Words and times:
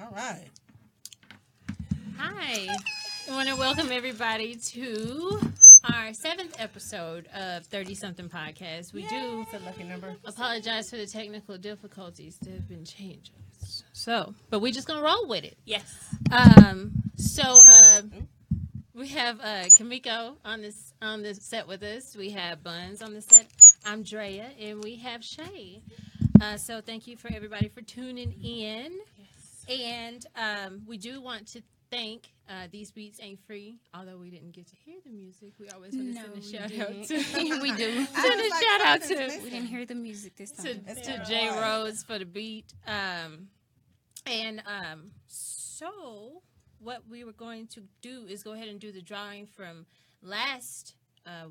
All 0.00 0.08
right. 0.14 0.46
Hi. 2.18 2.68
I 3.28 3.32
want 3.32 3.48
to 3.48 3.56
welcome 3.56 3.90
everybody 3.92 4.54
to 4.56 5.40
our 5.92 6.12
seventh 6.12 6.56
episode 6.58 7.26
of 7.34 7.66
30 7.66 7.94
something 7.94 8.28
podcast. 8.28 8.92
We 8.92 9.02
do 9.06 9.42
It's 9.42 9.54
a 9.54 9.64
lucky 9.64 9.84
number. 9.84 10.14
apologize 10.24 10.90
for 10.90 10.96
the 10.96 11.06
technical 11.06 11.58
difficulties 11.58 12.38
that 12.42 12.50
have 12.52 12.68
been 12.68 12.84
changed. 12.84 13.30
So, 13.92 14.34
but 14.48 14.60
we're 14.60 14.72
just 14.72 14.86
going 14.88 14.98
to 15.00 15.04
roll 15.04 15.26
with 15.28 15.44
it. 15.44 15.56
Yes. 15.64 15.84
Um, 16.32 16.92
so, 17.16 17.62
uh, 17.66 18.02
we 18.94 19.08
have 19.08 19.38
uh, 19.40 19.64
Kamiko 19.78 20.34
on 20.44 20.62
this 20.62 20.92
on 21.00 21.22
this 21.22 21.42
set 21.42 21.66
with 21.68 21.82
us. 21.82 22.16
We 22.16 22.30
have 22.30 22.62
Buns 22.62 23.02
on 23.02 23.14
the 23.14 23.20
set, 23.22 23.46
Andrea, 23.86 24.50
and 24.60 24.82
we 24.82 24.96
have 24.96 25.22
Shay. 25.22 25.82
Uh, 26.40 26.56
so, 26.56 26.80
thank 26.80 27.06
you 27.06 27.16
for 27.16 27.30
everybody 27.32 27.68
for 27.68 27.82
tuning 27.82 28.32
in. 28.42 28.98
And 29.70 30.26
um, 30.36 30.82
we 30.86 30.98
do 30.98 31.20
want 31.20 31.46
to 31.52 31.62
thank 31.90 32.32
uh, 32.48 32.66
These 32.72 32.90
Beats 32.90 33.20
Ain't 33.22 33.38
Free. 33.46 33.78
Although 33.94 34.16
we 34.18 34.30
didn't 34.30 34.50
get 34.52 34.66
to 34.68 34.76
hear 34.76 34.96
the 35.04 35.10
music, 35.10 35.52
we 35.60 35.68
always 35.68 35.94
want 35.94 36.08
to 36.08 36.14
No, 36.14 36.22
send 36.22 36.32
a 36.32 36.36
we 36.36 36.42
shout 36.42 36.68
didn't. 36.68 37.02
out 37.02 37.06
to 37.06 37.60
we 37.62 37.72
do. 37.76 38.04
send 38.06 38.40
a 38.40 38.48
like, 38.50 38.62
shout 38.62 38.80
out 38.82 39.02
to 39.02 39.14
listen. 39.16 39.42
We 39.44 39.50
didn't 39.50 39.66
hear 39.68 39.86
the 39.86 39.94
music 39.94 40.36
this 40.36 40.50
time. 40.50 40.80
It's 40.86 41.00
to 41.02 41.12
been 41.12 41.20
a 41.20 41.24
Jay. 41.24 41.48
Rose 41.48 42.02
for 42.02 42.18
the 42.18 42.24
beat. 42.26 42.72
Um, 42.86 43.48
and 44.26 44.62
um, 44.66 45.12
so 45.26 46.42
what 46.80 47.02
we 47.08 47.24
were 47.24 47.32
going 47.32 47.66
to 47.68 47.82
do 48.02 48.26
is 48.28 48.42
go 48.42 48.52
ahead 48.52 48.68
and 48.68 48.80
do 48.80 48.90
the 48.90 49.02
drawing 49.02 49.46
from 49.46 49.86
last 50.22 50.94
uh, 51.26 51.46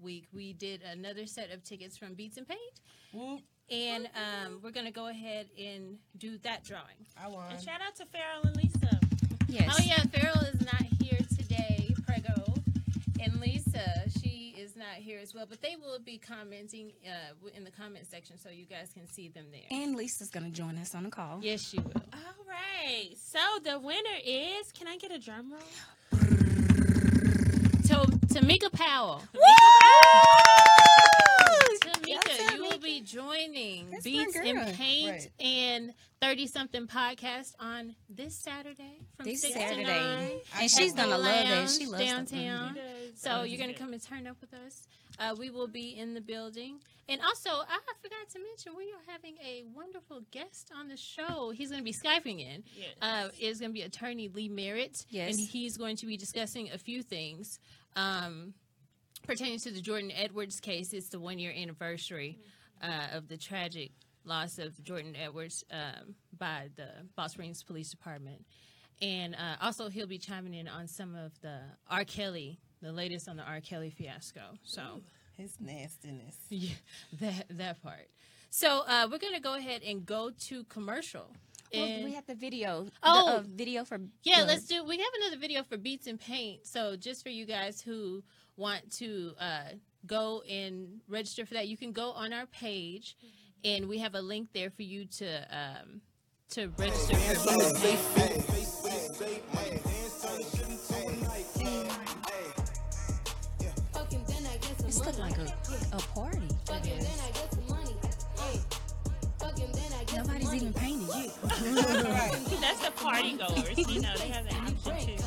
week. 0.00 0.28
We 0.32 0.52
did 0.52 0.82
another 0.82 1.26
set 1.26 1.50
of 1.50 1.64
tickets 1.64 1.96
from 1.96 2.14
Beats 2.14 2.36
and 2.36 2.46
Paint, 2.46 2.80
Whoop. 3.12 3.40
And 3.70 4.06
um, 4.14 4.60
we're 4.62 4.70
going 4.70 4.86
to 4.86 4.92
go 4.92 5.08
ahead 5.08 5.46
and 5.58 5.98
do 6.18 6.38
that 6.38 6.64
drawing. 6.64 7.06
I 7.22 7.28
won. 7.28 7.50
And 7.50 7.60
shout 7.62 7.80
out 7.86 7.94
to 7.96 8.04
Farrell 8.06 8.42
and 8.44 8.56
Lisa. 8.56 9.00
Yes. 9.48 9.68
Oh 9.78 9.82
yeah, 9.82 10.02
Farrell 10.12 10.40
is 10.44 10.60
not 10.60 10.82
here 11.00 11.18
today, 11.38 11.94
Prego, 12.06 12.54
and 13.20 13.40
Lisa, 13.40 14.02
she 14.20 14.54
is 14.58 14.74
not 14.76 14.96
here 14.96 15.18
as 15.20 15.32
well. 15.34 15.46
But 15.48 15.60
they 15.62 15.76
will 15.80 15.98
be 16.00 16.18
commenting 16.18 16.92
uh, 17.06 17.34
in 17.56 17.62
the 17.64 17.70
comment 17.70 18.06
section, 18.10 18.36
so 18.38 18.48
you 18.48 18.64
guys 18.64 18.90
can 18.92 19.06
see 19.06 19.28
them 19.28 19.46
there. 19.52 19.62
And 19.70 19.94
Lisa's 19.96 20.30
gonna 20.30 20.50
join 20.50 20.76
us 20.78 20.94
on 20.94 21.04
the 21.04 21.10
call. 21.10 21.38
yes, 21.42 21.62
she 21.62 21.78
will. 21.78 21.92
All 22.12 22.44
right. 22.48 23.10
So 23.16 23.38
the 23.62 23.78
winner 23.78 24.18
is. 24.26 24.72
Can 24.72 24.88
I 24.88 24.96
get 24.96 25.12
a 25.12 25.18
drum 25.18 25.52
roll? 25.52 25.60
To 27.84 27.96
Tamika 28.26 28.72
Powell. 28.72 29.22
Woo! 29.34 29.40
Tamika, 31.80 32.08
you 32.08 32.16
will 32.16 32.43
be 32.84 33.00
joining 33.00 33.90
That's 33.90 34.04
Beats 34.04 34.36
and. 34.36 34.74
Paint 34.76 35.10
Right. 35.10 35.30
and 35.40 35.94
30 36.20 36.46
something 36.46 36.86
podcast 36.86 37.54
on 37.58 37.94
this 38.08 38.34
Saturday 38.36 39.00
from 39.16 39.26
This 39.26 39.42
6 39.42 39.54
to 39.54 39.60
Saturday. 39.60 39.84
9. 39.84 40.32
And 40.60 40.70
she's 40.70 40.92
gonna 40.94 41.18
love 41.18 41.46
it. 41.46 41.70
She 41.70 41.86
loves 41.86 42.04
downtown. 42.04 42.74
downtown. 42.74 42.84
So 43.16 43.42
you're 43.42 43.58
gonna 43.60 43.74
come 43.74 43.92
and 43.92 44.02
turn 44.02 44.26
up 44.26 44.36
with 44.40 44.52
us. 44.54 44.86
Uh, 45.18 45.34
we 45.38 45.48
will 45.50 45.68
be 45.68 45.96
in 45.96 46.12
the 46.14 46.20
building, 46.20 46.80
and 47.08 47.20
also 47.20 47.48
I 47.50 47.78
forgot 48.02 48.28
to 48.32 48.38
mention 48.40 48.72
we 48.76 48.92
are 48.92 49.12
having 49.12 49.36
a 49.44 49.62
wonderful 49.74 50.22
guest 50.32 50.72
on 50.76 50.88
the 50.88 50.96
show. 50.96 51.50
He's 51.50 51.70
gonna 51.70 51.82
be 51.82 51.92
skyping 51.92 52.40
in. 52.40 52.64
Yes. 52.76 52.94
Uh, 53.00 53.28
is 53.40 53.60
gonna 53.60 53.72
be 53.72 53.82
Attorney 53.82 54.28
Lee 54.28 54.48
Merritt, 54.48 55.06
Yes. 55.10 55.30
and 55.36 55.40
he's 55.48 55.76
going 55.76 55.96
to 55.96 56.06
be 56.06 56.16
discussing 56.16 56.70
a 56.72 56.78
few 56.78 57.02
things 57.02 57.60
um, 57.96 58.54
pertaining 59.24 59.58
to 59.60 59.70
the 59.70 59.80
Jordan 59.80 60.10
Edwards 60.10 60.58
case. 60.58 60.92
It's 60.92 61.08
the 61.10 61.20
one 61.20 61.38
year 61.38 61.52
anniversary 61.56 62.38
uh, 62.82 63.16
of 63.16 63.28
the 63.28 63.36
tragic 63.36 63.92
loss 64.24 64.58
of 64.58 64.82
Jordan 64.82 65.14
Edwards 65.16 65.64
um, 65.70 66.14
by 66.38 66.70
the 66.76 66.88
Balch 67.16 67.32
Springs 67.32 67.62
Police 67.62 67.90
Department. 67.90 68.44
And 69.02 69.34
uh, 69.34 69.56
also, 69.60 69.88
he'll 69.88 70.06
be 70.06 70.18
chiming 70.18 70.54
in 70.54 70.68
on 70.68 70.86
some 70.86 71.14
of 71.14 71.32
the 71.40 71.58
R. 71.90 72.04
Kelly, 72.04 72.60
the 72.80 72.92
latest 72.92 73.28
on 73.28 73.36
the 73.36 73.42
R. 73.42 73.60
Kelly 73.60 73.90
fiasco. 73.90 74.40
So, 74.62 75.02
His 75.36 75.56
nastiness. 75.60 76.36
yeah, 76.48 76.74
that 77.20 77.46
that 77.50 77.82
part. 77.82 78.08
So 78.50 78.84
uh, 78.86 79.08
we're 79.10 79.18
gonna 79.18 79.40
go 79.40 79.56
ahead 79.56 79.82
and 79.82 80.06
go 80.06 80.30
to 80.46 80.62
commercial. 80.64 81.26
Well, 81.72 82.04
we 82.04 82.12
have 82.12 82.24
the 82.24 82.36
video. 82.36 82.86
Oh. 83.02 83.26
the, 83.26 83.36
uh, 83.38 83.42
video 83.46 83.84
for 83.84 83.98
yeah, 84.22 84.42
uh, 84.42 84.46
let's 84.46 84.66
do. 84.66 84.84
We 84.84 84.98
have 84.98 85.12
another 85.22 85.38
video 85.38 85.64
for 85.64 85.76
Beats 85.76 86.06
and 86.06 86.20
Paint. 86.20 86.64
So 86.64 86.94
just 86.94 87.24
for 87.24 87.30
you 87.30 87.46
guys 87.46 87.80
who 87.80 88.22
want 88.56 88.92
to 88.98 89.32
uh, 89.40 89.70
go 90.06 90.42
and 90.48 91.00
register 91.08 91.44
for 91.46 91.54
that, 91.54 91.66
you 91.68 91.76
can 91.76 91.92
go 91.92 92.10
on 92.12 92.32
our 92.32 92.46
page, 92.46 93.16
and 93.64 93.88
we 93.88 93.98
have 93.98 94.14
a 94.14 94.20
link 94.20 94.48
there 94.52 94.70
for 94.70 94.82
you 94.82 95.06
to 95.06 95.26
um, 95.50 96.00
to 96.50 96.68
register 96.78 97.16
for 97.16 97.56
Beats 97.56 98.04
and 98.04 98.14
Paint. 98.14 98.44
This 104.84 105.04
look 105.04 105.18
like 105.18 105.36
a, 105.38 105.52
a 105.92 105.98
party. 106.14 106.48
Nobody's 110.14 110.54
even 110.54 110.72
painted 110.72 111.08
yet. 111.08 111.34
That's 112.60 112.78
the 112.84 112.92
party 112.94 113.32
goers. 113.36 113.76
You 113.76 114.00
know, 114.00 114.14
they 114.16 114.28
have 114.28 114.46
an 114.46 114.54
option 114.54 115.16
too. 115.16 115.22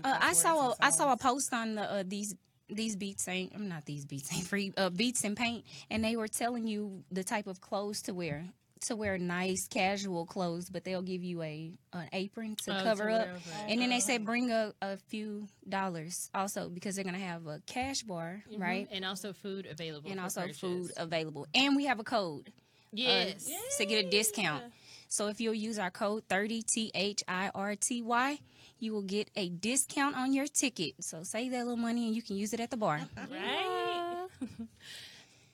Uh, 0.05 0.17
I 0.21 0.33
saw 0.33 0.71
a 0.71 0.75
I 0.81 0.91
saw 0.91 1.13
a 1.13 1.17
post 1.17 1.53
on 1.53 1.75
the 1.75 1.83
uh, 1.83 2.03
these 2.07 2.35
these 2.69 2.97
beats 2.97 3.27
ain't 3.29 3.53
I'm 3.55 3.69
not 3.69 3.85
these 3.87 4.05
beats 4.05 4.33
ain't 4.35 4.47
free 4.47 4.73
uh, 4.77 4.91
beats 4.91 5.25
and 5.25 5.37
paint 5.37 5.65
and 5.91 6.05
they 6.05 6.17
were 6.17 6.29
telling 6.29 6.67
you 6.67 7.03
the 7.11 7.25
type 7.25 7.47
of 7.47 7.61
clothes 7.61 8.03
to 8.03 8.13
wear 8.15 8.45
to 8.83 8.95
wear 8.95 9.17
nice 9.19 9.67
casual 9.69 10.25
clothes 10.27 10.69
but 10.71 10.85
they'll 10.85 11.03
give 11.03 11.25
you 11.25 11.43
a 11.43 11.73
an 11.95 12.09
apron 12.13 12.57
to 12.65 12.73
Oh, 12.73 12.77
to 12.79 12.83
cover 12.85 13.11
up 13.11 13.27
it. 13.27 13.31
and 13.69 13.81
then 13.81 13.89
they 13.91 14.01
said 14.01 14.25
bring 14.25 14.51
a, 14.53 14.73
a 14.83 14.99
few 15.09 15.49
dollars 15.69 16.31
also 16.35 16.69
because 16.69 16.95
they're 16.95 17.05
gonna 17.05 17.19
have 17.19 17.47
a 17.47 17.61
cash 17.67 18.03
bar 18.03 18.45
Mhm. 18.53 18.61
right 18.61 18.89
And 18.93 19.05
also 19.05 19.33
food 19.33 19.67
available. 19.67 20.11
and 20.11 20.21
also 20.21 20.43
purchase. 20.43 20.59
food 20.61 20.93
available 20.97 21.47
and 21.55 21.75
we 21.75 21.87
have 21.87 21.99
a 22.01 22.05
code 22.05 22.53
Yes. 22.93 23.49
to 23.79 23.85
get 23.87 24.05
a 24.07 24.09
discount. 24.11 24.65
So 25.09 25.29
if 25.29 25.41
you'll 25.41 25.55
use 25.55 25.79
our 25.79 25.91
code 25.91 26.25
30 26.29 26.63
T 26.63 26.91
H 26.95 27.23
I 27.29 27.51
R 27.55 27.75
T 27.77 28.01
Y, 28.03 28.39
you 28.81 28.93
will 28.93 29.03
get 29.03 29.31
a 29.37 29.49
discount 29.49 30.17
on 30.17 30.33
your 30.33 30.47
ticket. 30.47 30.95
So 31.03 31.23
save 31.23 31.53
that 31.53 31.61
little 31.65 31.77
money 31.77 32.07
and 32.07 32.15
you 32.17 32.23
can 32.23 32.37
use 32.37 32.53
it 32.53 32.61
at 32.61 32.71
the 32.71 32.77
bar. 32.77 33.01
Right. 33.31 34.27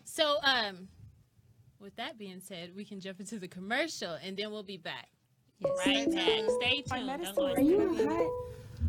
So, 0.05 0.37
um, 0.45 0.87
with 1.81 1.97
that 1.97 2.17
being 2.19 2.41
said, 2.41 2.71
we 2.77 2.85
can 2.85 3.01
jump 3.01 3.19
into 3.19 3.41
the 3.41 3.49
commercial, 3.49 4.17
and 4.25 4.37
then 4.37 4.53
we'll 4.53 4.63
be 4.63 4.77
back. 4.77 5.09
Right 5.61 6.09
back. 6.09 6.25
Stay 6.61 6.85
My 6.89 6.97
tuned. 6.99 7.07
medicine 7.09 7.35
Don't 7.35 7.37
go 7.37 7.43
was 7.49 7.59
Are 7.59 7.63
you 7.63 8.09
hot? 8.09 8.31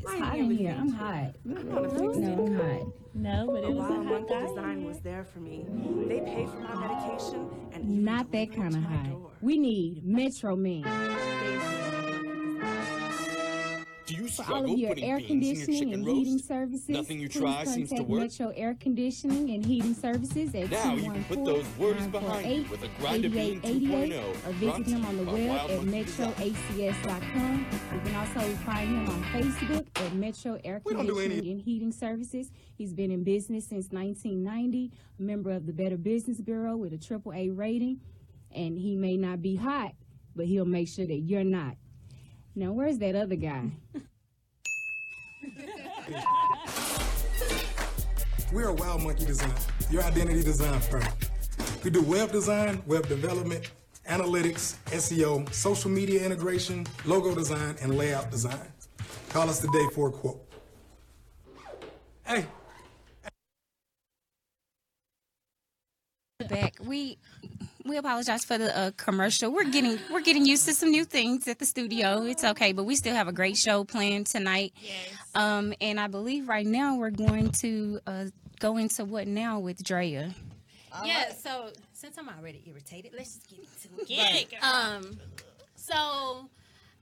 It's 0.04 0.20
hot 0.22 0.38
in 0.38 0.52
here. 0.52 0.76
I'm 0.78 0.90
hot. 0.90 1.34
I'm 1.46 1.70
gonna 1.72 1.90
fix 1.90 2.18
No. 2.18 2.46
I'm 2.46 2.56
hot. 2.58 2.88
No, 3.16 3.48
but 3.48 3.64
it 3.64 3.70
was 3.74 3.78
a 3.78 3.94
while 3.94 3.94
hot 3.94 4.06
Monkey 4.06 4.34
guy. 4.34 4.48
Design 4.48 4.84
was 4.86 5.00
there 5.00 5.24
for 5.26 5.40
me. 5.40 5.66
They 6.08 6.20
pay 6.20 6.46
for 6.46 6.60
my 6.60 6.76
medication 6.76 7.50
and 7.74 8.06
Not 8.06 8.32
that 8.32 8.52
kind 8.56 8.76
of 8.76 8.84
hot. 8.84 9.10
door. 9.10 9.32
We 9.42 9.58
need 9.58 10.06
Metro 10.06 10.56
Man. 10.56 10.84
For 14.36 14.54
all 14.54 14.72
of 14.72 14.78
your 14.78 14.94
air 14.98 15.20
your 15.20 15.28
conditioning 15.28 15.80
chicken 15.80 15.94
and 15.94 16.08
heating 16.08 16.40
services, 16.40 16.90
Nothing 16.90 17.20
you 17.20 17.30
please 17.30 17.40
try 17.42 17.64
seems 17.64 17.90
to 17.92 18.04
work? 18.04 18.22
Metro 18.22 18.52
Air 18.56 18.76
Conditioning 18.80 19.50
and 19.52 19.66
Heating 19.66 19.94
Services 19.94 20.54
at 20.56 20.72
Now 20.72 20.94
you 20.96 21.12
can 21.12 21.24
put 21.26 21.46
those 21.46 21.66
words 21.78 22.06
behind 22.08 22.66
you 22.66 22.72
with 22.72 22.84
a 22.84 22.90
grinder 23.00 23.30
bean 23.30 23.62
2.0 23.62 24.48
or 24.48 24.52
visit 24.54 24.88
him 24.88 25.06
on 25.06 25.18
the 25.18 25.24
web 25.24 25.70
at 25.70 25.80
metroacs.com. 25.82 27.66
You 27.94 28.00
can 28.02 28.16
also 28.16 28.40
find 28.66 28.90
him 28.90 29.10
on 29.10 29.24
Facebook 29.26 29.86
at 29.96 30.14
Metro 30.14 30.60
Air 30.64 30.82
We 30.84 30.94
don't 30.94 31.02
any- 31.02 31.14
Conditioning 31.14 31.52
and 31.52 31.62
Heating 31.62 31.92
Services. 31.92 32.52
He's 32.76 32.94
been 32.94 33.12
in 33.12 33.24
business 33.24 33.66
since 33.68 33.92
1990, 33.92 34.92
a 35.20 35.22
member 35.22 35.52
of 35.52 35.66
the 35.66 35.74
Better 35.74 35.98
Business 35.98 36.42
Bureau 36.42 36.76
with 36.76 36.94
a 36.94 36.98
triple 36.98 37.34
A 37.34 37.50
rating. 37.50 38.02
And 38.52 38.78
he 38.78 38.96
may 38.96 39.18
not 39.18 39.42
be 39.42 39.56
hot, 39.58 39.94
but 40.36 40.46
he'll 40.46 40.66
make 40.66 40.88
sure 40.88 41.06
that 41.06 41.18
you're 41.20 41.44
not. 41.44 41.76
Now, 42.56 42.72
where's 42.72 42.98
that 43.00 43.16
other 43.16 43.36
guy? 43.36 43.72
We're 48.54 48.68
a 48.68 48.74
Wild 48.74 49.04
Monkey 49.04 49.26
Design, 49.26 49.52
your 49.90 50.04
identity 50.04 50.44
design 50.44 50.80
firm. 50.80 51.04
We 51.84 51.90
do 51.90 52.02
web 52.04 52.32
design, 52.32 52.82
web 52.86 53.08
development, 53.08 53.72
analytics, 54.10 54.76
SEO, 54.88 55.52
social 55.54 55.90
media 55.90 56.24
integration, 56.24 56.86
logo 57.06 57.34
design, 57.34 57.76
and 57.82 57.98
layout 57.98 58.30
design. 58.30 58.68
Call 59.30 59.50
us 59.50 59.60
today 59.60 59.88
for 59.94 60.10
a 60.10 60.12
quote. 60.12 60.42
Hey, 62.26 62.46
back. 66.48 66.76
We 66.82 67.18
we 67.86 67.98
apologize 67.98 68.44
for 68.44 68.58
the 68.58 68.76
uh, 68.78 68.92
commercial. 68.98 69.52
We're 69.52 69.70
getting 69.70 70.00
we're 70.12 70.22
getting 70.22 70.46
used 70.46 70.66
to 70.66 70.74
some 70.74 70.90
new 70.90 71.06
things 71.06 71.48
at 71.48 71.60
the 71.60 71.66
studio. 71.66 72.24
It's 72.24 72.44
okay, 72.44 72.72
but 72.74 72.84
we 72.84 72.96
still 72.96 73.14
have 73.16 73.28
a 73.28 73.32
great 73.34 73.58
show 73.58 73.84
planned 73.84 74.28
tonight. 74.28 74.74
Yes. 74.82 74.96
Um, 75.36 75.74
and 75.80 76.00
I 76.00 76.08
believe 76.08 76.48
right 76.50 76.66
now 76.66 76.96
we're 76.96 77.12
going 77.12 77.52
to 77.52 78.00
uh, 78.08 78.26
go 78.60 78.78
into 78.78 79.06
what 79.06 79.28
now 79.28 79.60
with 79.60 79.84
Drea. 79.84 80.34
yeah. 81.04 81.32
So 81.34 81.70
since 81.94 82.18
I'm 82.18 82.28
already 82.30 82.64
irritated, 82.66 83.14
let's 83.16 83.36
just 83.36 83.50
get 83.50 83.60
into 83.60 84.02
it. 84.02 84.08
Get 84.08 84.54
it. 84.54 84.64
Um, 84.64 85.20
so, 85.76 86.50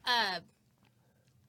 uh, 0.05 0.39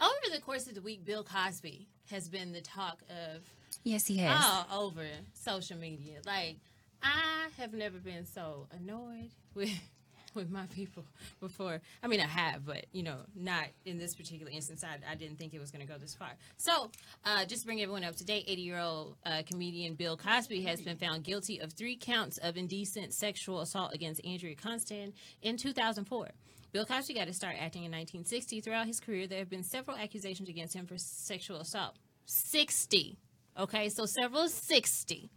over 0.01 0.35
the 0.35 0.41
course 0.41 0.67
of 0.69 0.75
the 0.75 0.83
week, 0.83 1.05
Bill 1.05 1.25
Cosby 1.25 1.89
has 2.11 2.29
been 2.29 2.53
the 2.53 2.61
talk 2.61 3.03
of 3.11 3.43
Yes, 3.83 4.07
he 4.07 4.19
has. 4.19 4.45
all 4.71 4.87
over 4.87 5.05
social 5.33 5.77
media. 5.77 6.21
Like, 6.27 6.57
I 7.05 7.49
have 7.59 7.75
never 7.75 7.99
been 7.99 8.25
so 8.25 8.67
annoyed 8.73 9.31
with 9.55 9.71
with 10.35 10.51
my 10.51 10.67
people 10.67 11.05
before. 11.41 11.81
I 12.03 12.09
mean, 12.09 12.21
I 12.21 12.27
have, 12.27 12.67
but 12.67 12.87
you 12.93 13.03
know, 13.05 13.19
not 13.37 13.67
in 13.85 13.99
this 13.99 14.15
particular 14.15 14.51
instance. 14.51 14.83
I, 14.83 14.97
I 15.09 15.15
didn't 15.15 15.39
think 15.39 15.55
it 15.55 15.61
was 15.61 15.71
going 15.71 15.87
to 15.87 15.93
go 15.93 15.99
this 15.99 16.15
far. 16.15 16.31
So, 16.57 16.91
uh, 17.25 17.45
just 17.45 17.63
to 17.63 17.67
bring 17.67 17.81
everyone 17.83 18.03
up 18.03 18.17
to 18.17 18.25
date, 18.25 18.45
80 18.49 18.63
year 18.63 18.79
old 18.79 19.17
uh, 19.25 19.43
comedian 19.49 19.95
Bill 19.95 20.17
Cosby 20.17 20.63
has 20.63 20.81
been 20.81 20.97
found 20.97 21.23
guilty 21.25 21.61
of 21.61 21.73
three 21.73 21.97
counts 21.97 22.39
of 22.39 22.57
indecent 22.57 23.13
sexual 23.13 23.61
assault 23.61 23.95
against 23.95 24.25
Andrea 24.25 24.57
Constand 24.57 25.13
in 25.43 25.57
2004. 25.57 26.31
Bill 26.73 26.85
Cosby 26.85 27.15
got 27.15 27.29
to 27.29 27.33
start 27.35 27.55
acting 27.57 27.85
in 27.85 27.93
1960. 27.93 28.61
Throughout 28.61 28.87
his 28.89 28.99
career, 28.99 29.29
there 29.29 29.39
have 29.39 29.51
been 29.51 29.63
several 29.63 29.97
accusations 29.97 30.49
against 30.49 30.75
him 30.75 30.87
for 30.87 30.99
sexual 30.99 31.61
assault. 31.61 31.95
60. 32.27 33.19
Okay, 33.57 33.89
so 33.89 34.07
several 34.07 34.49
60. 34.49 35.31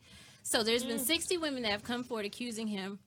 So 0.48 0.64
there's 0.64 0.86
been 0.86 1.00
60 1.00 1.38
women 1.40 1.64
that 1.64 1.72
have 1.72 1.84
come 1.84 2.06
forward 2.06 2.26
accusing 2.26 2.68
him 2.68 3.00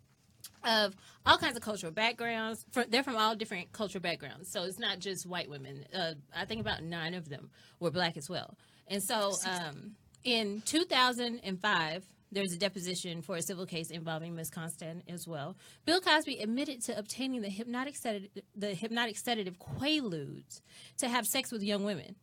of 0.62 0.94
all 1.24 1.38
kinds 1.38 1.56
of 1.56 1.62
cultural 1.62 1.90
backgrounds. 1.90 2.66
They're 2.90 3.02
from 3.02 3.16
all 3.16 3.34
different 3.34 3.72
cultural 3.72 4.02
backgrounds. 4.02 4.50
So 4.50 4.64
it's 4.64 4.78
not 4.78 4.98
just 4.98 5.24
white 5.24 5.48
women. 5.48 5.86
Uh, 5.94 6.12
I 6.36 6.44
think 6.44 6.60
about 6.60 6.82
nine 6.82 7.14
of 7.14 7.30
them 7.30 7.48
were 7.80 7.90
black 7.90 8.18
as 8.18 8.28
well. 8.28 8.58
And 8.88 9.02
so 9.02 9.32
um, 9.46 9.92
in 10.22 10.60
2005, 10.66 12.04
there's 12.30 12.52
a 12.52 12.58
deposition 12.58 13.22
for 13.22 13.36
a 13.36 13.42
civil 13.42 13.64
case 13.64 13.90
involving 13.90 14.36
Miss 14.36 14.50
Constand 14.50 15.02
as 15.08 15.26
well. 15.26 15.56
Bill 15.86 16.02
Cosby 16.02 16.40
admitted 16.40 16.82
to 16.82 16.98
obtaining 16.98 17.40
the 17.40 17.48
hypnotic 17.48 17.96
sedative, 17.96 18.42
the 18.54 18.74
hypnotic 18.74 19.16
sedative 19.16 19.58
Quaaludes 19.58 20.60
to 20.98 21.08
have 21.08 21.26
sex 21.26 21.50
with 21.50 21.62
young 21.62 21.84
women. 21.84 22.16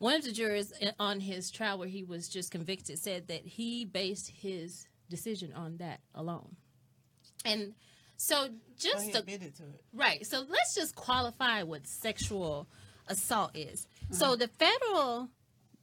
One 0.00 0.16
of 0.16 0.24
the 0.24 0.32
jurors 0.32 0.72
on 0.98 1.20
his 1.20 1.50
trial, 1.50 1.78
where 1.78 1.86
he 1.86 2.02
was 2.04 2.26
just 2.26 2.50
convicted, 2.50 2.98
said 2.98 3.28
that 3.28 3.44
he 3.44 3.84
based 3.84 4.30
his 4.30 4.86
decision 5.10 5.52
on 5.52 5.76
that 5.76 6.00
alone. 6.14 6.56
And 7.44 7.74
so, 8.16 8.48
just 8.78 9.04
he 9.04 9.12
to, 9.12 9.18
admitted 9.18 9.54
to 9.56 9.64
it. 9.64 9.84
right. 9.92 10.26
So 10.26 10.42
let's 10.48 10.74
just 10.74 10.94
qualify 10.94 11.64
what 11.64 11.86
sexual 11.86 12.66
assault 13.08 13.54
is. 13.54 13.86
So 14.10 14.26
uh-huh. 14.26 14.36
the 14.36 14.48
federal 14.48 15.28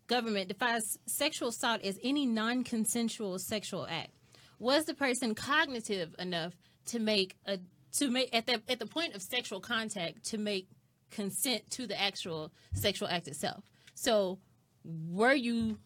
government 0.08 0.48
defines 0.48 0.98
sexual 1.06 1.50
assault 1.50 1.82
as 1.84 2.00
any 2.04 2.26
non-consensual 2.26 3.38
sexual 3.38 3.86
act. 3.88 4.12
Was 4.58 4.86
the 4.86 4.96
person 4.96 5.36
cognitive 5.36 6.16
enough 6.18 6.54
to 6.88 6.98
make 6.98 7.36
a 7.46 7.60
to 7.94 8.10
make 8.10 8.34
at 8.36 8.48
the 8.48 8.64
at 8.68 8.80
the 8.80 8.88
point 8.88 9.14
of 9.14 9.22
sexual 9.22 9.60
contact 9.60 10.24
to 10.26 10.40
make 10.40 10.70
consent 11.12 11.70
to 11.72 11.86
the 11.86 12.00
actual 12.00 12.52
sexual 12.74 13.08
act 13.10 13.28
itself? 13.28 13.64
So 13.98 14.38
were 14.84 15.34
you 15.34 15.80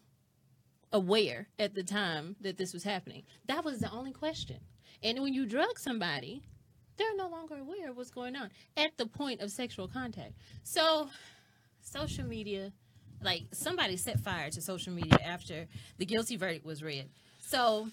aware 0.92 1.48
at 1.58 1.74
the 1.74 1.82
time 1.82 2.36
that 2.42 2.58
this 2.58 2.74
was 2.74 2.84
happening? 2.84 3.22
That 3.46 3.64
was 3.64 3.78
the 3.78 3.90
only 3.90 4.12
question. 4.12 4.58
And 5.02 5.20
when 5.22 5.32
you 5.32 5.46
drug 5.46 5.78
somebody, 5.78 6.42
they're 6.98 7.16
no 7.16 7.28
longer 7.28 7.56
aware 7.56 7.88
of 7.88 7.96
what's 7.96 8.10
going 8.10 8.36
on 8.36 8.50
at 8.76 8.98
the 8.98 9.06
point 9.06 9.40
of 9.40 9.50
sexual 9.50 9.88
contact. 9.88 10.34
So, 10.62 11.08
social 11.80 12.24
media, 12.24 12.72
like 13.22 13.44
somebody 13.52 13.96
set 13.96 14.20
fire 14.20 14.50
to 14.50 14.60
social 14.60 14.92
media 14.92 15.18
after 15.24 15.66
the 15.96 16.04
guilty 16.04 16.36
verdict 16.36 16.66
was 16.66 16.82
read. 16.82 17.08
So, 17.40 17.88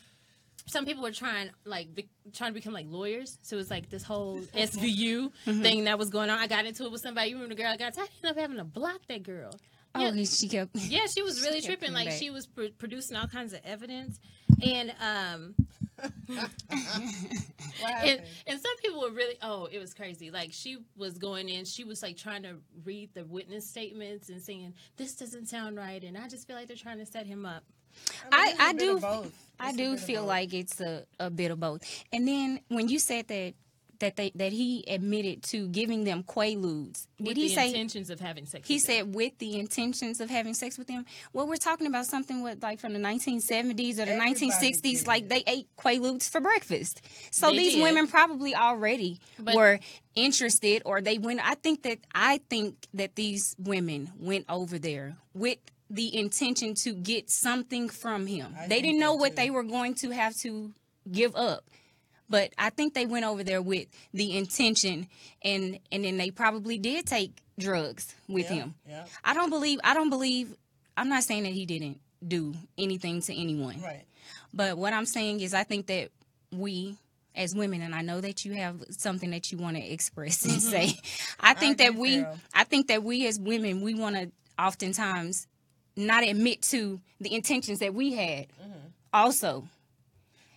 some 0.66 0.86
people 0.86 1.01
were 1.01 1.12
trying 1.12 1.50
like 1.63 1.95
be, 1.95 2.10
trying 2.33 2.51
to 2.51 2.56
become 2.56 2.74
like 2.74 2.88
lawyers. 2.89 3.38
So 3.42 3.56
it 3.56 3.60
was 3.60 3.71
like 3.71 3.89
this 3.89 4.04
whole 4.04 4.39
SVU 4.54 5.31
mm-hmm. 5.47 5.61
thing 5.61 5.85
that 5.85 5.97
was 5.97 6.09
going 6.09 6.30
on. 6.30 6.38
I 6.38 6.47
got 6.47 6.66
into 6.66 6.83
it 6.83 6.92
with 6.92 6.99
somebody. 6.99 7.30
You 7.30 7.38
remember 7.38 7.56
the 7.56 7.61
girl 7.64 7.71
I 7.71 7.78
got? 7.78 7.97
Ended 7.97 8.09
up 8.26 8.38
having 8.38 8.57
to 8.57 8.66
block 8.66 8.99
that 9.07 9.23
girl. 9.23 9.54
Oh, 9.96 10.02
Yeah. 10.02 10.12
he- 10.14 10.26
she 10.26 10.48
kept. 10.48 10.76
Yeah, 10.76 11.06
she 11.08 11.22
was 11.22 11.42
really 11.42 11.62
kept 11.62 11.66
tripping. 11.80 11.94
Like 11.94 12.10
back. 12.10 12.18
she 12.18 12.30
was 12.30 12.46
pr- 12.48 12.74
producing 12.78 13.18
all 13.18 13.28
kinds 13.28 13.54
of 13.54 13.60
evidence, 13.66 14.19
and 14.64 14.94
um, 15.02 15.56
and, 17.86 18.22
and 18.48 18.60
some 18.62 18.78
people 18.81 19.02
were 19.02 19.12
really 19.12 19.36
oh 19.42 19.68
it 19.72 19.80
was 19.80 19.94
crazy 19.94 20.31
like 20.31 20.52
she 20.54 20.78
was 20.96 21.18
going 21.18 21.50
in 21.50 21.66
she 21.66 21.84
was 21.84 22.02
like 22.02 22.16
trying 22.18 22.42
to 22.44 22.56
read 22.86 23.10
the 23.14 23.26
witness 23.26 23.68
statements 23.68 24.30
and 24.30 24.42
saying 24.42 24.74
this 24.98 25.16
doesn't 25.16 25.48
sound 25.48 25.76
right 25.78 26.04
and 26.06 26.18
i 26.18 26.26
just 26.28 26.48
feel 26.48 26.56
like 26.56 26.68
they're 26.68 26.78
trying 26.78 26.98
to 27.00 27.06
set 27.06 27.26
him 27.26 27.46
up 27.46 27.64
I, 28.31 28.50
it's 28.52 28.60
a 28.60 28.64
I 28.64 28.72
bit 28.74 28.80
do 28.80 29.00
both. 29.00 29.48
I 29.60 29.72
do 29.76 29.98
feel 29.98 30.22
both. 30.22 30.30
like 30.30 30.54
it's 30.54 30.80
a, 30.80 31.04
a 31.19 31.30
bit 31.31 31.50
of 31.52 31.60
both. 31.60 31.81
And 32.14 32.26
then 32.28 32.60
when 32.69 32.88
you 32.88 32.98
said 33.00 33.28
that 33.28 33.56
that 33.99 34.15
they 34.15 34.31
that 34.35 34.51
he 34.51 34.83
admitted 34.87 35.44
to 35.44 35.68
giving 35.69 36.03
them 36.03 36.23
quaaludes, 36.23 37.07
did 37.18 37.27
with 37.27 37.37
he 37.37 37.49
the 37.49 37.56
say 37.56 37.68
intentions 37.69 38.09
of 38.09 38.19
having 38.19 38.45
sex 38.45 38.68
he 38.68 38.75
with 38.75 38.85
them. 38.85 38.95
He 38.95 38.99
said 39.03 39.15
with 39.15 39.37
the 39.39 39.59
intentions 39.59 40.19
of 40.21 40.29
having 40.29 40.53
sex 40.53 40.77
with 40.77 40.87
them? 40.87 41.06
Well, 41.33 41.47
we're 41.47 41.56
talking 41.57 41.87
about 41.87 42.06
something 42.06 42.41
with 42.41 42.61
like 42.63 42.79
from 42.79 42.94
the 42.94 42.99
1970s 42.99 43.94
or 43.99 44.06
the 44.06 44.13
Everybody 44.13 44.49
1960s. 44.49 44.81
did 44.81 45.07
Like 45.07 45.29
they 45.29 45.44
ate 45.47 45.68
quaaludes 45.77 46.29
for 46.29 46.41
breakfast. 46.41 47.01
So 47.31 47.51
They 47.51 47.57
these 47.57 47.73
did. 47.75 47.83
women 47.83 48.07
probably 48.07 48.56
already 48.56 49.19
But- 49.37 49.56
were 49.56 49.79
interested, 50.15 50.81
or 50.85 51.01
they 51.01 51.18
went. 51.18 51.39
I 51.47 51.56
think 51.56 51.83
that 51.83 51.99
I 52.13 52.39
think 52.49 52.75
that 52.94 53.15
these 53.15 53.56
women 53.59 54.11
went 54.19 54.45
over 54.49 54.77
there 54.79 55.18
with 55.33 55.59
the 55.89 56.15
intention 56.15 56.73
to 56.75 56.94
get 56.94 57.29
something 57.29 57.89
from 57.89 58.27
him. 58.27 58.53
I 58.59 58.68
they 58.68 58.81
didn't 58.81 58.99
know 58.99 59.13
what 59.15 59.31
too. 59.31 59.35
they 59.37 59.49
were 59.49 59.63
going 59.63 59.95
to 59.95 60.11
have 60.11 60.35
to 60.37 60.73
give 61.11 61.35
up. 61.35 61.63
But 62.30 62.54
I 62.57 62.69
think 62.69 62.94
they 62.94 63.06
went 63.06 63.26
over 63.26 63.44
there 63.44 63.62
with 63.62 63.88
the 64.14 64.38
intention, 64.38 65.07
and 65.42 65.80
and 65.92 66.04
then 66.04 66.18
they 66.18 66.31
probably 66.31 66.78
did 66.78 67.06
take 67.06 67.42
drugs 67.57 68.14
with 68.28 68.50
Yeah, 68.50 68.57
him. 68.57 68.76
yeah. 68.88 69.06
I 69.24 69.33
don't 69.33 69.50
believe. 69.50 69.80
I 69.83 69.94
don't 69.94 70.09
believe. 70.09 70.56
I'm 70.95 71.09
not 71.09 71.24
saying 71.24 71.44
that 71.44 71.54
he 71.54 71.66
didn't 71.66 72.00
do 72.26 72.54
anything 72.78 73.21
to 73.21 73.33
anyone. 73.33 73.81
Right. 73.81 74.04
But 74.54 74.78
what 74.78 74.94
I'm 74.94 75.06
saying 75.06 75.40
is, 75.42 75.54
I 75.54 75.64
think 75.64 75.88
that 75.88 76.09
we, 76.52 76.98
as 77.36 77.56
women, 77.56 77.81
and 77.81 77.95
I 77.95 78.02
know 78.02 78.21
that 78.21 78.45
you 78.45 78.54
have 78.54 78.83
something 78.90 79.31
that 79.31 79.52
you 79.52 79.57
want 79.57 79.78
to 79.78 79.83
express 79.83 80.44
and 80.44 80.54
mm-hmm. 80.56 80.69
say. 80.69 81.00
I 81.40 81.54
think 81.54 81.78
that 81.78 81.95
we, 81.95 82.21
Farrell. 82.21 82.40
I 82.54 82.64
think 82.64 82.88
that 82.88 83.04
we 83.04 83.28
as 83.28 83.40
women, 83.40 83.81
we 83.81 83.94
want 83.95 84.16
to 84.16 84.31
oftentimes 84.57 85.48
not 85.95 86.24
admit 86.24 86.62
to 86.64 87.00
the 87.19 87.33
intentions 87.33 87.80
that 87.80 87.94
we 87.94 88.14
had. 88.14 88.48
Mm-hmm. 88.48 88.88
Also, 89.14 89.68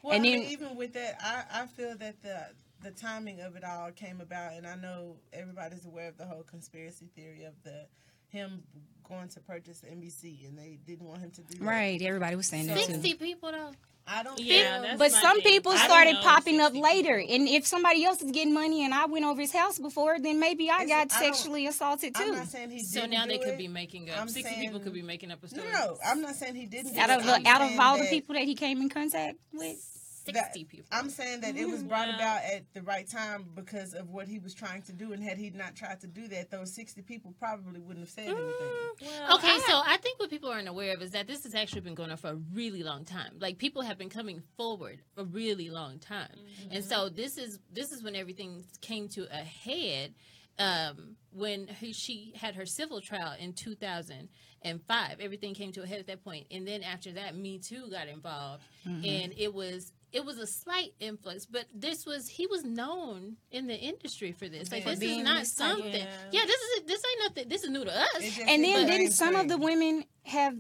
Well, 0.02 0.14
and 0.14 0.20
I 0.20 0.22
mean, 0.22 0.42
even 0.50 0.76
with 0.76 0.94
that, 0.94 1.16
I, 1.20 1.62
I 1.62 1.66
feel 1.66 1.96
that 1.98 2.22
the 2.22 2.46
the 2.82 2.90
timing 2.90 3.40
of 3.40 3.54
it 3.54 3.62
all 3.64 3.90
came 3.92 4.20
about, 4.20 4.54
and 4.54 4.66
I 4.66 4.74
know 4.74 5.16
everybody's 5.32 5.84
aware 5.86 6.08
of 6.08 6.18
the 6.18 6.26
whole 6.26 6.42
conspiracy 6.42 7.08
theory 7.14 7.44
of 7.44 7.54
the 7.62 7.86
him 8.28 8.62
going 9.08 9.28
to 9.28 9.40
purchase 9.40 9.82
NBC, 9.88 10.48
and 10.48 10.58
they 10.58 10.78
didn't 10.86 11.06
want 11.06 11.20
him 11.20 11.30
to 11.32 11.42
do 11.42 11.58
that. 11.58 11.64
right, 11.64 12.00
everybody 12.02 12.34
was 12.34 12.46
saying 12.46 12.66
that 12.66 12.78
too. 12.78 12.94
Sixty 12.94 13.14
people 13.14 13.52
though. 13.52 13.70
I 14.04 14.24
don't. 14.24 14.40
Yeah, 14.40 14.72
feel- 14.80 14.82
that's 14.82 14.98
But 14.98 15.12
my 15.12 15.20
some 15.20 15.40
thing. 15.42 15.52
people 15.52 15.70
I 15.70 15.76
don't 15.76 15.84
started 15.84 16.16
popping 16.22 16.60
up 16.60 16.72
60 16.72 16.80
later, 16.82 17.18
and 17.18 17.46
if 17.46 17.64
somebody 17.68 18.04
else 18.04 18.20
is 18.20 18.32
getting 18.32 18.52
money 18.52 18.84
and 18.84 18.92
I 18.92 19.06
went 19.06 19.24
over 19.24 19.40
his 19.40 19.52
house 19.52 19.78
before, 19.78 20.18
then 20.18 20.40
maybe 20.40 20.68
I 20.70 20.82
It's- 20.82 20.88
got 20.88 21.16
I 21.16 21.20
sexually 21.30 21.68
assaulted 21.68 22.12
I'm 22.16 22.26
too. 22.30 22.32
not 22.34 22.48
saying 22.48 22.70
he. 22.70 22.82
So 22.82 23.02
didn't 23.02 23.12
now 23.12 23.26
do 23.26 23.28
they 23.30 23.38
could 23.38 23.58
be 23.58 23.68
making 23.68 24.10
up. 24.10 24.18
I'm 24.20 24.28
Sixty 24.28 24.56
people 24.56 24.80
could 24.80 24.92
be 24.94 25.02
making 25.02 25.30
up 25.30 25.44
a 25.44 25.48
story. 25.48 25.70
no, 25.70 25.98
I'm 26.04 26.20
not 26.20 26.34
saying 26.34 26.56
he 26.56 26.66
didn't. 26.66 26.96
Out 26.98 27.10
it. 27.10 27.18
of 27.20 27.26
the, 27.26 27.48
out 27.48 27.60
of 27.60 27.68
saying 27.68 27.78
all 27.80 27.96
the 27.98 28.06
people 28.08 28.34
that 28.34 28.42
he 28.42 28.56
came 28.56 28.80
in 28.82 28.88
contact 28.88 29.38
with, 29.52 29.76
that- 30.24 30.54
people. 30.54 30.86
I'm 30.92 31.10
saying 31.10 31.40
that 31.40 31.56
it 31.56 31.66
was 31.66 31.80
mm-hmm. 31.80 31.88
brought 31.88 32.08
Yeah. 32.08 32.14
about 32.16 32.42
at 32.44 32.72
the 32.74 32.82
right 32.82 33.08
time 33.08 33.46
because 33.54 33.94
of 33.94 34.10
what 34.10 34.28
he 34.28 34.38
was 34.38 34.54
trying 34.54 34.82
to 34.82 34.92
do, 34.92 35.12
and 35.12 35.22
had 35.22 35.38
he 35.38 35.50
not 35.50 35.74
tried 35.74 36.00
to 36.00 36.06
do 36.06 36.28
that, 36.28 36.50
those 36.50 36.72
60 36.74 37.02
people 37.02 37.34
probably 37.38 37.80
wouldn't 37.80 38.00
have 38.00 38.10
said 38.10 38.28
mm-hmm. 38.28 38.38
anything. 38.38 39.18
Well, 39.26 39.36
Okay, 39.38 39.48
I- 39.50 39.64
so 39.66 39.82
I 39.84 39.96
think 39.98 40.18
what 40.18 40.30
people 40.30 40.50
aren't 40.50 40.68
aware 40.68 40.94
of 40.94 41.02
is 41.02 41.10
that 41.12 41.26
this 41.26 41.42
has 41.44 41.54
actually 41.54 41.82
been 41.82 41.94
going 41.94 42.10
on 42.10 42.16
for 42.16 42.28
a 42.30 42.36
really 42.54 42.82
long 42.82 43.04
time. 43.04 43.34
Like 43.38 43.58
people 43.58 43.82
have 43.82 43.98
been 43.98 44.10
coming 44.10 44.42
forward 44.56 45.00
a 45.16 45.24
really 45.24 45.70
long 45.70 45.98
time, 45.98 46.28
mm-hmm. 46.30 46.76
and 46.76 46.84
so 46.84 47.08
this 47.08 47.38
is 47.38 47.58
this 47.72 47.92
is 47.92 48.02
when 48.02 48.14
everything 48.16 48.64
came 48.80 49.08
to 49.10 49.26
a 49.30 49.44
head. 49.44 50.14
Um, 50.58 51.16
when 51.32 51.66
he, 51.66 51.94
she 51.94 52.34
had 52.36 52.56
her 52.56 52.66
civil 52.66 53.00
trial 53.00 53.32
in 53.40 53.54
2005, 53.54 55.16
everything 55.18 55.54
came 55.54 55.72
to 55.72 55.82
a 55.82 55.86
head 55.86 55.98
at 55.98 56.06
that 56.08 56.22
point. 56.22 56.46
point, 56.46 56.46
and 56.50 56.68
then 56.68 56.82
after 56.82 57.12
that, 57.12 57.34
Me 57.34 57.58
Too 57.58 57.88
got 57.90 58.06
involved, 58.06 58.62
and 58.84 59.32
it 59.36 59.52
was 59.54 59.92
it 60.12 60.24
was 60.24 60.38
a 60.38 60.46
slight 60.46 60.92
influx, 61.00 61.46
but 61.46 61.64
this 61.74 62.04
was 62.04 62.28
he 62.28 62.46
was 62.46 62.64
known 62.64 63.36
in 63.50 63.66
the 63.66 63.74
industry 63.76 64.32
for 64.32 64.48
this. 64.48 64.70
Like 64.70 64.82
For 64.84 64.94
this 64.94 65.10
is 65.10 65.24
not 65.24 65.40
this 65.40 65.54
type 65.54 65.68
something. 65.70 65.92
Yeah. 65.94 66.06
Yeah, 66.32 66.44
this 66.46 66.60
is 66.60 66.82
this 66.86 67.02
ain't 67.10 67.20
nothing. 67.34 67.48
This 67.48 67.64
is 67.64 67.70
new 67.70 67.84
to 67.84 67.94
us. 67.96 68.38
And 68.46 68.62
then 68.62 68.84
is 68.84 68.90
didn't 68.90 69.12
same 69.12 69.32
some 69.32 69.36
of 69.36 69.48
the 69.48 69.56
women 69.58 70.04
have 70.24 70.54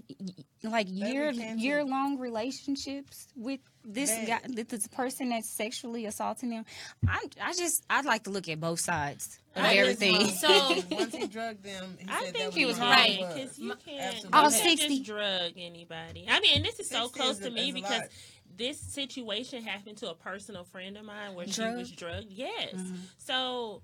like 0.64 0.86
year 0.90 1.30
year 1.30 1.84
long 1.84 2.18
relationships 2.18 3.28
with 3.36 3.60
this 3.84 4.10
They- 4.10 4.26
guy, 4.26 4.40
with 4.54 4.68
this 4.68 4.86
person 4.88 5.30
that's 5.30 5.48
sexually 5.50 6.06
assaulting 6.06 6.50
them? 6.50 6.64
I'm, 7.08 7.28
I 7.40 7.52
just 7.52 7.84
I'd 7.90 8.04
like 8.04 8.24
to 8.24 8.30
look 8.30 8.48
at 8.48 8.60
both 8.60 8.80
sides 8.80 9.38
of 9.56 9.64
I 9.64 9.74
everything. 9.74 10.14
want- 10.16 10.30
So- 10.34 10.74
once 10.90 11.14
he 11.14 11.26
drugged 11.26 11.64
them, 11.64 11.96
he 11.98 12.06
I 12.08 12.20
think 12.30 12.36
that 12.36 12.54
he 12.54 12.64
was 12.64 12.76
was 12.78 12.80
right, 12.80 13.20
right 13.20 13.34
because 13.34 13.58
you 13.58 13.74
can't, 13.84 14.00
Absolutely. 14.00 14.40
you 14.40 14.76
can't 14.78 14.80
just 14.90 15.04
drug 15.04 15.52
anybody. 15.56 16.26
I 16.28 16.40
mean, 16.40 16.56
and 16.56 16.64
this 16.64 16.78
is 16.80 16.88
so 16.88 17.08
close 17.08 17.32
is 17.36 17.38
to 17.40 17.48
a- 17.48 17.50
me 17.50 17.62
is 17.64 17.70
a 17.70 17.72
because 17.74 17.90
lot. 18.00 18.08
This 18.56 18.78
situation 18.78 19.62
happened 19.62 19.98
to 19.98 20.10
a 20.10 20.14
personal 20.14 20.64
friend 20.64 20.96
of 20.96 21.04
mine 21.04 21.34
where 21.34 21.46
she 21.46 21.62
was 21.62 21.90
drugged. 21.90 22.30
Yes, 22.30 22.74
Mm-hmm. 22.74 22.94
so. 23.18 23.82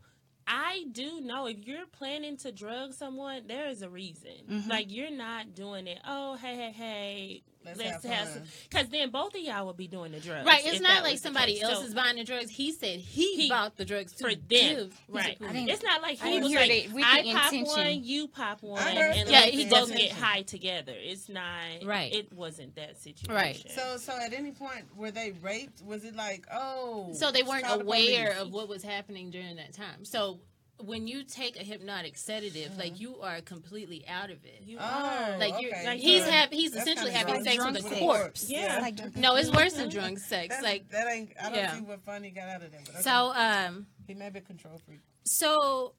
I 0.50 0.86
do 0.92 1.20
know 1.20 1.46
if 1.46 1.66
you're 1.66 1.84
planning 1.92 2.38
to 2.38 2.50
drug 2.50 2.94
someone, 2.94 3.42
there 3.48 3.68
is 3.68 3.82
a 3.82 3.90
reason. 3.90 4.30
Mm-hmm. 4.50 4.70
Like 4.70 4.90
you're 4.90 5.10
not 5.10 5.54
doing 5.54 5.86
it. 5.86 5.98
Oh, 6.08 6.36
hey, 6.36 6.56
hey, 6.56 6.72
hey. 6.72 7.42
Let's 7.76 7.78
Let's, 7.78 8.04
have 8.04 8.12
have, 8.14 8.28
some. 8.28 8.42
Because 8.70 8.88
then 8.88 9.10
both 9.10 9.34
of 9.34 9.40
y'all 9.40 9.66
would 9.66 9.76
be 9.76 9.86
doing 9.88 10.12
the 10.12 10.20
drugs. 10.20 10.46
Right, 10.46 10.62
it's 10.64 10.80
not 10.80 11.02
like 11.02 11.18
somebody 11.18 11.60
else 11.60 11.78
So- 11.78 11.84
is 11.84 11.94
buying 11.94 12.16
the 12.16 12.24
drugs. 12.24 12.50
He 12.50 12.72
said 12.72 13.00
he, 13.00 13.36
He- 13.36 13.48
bought 13.48 13.76
the 13.76 13.84
drugs 13.84 14.12
to 14.12 14.24
for 14.24 14.34
them, 14.34 14.38
give. 14.48 15.00
right? 15.08 15.36
It's 15.40 15.82
not 15.82 16.02
like 16.02 16.18
he 16.20 16.40
was 16.40 16.52
like, 16.52 16.90
that 16.92 17.04
I 17.04 17.22
the 17.22 17.32
pop 17.32 17.52
intention. 17.52 17.64
one, 17.64 18.04
you 18.04 18.28
pop 18.28 18.62
one, 18.62 18.82
and 18.86 19.28
Yeah, 19.28 19.42
he 19.42 19.64
both 19.64 19.72
doesn't- 19.72 19.96
get 19.96 20.12
high 20.12 20.42
together. 20.42 20.94
It's 20.96 21.28
not 21.28 21.48
Right. 21.84 22.12
It 22.12 22.32
wasn't 22.32 22.74
that 22.76 22.96
situation. 22.98 23.34
Right. 23.34 23.70
So, 23.70 23.96
so 23.96 24.12
at 24.18 24.32
any 24.32 24.52
point 24.52 24.84
were 24.96 25.10
they 25.10 25.32
raped? 25.42 25.82
Was 25.84 26.04
it 26.04 26.16
like, 26.16 26.46
oh? 26.52 27.10
So 27.14 27.30
they 27.30 27.42
weren't 27.42 27.66
aware 27.68 28.36
of 28.38 28.52
what 28.52 28.68
was 28.68 28.82
happening 28.82 29.30
during 29.30 29.56
that 29.56 29.72
time. 29.72 30.04
So 30.04 30.40
when 30.80 31.06
you 31.06 31.24
take 31.24 31.56
a 31.60 31.64
hypnotic 31.64 32.16
sedative, 32.16 32.76
like 32.78 33.00
you 33.00 33.20
are 33.20 33.40
completely 33.40 34.04
out 34.08 34.30
of 34.30 34.44
it. 34.44 34.62
you 34.64 34.78
Oh, 34.80 34.82
are. 34.84 35.38
Like 35.38 35.60
you're, 35.60 35.72
okay. 35.72 35.86
like 35.86 36.00
he's 36.00 36.24
So 36.24 36.30
have 36.30 36.50
he's 36.50 36.72
That's 36.72 36.82
essentially 36.84 37.10
kinda 37.12 37.32
having 37.32 37.44
sex 37.44 37.64
with 37.64 37.76
a 37.76 37.82
sex. 37.82 37.98
corpse. 37.98 38.50
yeah. 38.50 38.78
like 38.80 39.16
No, 39.16 39.36
it's 39.36 39.50
worse 39.50 39.74
than 39.74 39.88
drunk 39.88 40.18
sex. 40.18 40.54
That's, 40.54 40.62
like 40.62 40.88
that 40.90 41.08
ain't. 41.08 41.32
I 41.40 41.44
don't 41.48 41.54
yeah. 41.54 41.74
see 41.74 41.80
what 41.82 42.00
funny 42.04 42.30
got 42.30 42.48
out 42.48 42.62
of 42.62 42.70
that. 42.72 42.88
Okay. 42.88 43.00
so, 43.02 43.32
um, 43.34 43.86
he 44.06 44.14
may 44.14 44.30
be 44.30 44.38
a 44.38 44.42
control 44.42 44.80
freak. 44.86 45.00
so 45.24 45.94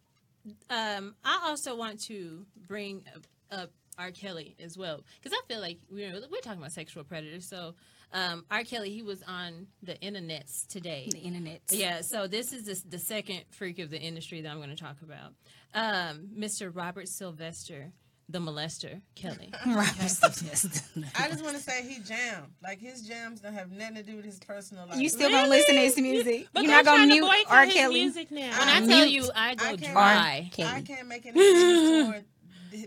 um, 0.70 1.16
I 1.24 1.42
also 1.46 1.76
want 1.76 2.02
to 2.06 2.46
bring 2.68 3.04
up, 3.16 3.28
up 3.52 3.72
R. 3.98 4.12
Kelly 4.12 4.56
as 4.64 4.78
well 4.78 5.04
because 5.22 5.38
I 5.38 5.46
feel 5.48 5.60
like 5.60 5.80
we're 5.92 6.14
we're 6.32 6.42
talking 6.42 6.60
about 6.60 6.72
sexual 6.72 7.04
predators. 7.04 7.46
So 7.48 7.76
um, 8.14 8.46
R. 8.50 8.64
Kelly 8.64 8.90
he 8.92 9.02
was 9.04 9.22
on 9.28 9.68
the 9.84 9.94
internets 9.96 10.66
today. 10.68 11.08
the 11.12 11.20
internet. 11.20 11.62
Yeah, 11.70 12.02
so 12.02 12.28
this 12.28 12.52
is 12.54 12.64
the, 12.84 12.90
the 12.90 13.00
second 13.00 13.42
freak 13.52 13.80
of 13.80 13.90
the 13.90 14.00
industry 14.00 14.42
that 14.42 14.50
I'm 14.50 14.58
going 14.58 14.70
to 14.70 14.76
talk 14.76 14.98
about. 15.04 15.34
Um, 15.74 16.30
Mr. 16.38 16.72
Robert 16.76 17.08
Sylvester, 17.08 17.92
the 18.28 18.40
molester, 18.40 19.02
Kelly. 19.16 19.52
Robert 19.68 20.10
Sylvester. 20.10 20.84
I 21.20 21.30
just 21.30 21.44
want 21.44 21.56
to 21.58 21.62
say 21.62 21.84
he 21.88 22.00
jammed. 22.02 22.48
Like 22.64 22.80
his 22.80 23.02
jams 23.04 23.42
don't 23.42 23.54
have 23.54 23.72
nothing 23.72 23.96
to 23.96 24.04
do 24.04 24.16
with 24.16 24.26
his 24.26 24.40
personal 24.40 24.88
life. 24.88 24.98
You 25.00 25.10
still 25.10 25.30
gonna 25.30 25.48
listen 25.50 25.76
to 25.76 25.82
his 25.82 25.98
music? 25.98 26.48
But 26.54 26.64
You're 26.64 26.72
not 26.72 26.86
gonna 26.86 26.98
trying 26.98 27.10
to 27.10 27.16
mute 27.16 27.26
boycott 27.26 27.52
R. 27.58 27.66
his 27.66 27.74
Kelly? 27.76 27.94
music 28.02 28.32
now. 28.32 28.50
When 28.60 28.70
I 28.70 28.82
Uh, 28.84 28.88
tell 28.88 29.06
you, 29.06 29.30
I 29.36 29.56
go 29.56 29.66
I 29.66 29.78
can't- 29.78 29.94
dry. 29.94 30.50
Kelly. 30.54 30.70
I 30.70 30.82
can't 30.82 31.08
make 31.08 31.26
any 31.26 31.40
decisions 31.40 32.26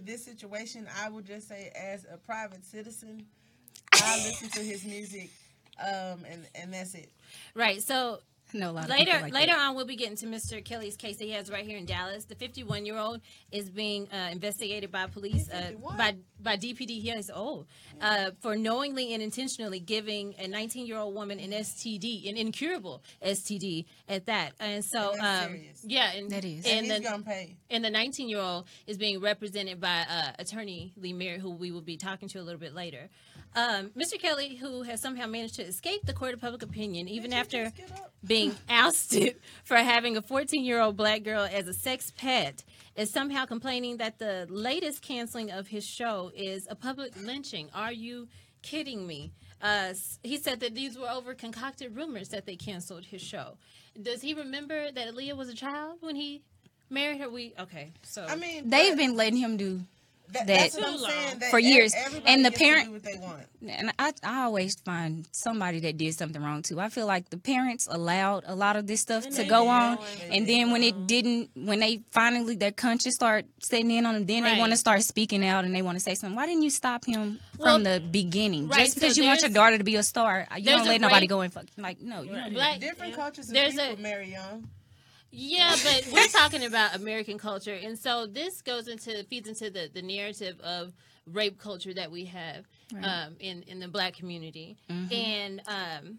this 0.04 0.24
situation. 0.24 0.86
I 1.02 1.08
would 1.08 1.24
just 1.26 1.48
say, 1.48 1.72
as 1.74 2.06
a 2.12 2.16
private 2.16 2.64
citizen, 2.64 3.26
I 3.92 4.16
listen 4.24 4.48
to 4.50 4.60
his 4.60 4.84
music, 4.84 5.30
um, 5.80 6.24
and 6.28 6.46
and 6.54 6.72
that's 6.72 6.94
it. 6.94 7.10
Right, 7.54 7.82
so 7.82 8.20
No, 8.54 8.70
a 8.70 8.72
lot 8.72 8.88
later 8.88 9.12
like 9.20 9.32
later 9.32 9.52
that. 9.52 9.60
on 9.68 9.74
we'll 9.76 9.86
be 9.86 9.96
getting 9.96 10.16
to 10.16 10.26
Mr. 10.26 10.62
Kelly's 10.64 10.96
case 10.96 11.16
that 11.18 11.24
he 11.24 11.30
has 11.32 11.50
right 11.50 11.64
here 11.64 11.78
in 11.78 11.86
Dallas. 11.86 12.24
The 12.26 12.34
51 12.34 12.84
year 12.86 12.98
old 12.98 13.20
is 13.50 13.70
being 13.70 14.08
uh, 14.12 14.28
investigated 14.30 14.90
by 14.92 15.06
police 15.06 15.48
uh, 15.50 15.72
by 15.96 16.16
by 16.40 16.56
DPD. 16.56 17.00
He 17.00 17.10
is 17.10 17.30
old 17.34 17.66
uh, 18.00 18.30
for 18.40 18.56
knowingly 18.56 19.14
and 19.14 19.22
intentionally 19.22 19.80
giving 19.80 20.34
a 20.38 20.48
19 20.48 20.86
year 20.86 20.98
old 20.98 21.14
woman 21.14 21.38
an 21.40 21.50
STD, 21.52 22.28
an 22.28 22.36
incurable 22.36 23.02
STD 23.24 23.84
at 24.08 24.26
that. 24.26 24.52
And 24.60 24.84
so, 24.84 25.12
And 25.12 25.20
that's 25.22 25.46
um, 25.46 25.60
yeah, 25.84 26.12
and, 26.12 26.30
That 26.30 26.44
is. 26.44 26.66
and 26.66 26.78
And 26.78 26.86
he's 26.86 26.96
the, 26.98 27.00
gonna 27.04 27.22
pay. 27.22 27.56
and 27.70 27.84
the 27.84 27.90
19 27.90 28.28
year 28.28 28.40
old 28.40 28.66
is 28.86 28.98
being 28.98 29.20
represented 29.20 29.80
by 29.80 30.04
uh, 30.10 30.32
attorney 30.38 30.92
Lee 30.96 31.12
Merritt, 31.14 31.40
who 31.40 31.52
we 31.52 31.70
will 31.70 31.80
be 31.80 31.96
talking 31.96 32.28
to 32.30 32.38
a 32.40 32.42
little 32.42 32.60
bit 32.60 32.74
later. 32.74 33.08
Um, 33.54 33.90
Mr. 33.90 34.18
Kelly, 34.18 34.56
who 34.56 34.82
has 34.82 35.00
somehow 35.00 35.26
managed 35.26 35.56
to 35.56 35.62
escape 35.62 36.06
the 36.06 36.14
court 36.14 36.32
of 36.32 36.40
public 36.40 36.62
opinion, 36.62 37.06
even 37.08 37.32
after 37.32 37.64
just 37.64 37.76
get 37.76 37.92
up? 37.92 38.12
being 38.24 38.54
ousted 38.68 39.36
for 39.64 39.76
having 39.76 40.16
a 40.16 40.22
14 40.22 40.64
year 40.64 40.80
old 40.80 40.96
black 40.96 41.22
girl 41.22 41.42
as 41.42 41.68
a 41.68 41.74
sex 41.74 42.12
pet, 42.16 42.64
is 42.96 43.10
somehow 43.10 43.44
complaining 43.44 43.98
that 43.98 44.18
the 44.18 44.46
latest 44.48 45.02
canceling 45.02 45.50
of 45.50 45.66
his 45.66 45.84
show 45.84 46.30
is 46.34 46.66
a 46.70 46.74
public 46.74 47.12
lynching. 47.22 47.68
Are 47.74 47.92
you 47.92 48.28
kidding 48.62 49.06
me? 49.06 49.32
Uh, 49.60 49.94
he 50.22 50.38
said 50.38 50.60
that 50.60 50.74
these 50.74 50.98
were 50.98 51.08
over 51.08 51.34
concocted 51.34 51.94
rumors 51.94 52.30
that 52.30 52.46
they 52.46 52.56
canceled 52.56 53.04
his 53.04 53.20
show. 53.20 53.56
Does 54.00 54.22
he 54.22 54.34
remember 54.34 54.90
that 54.90 55.14
Aaliyah 55.14 55.36
was 55.36 55.48
a 55.48 55.54
child 55.54 55.98
when 56.00 56.16
he 56.16 56.42
married 56.90 57.20
her? 57.20 57.28
We 57.28 57.54
okay. 57.58 57.92
So 58.02 58.24
I 58.24 58.36
mean, 58.36 58.70
They've 58.70 58.92
but 58.92 58.98
been 58.98 59.16
letting 59.16 59.36
him 59.38 59.56
do 59.56 59.82
that, 60.32 60.46
that- 60.46 60.46
that's 60.46 60.74
what 60.76 60.86
I'm 60.86 60.98
saying. 60.98 61.38
That 61.38 61.50
For 61.50 61.58
years. 61.58 61.94
And 62.26 62.44
the 62.44 62.50
gets 62.50 62.58
to 62.60 62.64
parent- 62.64 62.86
do 62.86 62.92
what 62.92 63.02
they 63.04 63.16
want. 63.18 63.42
and 63.66 63.92
I, 63.98 64.12
I 64.24 64.42
always 64.44 64.74
find 64.84 65.26
somebody 65.32 65.80
that 65.80 65.96
did 65.96 66.14
something 66.14 66.42
wrong 66.42 66.62
too. 66.62 66.80
I 66.80 66.88
feel 66.88 67.06
like 67.06 67.30
the 67.30 67.36
parents 67.38 67.86
allowed 67.90 68.44
a 68.46 68.54
lot 68.54 68.76
of 68.76 68.86
this 68.86 69.00
stuff 69.00 69.24
And 69.26 69.34
to 69.36 69.44
go 69.44 69.68
on, 69.68 69.98
They 70.28 70.36
and 70.36 70.46
then 70.48 70.70
when 70.72 70.82
it 70.82 71.06
didn't, 71.06 71.50
when 71.54 71.80
they 71.80 72.02
finally 72.10 72.56
their 72.56 72.72
conscience 72.72 73.14
start 73.14 73.44
setting 73.60 73.90
in 73.90 74.06
on 74.06 74.14
them, 74.14 74.26
then 74.26 74.42
Right. 74.42 74.54
they 74.54 74.58
want 74.60 74.72
to 74.72 74.76
start 74.76 75.02
speaking 75.02 75.44
out 75.46 75.64
and 75.64 75.74
they 75.74 75.82
want 75.82 75.96
to 75.96 76.02
say 76.02 76.14
something. 76.14 76.36
Why 76.36 76.46
didn't 76.46 76.62
you 76.62 76.70
stop 76.70 77.04
him 77.04 77.38
Well, 77.58 77.74
from 77.76 77.84
the 77.84 78.00
beginning? 78.10 78.68
right, 78.68 78.80
Just 78.80 78.94
because 78.96 79.14
so 79.16 79.22
you 79.22 79.28
want 79.28 79.40
your 79.42 79.50
daughter 79.50 79.78
to 79.78 79.84
be 79.84 79.96
a 79.96 80.02
star, 80.02 80.46
you 80.56 80.64
don't 80.64 80.86
let 80.86 81.00
nobody 81.00 81.24
rape- 81.24 81.30
go 81.30 81.40
and 81.42 81.52
fuck. 81.52 81.66
Like 81.76 82.00
no, 82.00 82.22
you 82.22 82.30
don't. 82.32 82.48
do 82.50 82.54
black 82.54 82.80
Different 82.80 83.14
cultures 83.14 83.48
of 83.48 83.54
There's 83.54 83.74
people 83.74 83.94
a- 83.94 83.96
marry 83.96 84.30
young. 84.32 84.68
Yeah, 85.34 85.74
but 85.82 86.08
we're 86.12 86.26
talking 86.28 86.62
about 86.64 86.94
American 86.94 87.38
culture, 87.38 87.72
and 87.74 87.98
so 87.98 88.26
this 88.26 88.60
goes 88.60 88.86
into 88.86 89.24
feeds 89.24 89.48
into 89.48 89.70
the 89.70 89.90
the 89.92 90.02
narrative 90.02 90.60
of 90.60 90.92
rape 91.26 91.58
culture 91.58 91.94
that 91.94 92.10
we 92.10 92.26
have 92.26 92.66
um, 93.02 93.36
in 93.40 93.62
in 93.62 93.80
the 93.80 93.88
black 93.88 94.14
community, 94.14 94.76
and 95.10 95.62
um, 95.66 96.18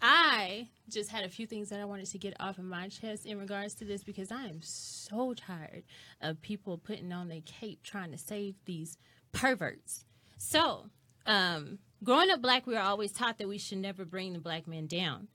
I 0.00 0.68
just 0.88 1.10
had 1.10 1.24
a 1.24 1.28
few 1.28 1.46
things 1.46 1.68
that 1.70 1.80
I 1.80 1.84
wanted 1.84 2.06
to 2.06 2.18
get 2.18 2.34
off 2.38 2.58
of 2.58 2.64
my 2.64 2.88
chest 2.88 3.26
in 3.26 3.38
regards 3.38 3.74
to 3.74 3.84
this 3.84 4.04
because 4.04 4.30
I 4.30 4.44
am 4.44 4.60
so 4.62 5.34
tired 5.34 5.82
of 6.20 6.40
people 6.40 6.78
putting 6.78 7.12
on 7.12 7.28
their 7.28 7.42
cape 7.44 7.82
trying 7.82 8.12
to 8.12 8.18
save 8.18 8.54
these 8.64 8.96
perverts. 9.32 10.04
So, 10.38 10.86
um, 11.26 11.80
growing 12.04 12.30
up 12.30 12.40
black, 12.40 12.66
we 12.68 12.74
were 12.74 12.80
always 12.80 13.10
taught 13.10 13.38
that 13.38 13.48
we 13.48 13.58
should 13.58 13.78
never 13.78 14.04
bring 14.04 14.32
the 14.32 14.38
black 14.38 14.68
man 14.68 14.86
down 14.86 15.26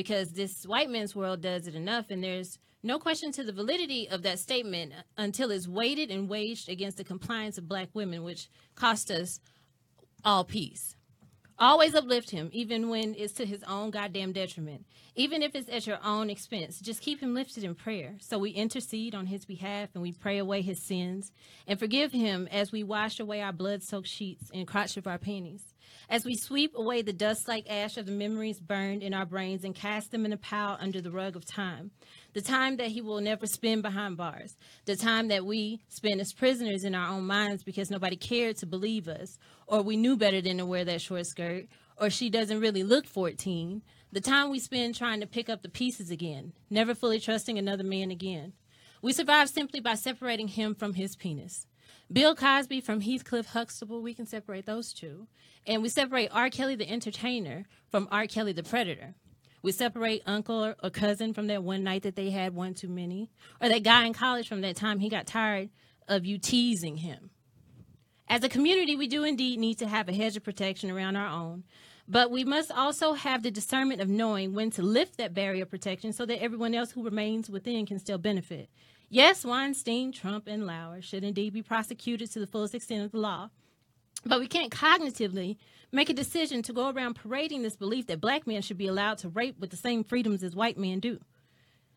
because 0.00 0.32
this 0.32 0.64
white 0.64 0.88
man's 0.88 1.14
world 1.14 1.42
does 1.42 1.66
it 1.66 1.74
enough, 1.74 2.06
and 2.08 2.24
there's 2.24 2.58
no 2.82 2.98
question 2.98 3.30
to 3.32 3.44
the 3.44 3.52
validity 3.52 4.08
of 4.08 4.22
that 4.22 4.38
statement 4.38 4.94
until 5.18 5.50
it's 5.50 5.68
weighted 5.68 6.10
and 6.10 6.26
waged 6.26 6.70
against 6.70 6.96
the 6.96 7.04
compliance 7.04 7.58
of 7.58 7.68
black 7.68 7.90
women, 7.92 8.22
which 8.22 8.48
cost 8.74 9.10
us 9.10 9.40
all 10.24 10.42
peace. 10.42 10.96
Always 11.62 11.94
uplift 11.94 12.30
him, 12.30 12.48
even 12.54 12.88
when 12.88 13.14
it's 13.18 13.34
to 13.34 13.44
his 13.44 13.62
own 13.64 13.90
goddamn 13.90 14.32
detriment. 14.32 14.86
Even 15.14 15.42
if 15.42 15.54
it's 15.54 15.68
at 15.68 15.86
your 15.86 15.98
own 16.02 16.30
expense, 16.30 16.80
just 16.80 17.02
keep 17.02 17.20
him 17.20 17.34
lifted 17.34 17.64
in 17.64 17.74
prayer. 17.74 18.16
So 18.22 18.38
we 18.38 18.52
intercede 18.52 19.14
on 19.14 19.26
his 19.26 19.44
behalf 19.44 19.90
and 19.92 20.02
we 20.02 20.12
pray 20.12 20.38
away 20.38 20.62
his 20.62 20.86
sins 20.86 21.32
and 21.66 21.78
forgive 21.78 22.12
him 22.12 22.48
as 22.50 22.72
we 22.72 22.82
wash 22.82 23.20
away 23.20 23.42
our 23.42 23.52
blood 23.52 23.82
soaked 23.82 24.08
sheets 24.08 24.50
and 24.54 24.66
crotch 24.66 24.96
of 24.96 25.06
our 25.06 25.18
panties. 25.18 25.74
As 26.08 26.24
we 26.24 26.34
sweep 26.34 26.72
away 26.74 27.02
the 27.02 27.12
dust 27.12 27.46
like 27.46 27.68
ash 27.68 27.96
of 27.96 28.06
the 28.06 28.12
memories 28.12 28.60
burned 28.60 29.02
in 29.02 29.12
our 29.12 29.26
brains 29.26 29.64
and 29.64 29.74
cast 29.74 30.10
them 30.10 30.24
in 30.24 30.32
a 30.32 30.36
pile 30.36 30.78
under 30.80 31.00
the 31.00 31.10
rug 31.10 31.36
of 31.36 31.44
time. 31.44 31.90
The 32.32 32.40
time 32.40 32.76
that 32.76 32.88
he 32.88 33.00
will 33.00 33.20
never 33.20 33.46
spend 33.46 33.82
behind 33.82 34.16
bars. 34.16 34.56
The 34.86 34.96
time 34.96 35.28
that 35.28 35.44
we 35.44 35.80
spend 35.88 36.20
as 36.20 36.32
prisoners 36.32 36.84
in 36.84 36.94
our 36.94 37.12
own 37.12 37.26
minds 37.26 37.64
because 37.64 37.90
nobody 37.90 38.16
cared 38.16 38.56
to 38.58 38.66
believe 38.66 39.08
us, 39.08 39.36
or 39.70 39.82
we 39.82 39.96
knew 39.96 40.16
better 40.16 40.40
than 40.40 40.58
to 40.58 40.66
wear 40.66 40.84
that 40.84 41.00
short 41.00 41.24
skirt, 41.26 41.66
or 41.96 42.10
she 42.10 42.28
doesn't 42.28 42.60
really 42.60 42.82
look 42.82 43.06
14. 43.06 43.82
The 44.10 44.20
time 44.20 44.50
we 44.50 44.58
spend 44.58 44.96
trying 44.96 45.20
to 45.20 45.28
pick 45.28 45.48
up 45.48 45.62
the 45.62 45.68
pieces 45.68 46.10
again, 46.10 46.52
never 46.68 46.92
fully 46.92 47.20
trusting 47.20 47.56
another 47.56 47.84
man 47.84 48.10
again. 48.10 48.52
We 49.00 49.12
survive 49.12 49.48
simply 49.48 49.78
by 49.78 49.94
separating 49.94 50.48
him 50.48 50.74
from 50.74 50.94
his 50.94 51.14
penis. 51.14 51.68
Bill 52.12 52.34
Cosby 52.34 52.80
from 52.80 53.00
Heathcliff 53.00 53.46
Huxtable, 53.46 54.02
we 54.02 54.12
can 54.12 54.26
separate 54.26 54.66
those 54.66 54.92
two. 54.92 55.28
And 55.64 55.82
we 55.82 55.88
separate 55.88 56.30
R. 56.32 56.50
Kelly 56.50 56.74
the 56.74 56.90
entertainer 56.90 57.66
from 57.88 58.08
R. 58.10 58.26
Kelly 58.26 58.52
the 58.52 58.64
predator. 58.64 59.14
We 59.62 59.70
separate 59.70 60.22
uncle 60.26 60.74
or, 60.82 60.90
cousin 60.90 61.32
from 61.32 61.46
that 61.46 61.62
one 61.62 61.84
night 61.84 62.02
that 62.02 62.16
they 62.16 62.30
had 62.30 62.54
one 62.54 62.74
too 62.74 62.88
many, 62.88 63.30
or 63.60 63.68
that 63.68 63.84
guy 63.84 64.04
in 64.04 64.14
college 64.14 64.48
from 64.48 64.62
that 64.62 64.74
time 64.74 64.98
he 64.98 65.08
got 65.08 65.28
tired 65.28 65.68
of 66.08 66.26
you 66.26 66.38
teasing 66.38 66.96
him. 66.96 67.30
As 68.30 68.44
a 68.44 68.48
community, 68.48 68.94
we 68.94 69.08
do 69.08 69.24
indeed 69.24 69.58
need 69.58 69.78
to 69.78 69.88
have 69.88 70.08
a 70.08 70.12
hedge 70.12 70.36
of 70.36 70.44
protection 70.44 70.88
around 70.88 71.16
our 71.16 71.26
own, 71.26 71.64
but 72.06 72.30
we 72.30 72.44
must 72.44 72.70
also 72.70 73.14
have 73.14 73.42
the 73.42 73.50
discernment 73.50 74.00
of 74.00 74.08
knowing 74.08 74.54
when 74.54 74.70
to 74.70 74.82
lift 74.82 75.16
that 75.16 75.34
barrier 75.34 75.64
of 75.64 75.70
protection 75.70 76.12
so 76.12 76.24
that 76.24 76.40
everyone 76.40 76.72
else 76.72 76.92
who 76.92 77.02
remains 77.02 77.50
within 77.50 77.86
can 77.86 77.98
still 77.98 78.18
benefit. 78.18 78.70
Yes, 79.08 79.44
Weinstein, 79.44 80.12
Trump, 80.12 80.46
and 80.46 80.64
Lauer 80.64 81.02
should 81.02 81.24
indeed 81.24 81.52
be 81.52 81.60
prosecuted 81.60 82.30
to 82.30 82.38
the 82.38 82.46
fullest 82.46 82.72
extent 82.72 83.04
of 83.04 83.10
the 83.10 83.18
law, 83.18 83.50
but 84.24 84.38
we 84.38 84.46
can't 84.46 84.70
cognitively 84.70 85.56
make 85.90 86.08
a 86.08 86.14
decision 86.14 86.62
to 86.62 86.72
go 86.72 86.88
around 86.88 87.14
parading 87.14 87.62
this 87.62 87.74
belief 87.74 88.06
that 88.06 88.20
black 88.20 88.46
men 88.46 88.62
should 88.62 88.78
be 88.78 88.86
allowed 88.86 89.18
to 89.18 89.28
rape 89.28 89.58
with 89.58 89.70
the 89.70 89.76
same 89.76 90.04
freedoms 90.04 90.44
as 90.44 90.54
white 90.54 90.78
men 90.78 91.00
do. 91.00 91.18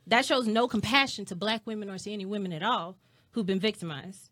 That 0.07 0.25
shows 0.25 0.47
no 0.47 0.67
compassion 0.67 1.25
to 1.25 1.35
black 1.35 1.61
women 1.67 1.91
or 1.91 1.99
to 1.99 2.11
any 2.11 2.25
women 2.25 2.51
at 2.51 2.63
all 2.63 2.97
who've 3.33 3.45
been 3.45 3.59
victimized. 3.59 4.31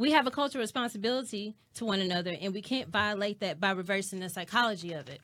We 0.00 0.12
have 0.12 0.26
a 0.26 0.30
cultural 0.30 0.62
responsibility 0.62 1.56
to 1.74 1.84
one 1.84 2.00
another, 2.00 2.34
and 2.40 2.54
we 2.54 2.62
can't 2.62 2.88
violate 2.88 3.40
that 3.40 3.60
by 3.60 3.72
reversing 3.72 4.20
the 4.20 4.30
psychology 4.30 4.94
of 4.94 5.10
it. 5.10 5.20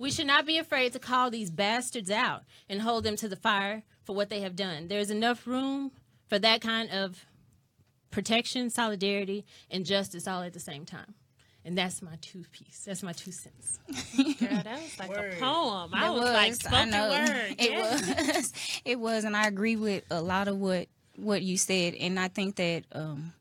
We 0.00 0.10
should 0.10 0.26
not 0.26 0.46
be 0.46 0.58
afraid 0.58 0.94
to 0.94 0.98
call 0.98 1.30
these 1.30 1.48
bastards 1.48 2.10
out 2.10 2.42
and 2.68 2.82
hold 2.82 3.04
them 3.04 3.14
to 3.14 3.28
the 3.28 3.36
fire 3.36 3.84
for 4.02 4.16
what 4.16 4.30
they 4.30 4.40
have 4.40 4.56
done. 4.56 4.88
There 4.88 4.98
is 4.98 5.12
enough 5.12 5.46
room 5.46 5.92
for 6.26 6.40
that 6.40 6.60
kind 6.60 6.90
of 6.90 7.24
protection, 8.10 8.68
solidarity, 8.68 9.44
and 9.70 9.86
justice 9.86 10.26
all 10.26 10.42
at 10.42 10.52
the 10.52 10.58
same 10.58 10.84
time. 10.84 11.14
And 11.64 11.78
that's 11.78 12.02
my 12.02 12.16
two 12.20 12.44
piece. 12.50 12.82
That's 12.84 13.04
my 13.04 13.12
two 13.12 13.30
cents. 13.30 13.78
Girl, 14.40 14.60
that 14.64 14.82
was 14.82 14.98
like 14.98 15.08
Word. 15.10 15.34
a 15.34 15.36
poem. 15.36 15.90
I 15.94 16.08
It 16.08 16.12
was, 16.14 16.20
like 16.32 16.50
I 16.50 16.52
spoken 16.54 16.90
know. 16.90 17.08
word. 17.10 17.54
It 17.60 17.70
Yeah. 17.70 18.34
was. 18.34 18.52
It 18.84 18.98
was, 18.98 19.22
and 19.22 19.36
I 19.36 19.46
agree 19.46 19.76
with 19.76 20.02
a 20.10 20.20
lot 20.20 20.48
of 20.48 20.56
what 20.56 20.88
what 21.20 21.42
you 21.42 21.56
said. 21.56 21.94
And 21.94 22.18
I 22.18 22.28
think 22.28 22.56
that 22.56 22.84
um, 22.92 23.32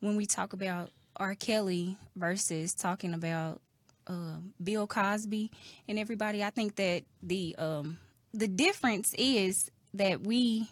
when 0.00 0.16
we 0.16 0.26
talk 0.26 0.52
about 0.52 0.90
R. 1.16 1.34
Kelly 1.34 1.96
versus 2.16 2.74
talking 2.74 3.14
about 3.14 3.60
uh, 4.06 4.36
Bill 4.62 4.86
Cosby 4.86 5.50
and 5.88 5.98
everybody, 5.98 6.42
I 6.42 6.50
think 6.50 6.76
that 6.76 7.04
the 7.22 7.54
um, 7.58 7.98
the 8.34 8.48
difference 8.48 9.14
is 9.18 9.70
that 9.94 10.22
we 10.22 10.68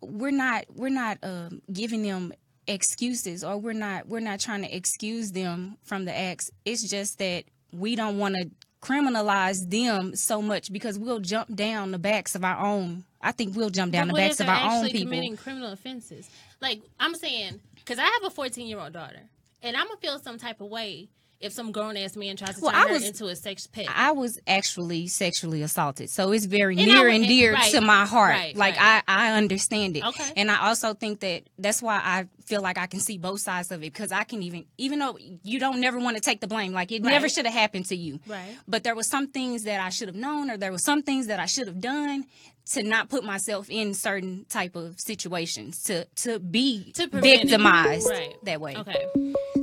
we're 0.00 0.30
not 0.30 0.64
we're 0.74 0.88
not 0.88 1.18
um, 1.22 1.62
giving 1.72 2.02
them 2.02 2.32
excuses 2.66 3.44
or 3.44 3.58
we're 3.58 3.72
not 3.72 4.08
we're 4.08 4.20
not 4.20 4.40
trying 4.40 4.62
to 4.62 4.74
excuse 4.74 5.32
them 5.32 5.76
from 5.82 6.06
the 6.06 6.16
acts 6.16 6.50
it's 6.64 6.88
just 6.88 7.18
that 7.18 7.44
we 7.72 7.94
don't 7.94 8.18
want 8.18 8.34
to 8.34 8.48
criminalize 8.84 9.68
them 9.70 10.14
so 10.14 10.42
much 10.42 10.72
because 10.72 10.98
we'll 10.98 11.20
jump 11.20 11.54
down 11.54 11.90
the 11.90 11.98
backs 11.98 12.34
of 12.34 12.44
our 12.44 12.58
own 12.58 13.04
i 13.22 13.32
think 13.32 13.56
we'll 13.56 13.70
jump 13.70 13.92
down 13.92 14.08
But 14.08 14.14
the 14.14 14.20
backs 14.20 14.40
of 14.40 14.48
our 14.48 14.76
own 14.76 14.86
people 14.86 15.00
committing 15.00 15.36
criminal 15.36 15.72
offenses? 15.72 16.28
Like 16.60 16.82
I'm 17.00 17.14
saying, 17.14 17.60
because 17.76 17.98
I 17.98 18.04
have 18.04 18.24
a 18.24 18.30
14 18.30 18.66
year 18.66 18.78
old 18.78 18.92
daughter, 18.92 19.20
and 19.62 19.76
I'm 19.76 19.86
gonna 19.86 20.00
feel 20.00 20.18
some 20.18 20.38
type 20.38 20.60
of 20.60 20.68
way 20.68 21.08
if 21.44 21.52
some 21.52 21.70
grown 21.72 21.96
ass 21.96 22.16
man 22.16 22.36
tries 22.36 22.56
to 22.56 22.60
Well, 22.62 22.72
turn 22.72 22.80
I 22.82 22.86
her 22.88 22.94
was- 22.94 23.04
into 23.04 23.26
a 23.26 23.36
sex 23.36 23.66
pet. 23.66 23.86
I 23.94 24.12
was 24.12 24.38
actually 24.46 25.06
sexually 25.08 25.62
assaulted, 25.62 26.10
so 26.10 26.32
it's 26.32 26.46
very 26.46 26.76
And 26.76 26.86
near 26.86 27.04
would- 27.04 27.14
and 27.14 27.24
dear 27.26 27.52
right, 27.54 27.70
to 27.72 27.80
my 27.80 28.06
heart. 28.06 28.30
right, 28.32 28.56
like 28.56 28.76
right. 28.76 29.02
I, 29.06 29.28
I 29.30 29.32
understand 29.36 29.96
it, 29.96 30.04
Okay. 30.04 30.32
and 30.36 30.50
I 30.50 30.68
also 30.68 30.94
think 30.94 31.20
that 31.20 31.44
that's 31.58 31.80
why 31.82 31.96
I 32.02 32.26
feel 32.46 32.60
like 32.62 32.76
I 32.78 32.86
can 32.86 33.00
see 33.00 33.16
both 33.18 33.40
sides 33.40 33.70
of 33.70 33.78
it 33.82 33.92
because 33.92 34.12
I 34.12 34.24
can 34.24 34.42
even, 34.42 34.64
even 34.78 34.98
though 34.98 35.16
you 35.18 35.58
don't 35.58 35.80
never 35.80 35.98
want 35.98 36.16
to 36.16 36.20
take 36.22 36.40
the 36.40 36.46
blame, 36.46 36.72
like 36.72 36.92
it 36.92 37.02
never 37.02 37.28
should 37.28 37.46
have 37.46 37.54
happened 37.54 37.86
to 37.86 37.96
you, 37.96 38.20
Right. 38.26 38.56
But 38.68 38.84
there 38.84 38.94
was 38.94 39.08
some 39.08 39.28
things 39.28 39.62
that 39.64 39.80
I 39.80 39.88
should 39.90 40.08
have 40.08 40.16
known, 40.16 40.50
or 40.50 40.56
there 40.56 40.72
was 40.72 40.84
some 40.84 41.02
things 41.02 41.26
that 41.28 41.40
I 41.40 41.46
should 41.46 41.66
have 41.66 41.80
done 41.80 42.24
to 42.72 42.82
not 42.82 43.10
put 43.10 43.22
myself 43.24 43.68
in 43.68 43.92
certain 43.92 44.46
type 44.48 44.74
of 44.74 44.98
situations 44.98 45.82
to 45.84 46.06
to 46.16 46.38
be 46.38 46.92
To 46.92 47.06
victimized 47.08 48.08
Right. 48.08 48.34
that 48.44 48.60
way. 48.60 48.74
okay. 48.76 49.04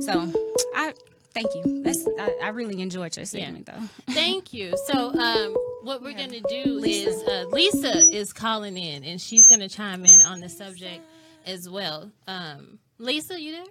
So 0.00 0.32
I 0.74 0.94
thank 1.32 1.54
you. 1.54 1.82
That's 1.82 2.06
I, 2.18 2.38
I 2.44 2.48
really 2.50 2.80
enjoyed 2.80 3.16
your 3.16 3.26
segment 3.26 3.66
though. 3.66 3.88
Thank 4.12 4.52
you. 4.52 4.74
So, 4.86 5.12
um, 5.18 5.56
what 5.82 6.02
we're 6.02 6.14
going 6.14 6.30
to 6.30 6.40
do 6.40 6.82
is 6.84 7.22
uh, 7.24 7.46
Lisa 7.50 7.98
is 8.10 8.32
calling 8.32 8.76
in, 8.76 9.04
and 9.04 9.20
she's 9.20 9.46
going 9.46 9.60
to 9.60 9.68
chime 9.68 10.04
in 10.04 10.22
on 10.22 10.40
the 10.40 10.48
subject 10.48 11.02
as 11.46 11.68
well. 11.68 12.10
Um, 12.26 12.78
Lisa, 12.98 13.40
you 13.40 13.52
there? 13.52 13.64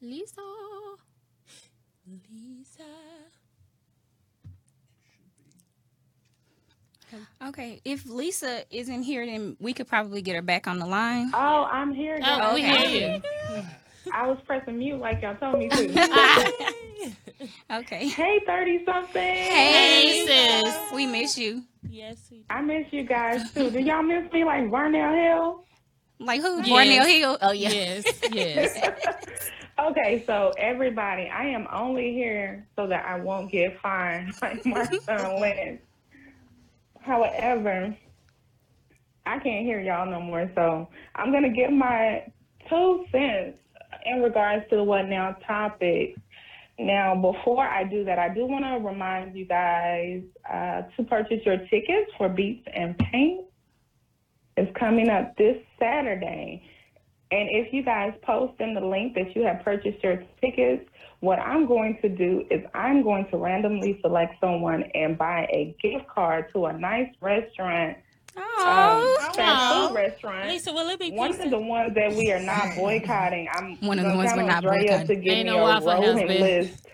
Lisa. 0.00 0.40
Lisa. 2.30 2.82
Okay, 7.46 7.80
if 7.84 8.06
Lisa 8.06 8.64
isn't 8.70 9.02
here, 9.02 9.24
then 9.24 9.56
we 9.60 9.72
could 9.72 9.86
probably 9.86 10.20
get 10.20 10.34
her 10.34 10.42
back 10.42 10.66
on 10.66 10.78
the 10.78 10.86
line. 10.86 11.30
Oh, 11.32 11.68
I'm 11.70 11.94
here. 11.94 12.18
Oh, 12.20 12.20
guys. 12.20 12.54
we 12.54 12.62
hear 12.62 13.20
you. 13.54 13.62
I 14.12 14.26
was 14.26 14.38
pressing 14.46 14.78
mute 14.78 15.00
like 15.00 15.22
y'all 15.22 15.36
told 15.36 15.58
me 15.58 15.68
to. 15.68 16.74
Okay. 17.70 18.08
hey, 18.08 18.40
30 18.46 18.84
something. 18.86 19.20
Hey, 19.20 20.24
sis. 20.26 20.92
We 20.94 21.06
miss 21.06 21.36
you. 21.36 21.62
Yes, 21.90 22.28
we 22.30 22.38
do. 22.38 22.44
I 22.48 22.62
miss 22.62 22.86
you 22.90 23.02
guys 23.02 23.52
too. 23.52 23.70
Do 23.70 23.80
y'all 23.80 24.02
miss 24.02 24.32
me 24.32 24.44
like 24.44 24.64
Varnell 24.64 25.14
Hill? 25.14 25.64
Like 26.20 26.40
who? 26.40 26.58
Yes. 26.58 26.68
Barnell 26.68 27.04
Hill. 27.04 27.38
Oh 27.42 27.52
yeah. 27.52 27.70
Yes, 27.70 28.20
yes. 28.32 28.90
Okay, 29.76 30.22
so 30.24 30.52
everybody, 30.56 31.28
I 31.28 31.46
am 31.46 31.66
only 31.72 32.12
here 32.12 32.64
so 32.76 32.86
that 32.86 33.04
I 33.06 33.18
won't 33.18 33.50
get 33.50 33.78
fined 33.80 34.32
like 34.42 34.64
my 34.64 34.84
son 34.84 35.40
Lance. 35.40 35.80
However, 37.00 37.94
I 39.26 39.38
can't 39.40 39.66
hear 39.66 39.80
y'all 39.80 40.06
no 40.08 40.20
more, 40.20 40.48
so 40.54 40.88
I'm 41.16 41.32
gonna 41.32 41.50
give 41.50 41.72
my 41.72 42.24
two 42.68 43.04
cents 43.10 43.58
in 44.04 44.22
regards 44.22 44.68
to 44.70 44.76
the 44.76 44.84
what 44.84 45.06
now 45.06 45.36
topic. 45.46 46.16
Now, 46.78 47.14
before 47.14 47.64
I 47.64 47.84
do 47.84 48.04
that, 48.04 48.18
I 48.18 48.34
do 48.34 48.46
want 48.46 48.64
to 48.64 48.86
remind 48.86 49.36
you 49.36 49.44
guys 49.44 50.22
uh, 50.50 50.82
to 50.96 51.04
purchase 51.04 51.40
your 51.44 51.58
tickets 51.68 52.10
for 52.18 52.28
Beats 52.28 52.66
and 52.74 52.98
Paint. 52.98 53.44
It's 54.56 54.76
coming 54.76 55.08
up 55.08 55.36
this 55.36 55.56
Saturday. 55.78 56.62
And 57.30 57.48
if 57.50 57.72
you 57.72 57.82
guys 57.82 58.12
post 58.22 58.60
in 58.60 58.74
the 58.74 58.80
link 58.80 59.14
that 59.14 59.34
you 59.34 59.42
have 59.42 59.64
purchased 59.64 60.02
your 60.02 60.22
tickets, 60.40 60.88
what 61.20 61.38
I'm 61.38 61.66
going 61.66 61.98
to 62.02 62.08
do 62.08 62.44
is 62.50 62.60
I'm 62.74 63.02
going 63.02 63.26
to 63.30 63.38
randomly 63.38 63.98
select 64.02 64.34
someone 64.40 64.84
and 64.94 65.16
buy 65.16 65.48
a 65.50 65.74
gift 65.82 66.06
card 66.08 66.52
to 66.52 66.66
a 66.66 66.72
nice 66.72 67.08
restaurant, 67.20 67.96
um, 68.36 68.42
Oh. 68.46 69.30
fast 69.34 69.88
food 69.88 69.94
restaurant. 69.94 70.48
Lisa, 70.48 70.72
will 70.72 70.88
it 70.88 70.98
be 70.98 71.10
One 71.12 71.30
of 71.40 71.50
the 71.50 71.58
ones 71.58 71.94
that 71.94 72.12
we 72.12 72.32
are 72.32 72.40
not 72.40 72.74
boycotting. 72.76 73.48
I'm 73.54 73.76
One 73.80 73.98
of 73.98 74.04
the 74.04 74.10
gonna 74.10 74.16
ones 74.18 74.30
count 74.32 74.42
we're 74.42 74.48
not 74.48 74.62
boycotting. 74.64 75.06
to 75.06 75.14
give 75.16 75.32
Ain't 75.32 75.48
me 75.48 75.52
no 75.54 75.60
a 75.60 75.62
Waffle 75.62 75.92
rolling 75.92 76.28
list 76.28 76.86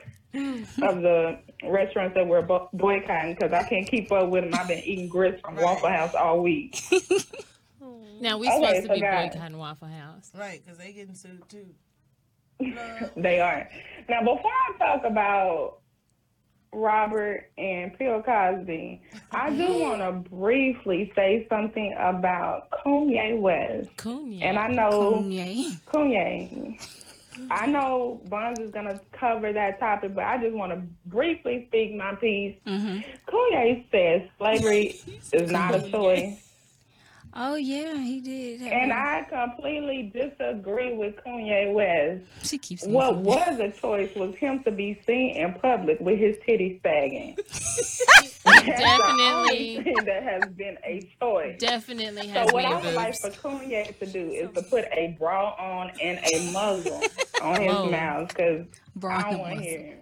of 0.83 1.03
the 1.03 1.39
restaurants 1.65 2.15
that 2.15 2.27
we're 2.27 2.43
boycotting 2.73 3.35
because 3.35 3.53
I 3.53 3.63
can't 3.69 3.87
keep 3.89 4.11
up 4.13 4.29
with 4.29 4.45
them. 4.45 4.55
I've 4.61 4.69
been 4.69 4.79
eating 4.85 5.09
grits 5.09 5.41
from 5.41 5.57
Waffle 5.57 5.89
House 5.89 6.15
all 6.15 6.41
week. 6.41 6.81
Now 8.23 8.37
we 8.37 8.49
Okay, 8.49 8.57
supposed 8.61 8.83
to 8.83 8.87
so 8.89 8.95
be 8.97 9.01
guys- 9.01 9.33
boycotting 9.33 9.57
Waffle 9.57 9.89
House. 9.89 10.31
Right, 10.39 10.61
because 10.63 10.77
they 10.79 10.93
getting 10.93 11.15
sued 11.15 11.43
too. 11.49 11.69
they 13.17 13.41
are. 13.41 13.67
Now, 14.11 14.21
before 14.21 14.51
I 14.53 14.73
talk 14.79 15.05
about 15.07 15.79
Robert 16.73 17.51
and 17.59 17.97
Bill 17.99 18.23
Cosby, 18.23 19.03
I 19.33 19.51
do 19.51 19.79
want 19.81 20.01
to 20.01 20.31
briefly 20.31 21.13
say 21.17 21.47
something 21.49 21.95
about 21.99 22.71
Kanye 22.71 23.39
West. 23.41 23.89
Kanye. 23.97 24.43
And 24.43 24.59
I 24.59 24.69
know 24.69 25.23
Kanye. 25.23 25.81
Kanye. 25.87 26.87
I 27.51 27.67
know 27.67 28.21
Buns 28.29 28.59
is 28.59 28.71
gonna 28.71 29.01
cover 29.13 29.53
that 29.53 29.81
topic, 29.81 30.15
but 30.15 30.25
I 30.25 30.39
just 30.39 30.55
want 30.55 30.73
to 30.73 30.83
briefly 31.07 31.65
speak 31.69 31.95
my 31.95 32.15
piece. 32.17 32.57
Mhm. 32.67 33.03
Kanye 33.27 33.85
says 33.91 34.23
slavery 34.39 34.95
is 35.33 35.51
not 35.51 35.75
a 35.75 35.91
choice. 35.91 36.50
Oh 37.33 37.55
yeah, 37.55 37.97
he 37.97 38.21
did. 38.21 38.61
have 38.61 38.73
And 38.73 38.91
one. 38.91 38.99
I 38.99 39.23
completely 39.29 40.11
disagree 40.13 40.95
with 40.95 41.15
Kanye 41.25 41.73
West. 41.73 42.25
She 42.43 42.59
keeps 42.59 42.85
What 42.85 43.19
was 43.19 43.61
a 43.61 43.71
choice 43.71 44.13
was 44.17 44.35
him 44.35 44.65
to 44.65 44.71
be 44.73 45.01
seen 45.07 45.37
in 45.37 45.55
public 45.55 46.01
with 46.01 46.19
his 46.19 46.37
titties 46.39 46.83
sagging. 46.83 47.37
That's 47.47 48.43
the 48.45 48.63
Definitely. 48.67 49.27
only 49.79 49.83
thing 49.85 50.05
that 50.07 50.23
has 50.25 50.45
been 50.55 50.77
a 50.85 51.01
choice. 51.21 51.59
Definitely 51.61 52.27
has 52.27 52.27
been. 52.27 52.35
So 52.35 52.41
has 52.41 52.53
what 52.53 52.65
I 52.65 52.71
man 52.75 52.85
would 52.85 52.95
like 52.95 53.17
for 53.17 53.31
Kanye 53.31 53.97
to 53.99 54.07
do 54.07 54.31
is 54.31 54.51
to 54.55 54.63
put 54.63 54.87
a 54.93 55.17
bra 55.19 55.51
on 55.59 55.93
and 56.03 56.19
a 56.35 56.53
muzzle 56.53 57.01
on 57.43 57.61
his 57.61 57.73
Whoa. 57.73 57.91
mouth 57.91 58.29
because 58.29 58.67
I 59.05 59.31
don't 59.31 59.39
want 59.39 59.59
to 59.59 59.63
hear 59.63 59.79
him. 59.81 59.99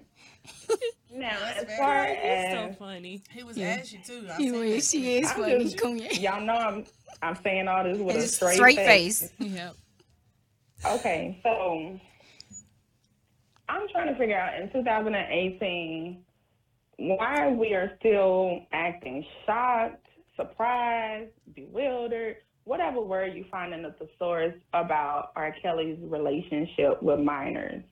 Now, 1.13 1.39
as 1.57 1.65
far 1.79 2.07
so 2.53 2.75
funny. 2.79 3.23
He 3.31 3.43
was 3.43 3.57
Yeah. 3.57 3.79
ashy 3.81 3.99
too. 4.05 4.27
I 4.31 4.37
He 4.37 4.51
was. 4.53 4.61
is. 4.63 4.93
that. 4.93 4.99
She 4.99 5.17
is 5.19 5.31
I'm 5.31 5.37
funny. 5.37 5.65
just- 5.65 5.77
Kanye. 5.79 6.21
y'all 6.21 6.41
know, 6.43 6.55
I'm 6.55 6.85
I'm 7.23 7.37
saying 7.43 7.67
all 7.67 7.83
this 7.85 7.99
with 7.99 8.17
a 8.17 8.23
straight, 8.23 8.55
straight 8.57 8.77
face. 8.77 9.33
face. 9.33 9.33
Yep. 9.53 9.75
Okay, 10.87 11.41
so 11.43 11.99
I'm 13.69 13.89
trying 13.89 14.13
to 14.13 14.19
figure 14.19 14.39
out 14.39 14.61
in 14.61 14.71
2018 14.71 16.25
why 16.99 17.49
we 17.49 17.75
are 17.75 17.93
still 17.99 18.61
acting 18.73 19.25
shocked, 19.47 20.07
surprised, 20.37 21.31
bewildered, 21.55 22.37
whatever 22.65 23.01
word 23.01 23.35
you 23.35 23.45
find 23.51 23.73
in 23.75 23.83
the 23.83 23.93
thesaurus 23.99 24.55
about 24.73 25.33
R. 25.37 25.55
Kelly's 25.63 25.99
relationship 26.03 27.03
with 27.03 27.19
minors. 27.21 27.83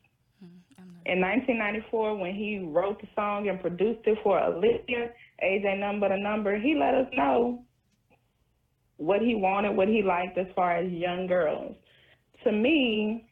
In 1.07 1.21
1994, 1.21 2.17
when 2.17 2.35
he 2.35 2.59
wrote 2.59 3.01
the 3.01 3.07
song 3.15 3.49
and 3.49 3.61
produced 3.61 4.01
it 4.07 4.19
for 4.23 4.41
Olivia, 4.41 5.11
age 5.41 5.63
Number 5.79 6.07
a 6.07 6.19
number, 6.19 6.59
he 6.59 6.75
let 6.75 6.95
us 6.95 7.07
know 7.13 7.63
what 8.97 9.21
he 9.21 9.35
wanted, 9.35 9.77
what 9.77 9.89
he 9.89 10.03
liked 10.03 10.37
as 10.39 10.47
far 10.57 10.77
as 10.77 10.91
young 10.91 11.27
girls. 11.27 11.77
To 12.45 12.53
me, 12.53 13.29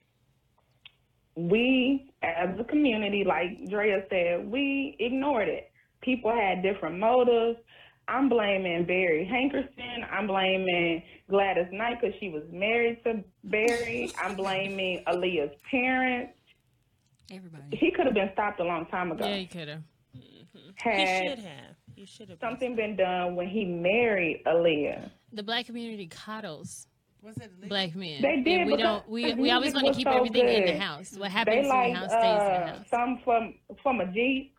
we 1.37 2.13
as 2.23 2.59
a 2.59 2.65
community, 2.65 3.25
like 3.25 3.69
Drea 3.69 4.05
said, 4.09 4.51
we 4.51 4.97
ignored 4.99 5.49
it. 5.49 5.71
People 6.01 6.33
had 6.33 6.63
different 6.63 6.99
motives. 6.99 7.59
I'm 8.07 8.29
blaming 8.29 8.85
Barry 8.85 9.29
Hankerson. 9.31 10.07
I'm 10.13 10.27
blaming 10.27 11.03
Gladys 11.29 11.69
Knight 11.73 12.01
because 12.01 12.15
she 12.21 12.29
was 12.29 12.43
married 12.53 13.03
to 13.05 13.25
Barry. 13.45 14.13
I'm 14.23 14.37
blaming 14.37 15.03
Aaliyah's 15.07 15.55
parents. 15.71 16.35
Everybody. 17.31 17.77
He 17.77 17.91
could 17.91 18.07
have 18.07 18.15
been 18.15 18.31
stopped 18.33 18.61
a 18.61 18.65
long 18.65 18.87
time 18.87 19.13
ago. 19.13 19.27
Yeah, 19.27 19.37
he 19.37 19.47
could 19.47 19.69
have. 19.69 19.83
He 20.13 20.47
Had 20.77 21.29
should 21.29 21.39
have. 21.45 21.77
He 21.95 22.07
should 22.07 22.29
have. 22.29 22.39
something 22.41 22.77
been 22.77 22.97
done 22.97 23.35
when 23.37 23.49
he 23.49 23.65
married 23.65 24.43
Aaliyah. 24.47 25.11
The 25.33 25.43
black 25.43 25.67
community 25.67 26.07
coddles 26.07 26.87
Was 27.23 27.37
it 27.39 27.51
illegal? 27.53 27.69
black 27.69 27.95
men. 27.97 28.21
They 28.23 28.43
did 28.43 28.61
And 28.63 28.71
we 28.71 28.77
don't. 28.77 29.09
We 29.09 29.35
we 29.35 29.51
always 29.51 29.75
want 29.75 29.87
to 29.89 29.95
keep 29.95 30.07
so 30.07 30.13
everything 30.13 30.49
in 30.49 30.67
the 30.67 30.79
house. 30.79 31.15
What 31.17 31.31
happens 31.31 31.57
They 31.57 31.61
in 31.63 31.93
the 31.95 31.99
house 31.99 32.11
stays 32.11 32.23
in 32.23 32.39
the 32.39 32.45
uh, 32.45 32.67
house. 32.77 32.89
some 32.91 33.21
from 33.25 33.55
from 33.83 34.01
a 34.01 34.07
G. 34.13 34.53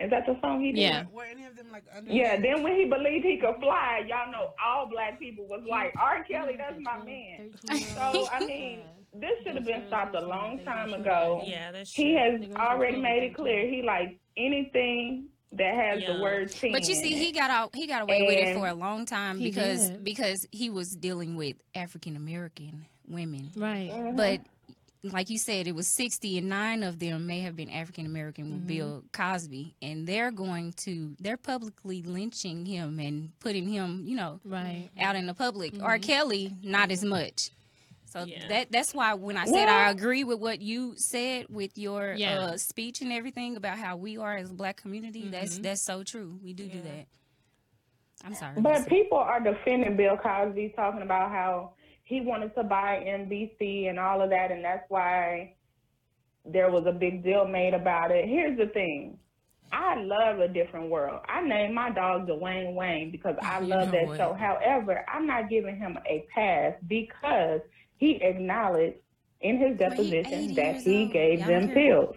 Is 0.00 0.10
that 0.10 0.26
the 0.26 0.36
song 0.42 0.60
he 0.60 0.72
did? 0.72 0.80
Yeah. 0.80 1.04
Were 1.12 1.22
any 1.24 1.44
of 1.44 1.54
them 1.56 1.66
like 1.70 1.84
under? 1.96 2.10
Yeah, 2.12 2.40
then 2.40 2.62
when 2.64 2.74
he 2.74 2.86
believed 2.86 3.24
he 3.24 3.36
could 3.36 3.54
fly, 3.60 4.02
y'all 4.08 4.32
know 4.32 4.52
all 4.66 4.88
black 4.90 5.20
people 5.20 5.46
was 5.46 5.60
like, 5.68 5.94
R. 5.96 6.24
Kelly, 6.24 6.56
that's 6.58 6.80
my 6.80 6.98
man. 7.04 7.52
So, 7.94 8.26
I 8.32 8.44
mean, 8.44 8.80
this 9.14 9.30
should 9.44 9.54
have 9.56 9.64
been 9.66 9.84
stopped 9.88 10.14
a 10.14 10.20
long 10.26 10.58
time 10.64 10.92
ago. 10.94 11.42
Yeah, 11.46 11.70
that's 11.72 11.92
He 11.94 12.14
has 12.14 12.40
already 12.56 12.96
made 13.00 13.22
it 13.24 13.34
clear 13.34 13.68
he 13.68 13.82
likes 13.82 14.14
anything 14.36 15.26
that 15.52 15.74
has 15.74 16.02
Yeah. 16.02 16.14
the 16.16 16.22
word 16.22 16.50
teen. 16.50 16.72
But 16.72 16.88
you 16.88 16.94
see, 16.94 17.12
he 17.12 17.30
got 17.32 17.50
out. 17.50 17.74
He 17.74 17.86
got 17.86 18.02
away 18.02 18.22
with 18.22 18.36
it 18.38 18.54
for 18.54 18.66
a 18.68 18.74
long 18.74 19.04
time 19.04 19.38
because 19.38 19.90
did. 19.90 20.04
because 20.04 20.46
he 20.50 20.70
was 20.70 20.96
dealing 20.96 21.36
with 21.36 21.56
African 21.74 22.16
American 22.16 22.86
women. 23.06 23.50
Right. 23.56 23.90
Mm-hmm. 23.90 24.16
But 24.16 24.40
like 25.04 25.28
you 25.30 25.36
said, 25.36 25.66
it 25.66 25.74
was 25.74 25.88
sixty, 25.88 26.38
and 26.38 26.48
nine 26.48 26.82
of 26.82 26.98
them 27.00 27.26
may 27.26 27.40
have 27.40 27.54
been 27.56 27.68
African 27.68 28.06
American 28.06 28.46
Mm-hmm. 28.46 28.66
Bill 28.66 29.04
Cosby, 29.12 29.74
and 29.82 30.06
they're 30.06 30.30
going 30.30 30.72
to 30.84 31.14
they're 31.20 31.36
publicly 31.36 32.02
lynching 32.02 32.64
him 32.64 32.98
and 32.98 33.30
putting 33.40 33.68
him, 33.68 34.04
you 34.06 34.16
know, 34.16 34.40
Right. 34.44 34.88
out 34.98 35.16
in 35.16 35.26
the 35.26 35.34
public. 35.34 35.74
R. 35.82 35.98
Kelly, 35.98 36.52
not 36.62 36.90
as 36.90 37.04
much. 37.04 37.50
So 38.12 38.24
Yeah. 38.24 38.46
that 38.48 38.70
that's 38.70 38.92
why 38.92 39.14
when 39.14 39.38
I 39.38 39.46
said 39.46 39.68
I 39.70 39.90
agree 39.90 40.22
with 40.22 40.38
what 40.38 40.60
you 40.60 40.94
said 40.96 41.46
with 41.48 41.78
your 41.78 42.12
Yeah. 42.12 42.40
uh, 42.40 42.56
speech 42.58 43.00
and 43.00 43.10
everything 43.10 43.56
about 43.56 43.78
how 43.78 43.96
we 43.96 44.18
are 44.18 44.36
as 44.36 44.50
a 44.50 44.54
black 44.54 44.76
community, 44.76 45.28
that's 45.28 45.58
that's 45.58 45.80
so 45.80 46.02
true. 46.04 46.38
We 46.44 46.52
do 46.52 46.68
do 46.68 46.82
that. 46.82 47.06
I'm 48.22 48.34
sorry. 48.34 48.60
But 48.60 48.78
Lisa. 48.80 48.90
people 48.90 49.16
are 49.18 49.40
defending 49.40 49.96
Bill 49.96 50.16
Cosby, 50.18 50.74
talking 50.76 51.00
about 51.02 51.30
how 51.30 51.72
he 52.04 52.20
wanted 52.20 52.54
to 52.54 52.62
buy 52.64 53.02
NBC 53.04 53.88
and 53.88 53.98
all 53.98 54.20
of 54.20 54.28
that, 54.30 54.52
and 54.52 54.62
that's 54.62 54.84
why 54.90 55.54
there 56.44 56.70
was 56.70 56.84
a 56.86 56.92
big 56.92 57.24
deal 57.24 57.46
made 57.46 57.72
about 57.72 58.10
it. 58.10 58.28
Here's 58.28 58.58
the 58.58 58.66
thing. 58.66 59.18
I 59.72 59.94
love 60.02 60.38
a 60.40 60.48
different 60.48 60.90
world. 60.90 61.20
I 61.26 61.40
named 61.40 61.74
my 61.74 61.88
dog 61.90 62.28
Dwayne 62.28 62.74
Wayne 62.74 63.10
because 63.10 63.36
I 63.42 63.60
You 63.60 63.68
love 63.68 63.86
know 63.86 63.92
that 63.92 64.06
what? 64.06 64.16
show. 64.18 64.34
However, 64.34 65.02
I'm 65.08 65.26
not 65.26 65.48
giving 65.48 65.76
him 65.76 65.98
a 66.06 66.26
pass 66.34 66.74
because 66.86 67.62
he 68.02 68.16
acknowledged 68.22 68.96
in 69.42 69.58
his 69.58 69.78
Well, 69.78 69.90
he 69.92 69.96
deposition 70.10 70.32
80 70.50 70.54
that 70.54 70.76
he 70.82 71.02
old. 71.02 71.12
gave 71.12 71.38
Y'all 71.38 71.48
them 71.48 71.68
heard- 71.68 71.74
pills. 71.74 72.16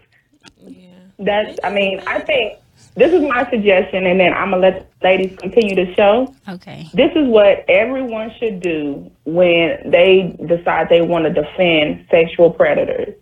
Yeah. 0.66 0.86
That's, 1.20 1.58
I 1.62 1.70
mean, 1.70 2.00
I 2.08 2.18
think 2.18 2.54
this 2.96 3.12
is 3.12 3.22
my 3.22 3.48
suggestion, 3.50 4.04
and 4.06 4.18
then 4.18 4.32
I'm 4.34 4.50
gonna 4.50 4.62
let 4.62 4.90
the 5.00 5.06
ladies 5.06 5.36
continue 5.38 5.76
the 5.76 5.94
show. 5.94 6.34
okay. 6.48 6.86
This 6.92 7.12
is 7.14 7.28
what 7.28 7.64
everyone 7.68 8.32
should 8.38 8.58
do 8.60 9.08
when 9.24 9.78
they 9.90 10.36
decide 10.46 10.88
they 10.88 11.02
want 11.02 11.24
to 11.26 11.32
defend 11.32 12.06
sexual 12.10 12.50
predators. 12.50 13.14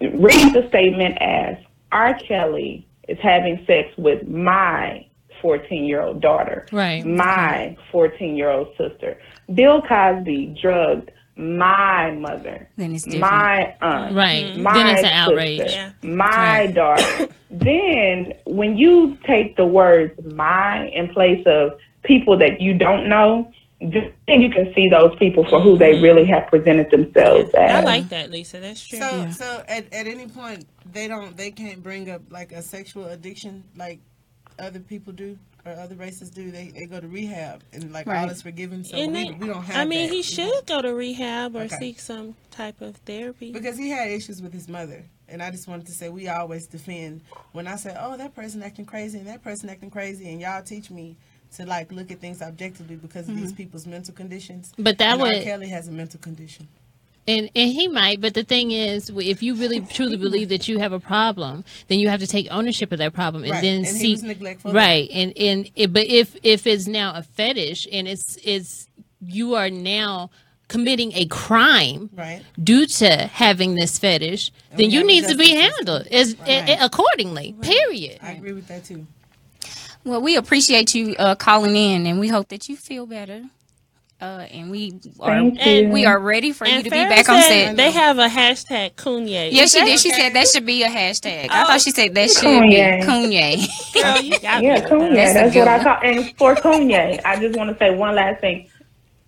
Read 0.00 0.52
the 0.52 0.66
statement 0.68 1.16
as 1.22 1.56
R. 1.90 2.14
Kelly 2.18 2.86
is 3.08 3.18
having 3.22 3.64
sex 3.66 3.88
with 3.96 4.28
my 4.28 5.06
14 5.40 5.84
year 5.84 6.02
old 6.02 6.20
daughter, 6.20 6.66
Right. 6.70 7.04
my 7.04 7.76
14 7.90 8.36
year 8.36 8.50
old 8.50 8.68
sister. 8.76 9.18
Bill 9.54 9.80
Cosby 9.82 10.56
drugged 10.60 11.10
my 11.36 12.10
mother, 12.12 12.68
Then 12.76 12.94
it's 12.94 13.04
different. 13.04 13.20
my 13.22 13.74
aunt, 13.80 14.14
Right. 14.14 14.56
my 14.58 14.74
Then 14.74 14.86
it's 14.88 14.98
an 15.00 15.04
sister, 15.04 15.16
outrage. 15.16 15.72
Yeah. 15.72 15.90
my 16.02 16.26
Right. 16.66 16.74
daughter. 16.74 17.28
then 17.50 18.34
when 18.44 18.76
you 18.76 19.16
take 19.26 19.56
the 19.56 19.66
words 19.66 20.12
my 20.34 20.88
in 20.88 21.08
place 21.08 21.44
of 21.46 21.78
people 22.02 22.36
that 22.38 22.60
you 22.60 22.74
don't 22.74 23.08
know, 23.08 23.50
then 23.80 24.40
you 24.40 24.50
can 24.50 24.72
see 24.74 24.88
those 24.88 25.14
people 25.18 25.44
for 25.44 25.60
who 25.60 25.76
they 25.76 25.94
mm-hmm. 25.94 26.04
really 26.04 26.24
have 26.24 26.46
presented 26.46 26.90
themselves 26.90 27.52
I 27.54 27.80
like 27.80 28.08
that, 28.10 28.30
Lisa. 28.30 28.60
That's 28.60 28.86
true. 28.86 28.98
So, 29.00 29.30
so 29.30 29.64
at, 29.66 29.92
at 29.92 30.06
any 30.06 30.28
point 30.28 30.66
they 30.92 31.08
don't 31.08 31.36
they 31.36 31.50
can't 31.50 31.82
bring 31.82 32.10
up 32.10 32.22
like 32.30 32.52
a 32.52 32.62
sexual 32.62 33.06
addiction 33.06 33.64
like 33.76 33.98
other 34.58 34.80
people 34.80 35.12
do 35.12 35.38
or 35.64 35.72
other 35.72 35.94
races 35.94 36.30
do. 36.30 36.50
They 36.50 36.68
they 36.68 36.86
go 36.86 37.00
to 37.00 37.08
rehab 37.08 37.62
and 37.72 37.92
like 37.92 38.06
all 38.06 38.12
Right. 38.12 38.30
is 38.30 38.42
forgiven. 38.42 38.84
So 38.84 38.96
And 38.96 39.12
we, 39.12 39.24
they- 39.30 39.34
we 39.34 39.46
don't 39.46 39.62
have. 39.64 39.76
I 39.76 39.84
mean, 39.84 40.08
that, 40.08 40.14
he 40.14 40.20
you 40.22 40.44
know? 40.46 40.52
should 40.52 40.66
go 40.66 40.82
to 40.82 40.94
rehab 40.94 41.54
or 41.56 41.62
Okay. 41.62 41.76
seek 41.78 42.00
some 42.00 42.34
type 42.50 42.80
of 42.80 42.96
therapy. 42.98 43.52
because 43.52 43.78
he 43.78 43.88
had 43.90 44.10
issues 44.10 44.42
with 44.42 44.52
his 44.52 44.68
mother. 44.68 45.04
And 45.28 45.42
I 45.42 45.50
just 45.50 45.66
wanted 45.66 45.86
to 45.86 45.92
say 45.92 46.10
we 46.10 46.28
always 46.28 46.66
defend 46.66 47.22
when 47.52 47.66
I 47.66 47.76
say, 47.76 47.96
oh, 47.98 48.18
that 48.18 48.34
person 48.34 48.62
acting 48.62 48.84
crazy 48.84 49.18
and 49.18 49.26
that 49.28 49.42
person 49.42 49.70
acting 49.70 49.90
crazy, 49.90 50.30
and 50.30 50.40
y'all 50.40 50.62
teach 50.62 50.90
me 50.90 51.16
to 51.56 51.64
like 51.64 51.90
look 51.92 52.10
at 52.10 52.20
things 52.20 52.42
objectively 52.42 52.96
because 52.96 53.28
of 53.28 53.36
these 53.36 53.46
mm-hmm. 53.48 53.56
people's 53.56 53.86
mental 53.86 54.12
conditions. 54.14 54.72
But 54.78 54.98
that 54.98 55.12
and 55.14 55.22
R. 55.22 55.28
would- 55.28 55.42
Kelly 55.42 55.68
has 55.68 55.88
a 55.88 55.92
mental 55.92 56.20
condition. 56.20 56.68
And 57.28 57.50
and 57.54 57.70
he 57.70 57.86
might, 57.86 58.20
but 58.20 58.34
the 58.34 58.42
thing 58.42 58.72
is, 58.72 59.08
if 59.14 59.42
you 59.44 59.54
really 59.54 59.80
truly 59.80 60.16
believe 60.16 60.48
that 60.48 60.66
you 60.66 60.78
have 60.80 60.92
a 60.92 60.98
problem, 60.98 61.64
then 61.86 62.00
you 62.00 62.08
have 62.08 62.18
to 62.20 62.26
take 62.26 62.48
ownership 62.50 62.90
of 62.90 62.98
that 62.98 63.12
problem 63.12 63.44
and 63.44 63.52
Right, 63.52 63.62
then 63.62 63.76
and 63.78 63.86
he 63.86 63.92
see 63.92 64.12
was 64.12 64.22
neglectful. 64.24 64.72
right. 64.72 65.08
And 65.12 65.32
and 65.36 65.70
it, 65.76 65.92
but 65.92 66.06
if 66.06 66.36
if 66.42 66.66
it's 66.66 66.88
now 66.88 67.14
a 67.14 67.22
fetish 67.22 67.86
and 67.92 68.08
it's 68.08 68.38
it's 68.42 68.88
you 69.24 69.54
are 69.54 69.70
now 69.70 70.30
committing 70.66 71.12
a 71.14 71.26
crime 71.26 72.10
Right. 72.12 72.42
due 72.62 72.86
to 72.86 73.08
having 73.28 73.76
this 73.76 73.98
fetish, 73.98 74.50
then 74.76 74.90
you 74.90 75.04
need 75.06 75.24
to 75.28 75.36
be 75.36 75.50
handled 75.50 76.08
as 76.08 76.34
Right. 76.40 76.68
a- 76.70 76.84
accordingly. 76.84 77.54
Period. 77.62 78.18
I 78.20 78.32
agree 78.32 78.52
with 78.52 78.66
that 78.66 78.84
too. 78.84 79.06
Well, 80.04 80.20
we 80.20 80.34
appreciate 80.34 80.92
you 80.96 81.14
uh, 81.20 81.36
calling 81.36 81.76
in, 81.76 82.06
and 82.06 82.18
we 82.18 82.26
hope 82.28 82.48
that 82.48 82.68
you 82.68 82.76
feel 82.76 83.06
better. 83.06 83.44
Uh, 84.22 84.46
and 84.52 84.70
we 84.70 84.92
are 85.18 85.30
Thank 85.30 85.66
you. 85.66 85.88
we 85.88 86.06
are 86.06 86.16
ready 86.20 86.52
for 86.52 86.64
you 86.64 86.74
and 86.74 86.84
to 86.84 86.90
be 86.90 86.96
back 86.96 87.28
on 87.28 87.42
set. 87.42 87.76
They 87.76 87.90
have 87.90 88.18
a 88.20 88.28
hashtag 88.28 88.94
Kunye. 88.94 89.50
Yeah, 89.50 89.62
Is 89.64 89.72
she 89.72 89.80
that- 89.80 89.86
did. 89.86 89.98
She 89.98 90.10
said 90.12 90.32
that 90.34 90.46
should 90.46 90.64
be 90.64 90.84
a 90.84 90.88
hashtag. 90.88 91.48
I 91.50 91.64
Oh. 91.64 91.66
thought 91.66 91.80
she 91.80 91.90
said 91.90 92.14
that 92.14 92.30
should 92.30 92.44
Kanye. 92.44 93.00
be 93.00 93.04
Kanye. 93.04 93.92
Girl, 94.00 94.22
you 94.22 94.38
got 94.38 94.62
Yeah, 94.62 94.74
me. 94.74 94.80
Kanye. 94.82 95.14
That's 95.16 95.30
a 95.32 95.34
That's, 95.34 95.52
good 95.54 95.58
what 95.58 95.68
I 95.68 95.76
one. 95.78 95.84
call. 95.84 95.98
And 96.04 96.38
for 96.38 96.54
Kanye, 96.54 97.20
I 97.24 97.40
just 97.40 97.56
want 97.58 97.70
to 97.70 97.76
say 97.78 97.90
one 97.96 98.14
last 98.14 98.40
thing. 98.40 98.68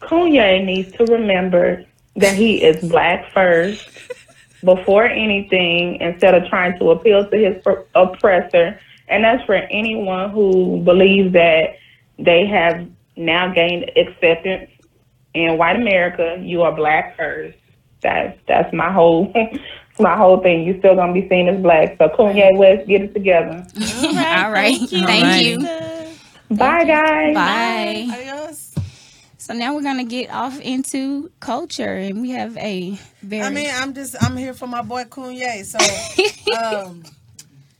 Kanye 0.01 0.65
needs 0.65 0.93
to 0.93 1.05
remember 1.07 1.85
that 2.15 2.37
he 2.37 2.63
is 2.63 2.81
black 2.89 3.33
first. 3.33 3.89
before 4.63 5.05
anything 5.05 5.97
instead 6.01 6.35
of 6.35 6.49
trying 6.49 6.79
to 6.79 6.91
appeal 6.93 7.29
to 7.29 7.37
his 7.37 7.63
oppressor. 7.95 8.81
And 9.09 9.23
that's 9.23 9.45
for 9.45 9.57
anyone 9.57 10.31
who 10.31 10.81
believes 10.85 11.35
that 11.35 11.75
they 12.19 12.47
have 12.47 12.87
now 13.15 13.49
gained 13.53 13.91
acceptance 13.95 14.71
in 15.35 15.59
white 15.59 15.77
America. 15.77 16.39
You 16.41 16.63
are 16.63 16.75
black 16.75 17.17
first. 17.17 17.59
That's 18.01 18.39
that's 18.47 18.73
my 18.73 18.93
whole 18.93 19.33
my 19.99 20.17
whole 20.17 20.41
thing. 20.41 20.65
You're 20.65 20.79
still 20.79 20.95
gonna 20.95 21.13
be 21.13 21.29
seen 21.29 21.49
as 21.49 21.61
black. 21.61 21.97
So 21.99 22.09
Kanye 22.09 22.57
West, 22.57 22.87
get 22.89 23.03
it 23.03 23.15
together. 23.15 23.67
All 24.05 24.51
right. 24.51 24.77
Thank 24.79 24.93
you. 24.93 25.07
Thank 25.07 25.47
you. 25.47 26.57
Bye 26.57 26.85
guys. 26.85 27.35
Bye. 27.35 28.09
Adios. 28.13 28.75
So 29.39 29.53
now 29.53 29.75
we're 29.75 29.83
gonna 29.83 30.05
get 30.05 30.31
off 30.31 30.59
into 30.61 31.31
culture, 31.41 31.97
and 31.97 32.23
we 32.23 32.31
have 32.31 32.57
a 32.57 32.99
very. 33.23 33.43
I 33.43 33.51
mean, 33.51 33.69
I'm 33.71 33.93
just 33.93 34.17
I'm 34.23 34.39
here 34.39 34.55
for 34.55 34.67
my 34.67 34.81
boy 34.81 35.05
Kanye. 35.05 35.65
So, 35.65 35.79
um, 36.59 37.03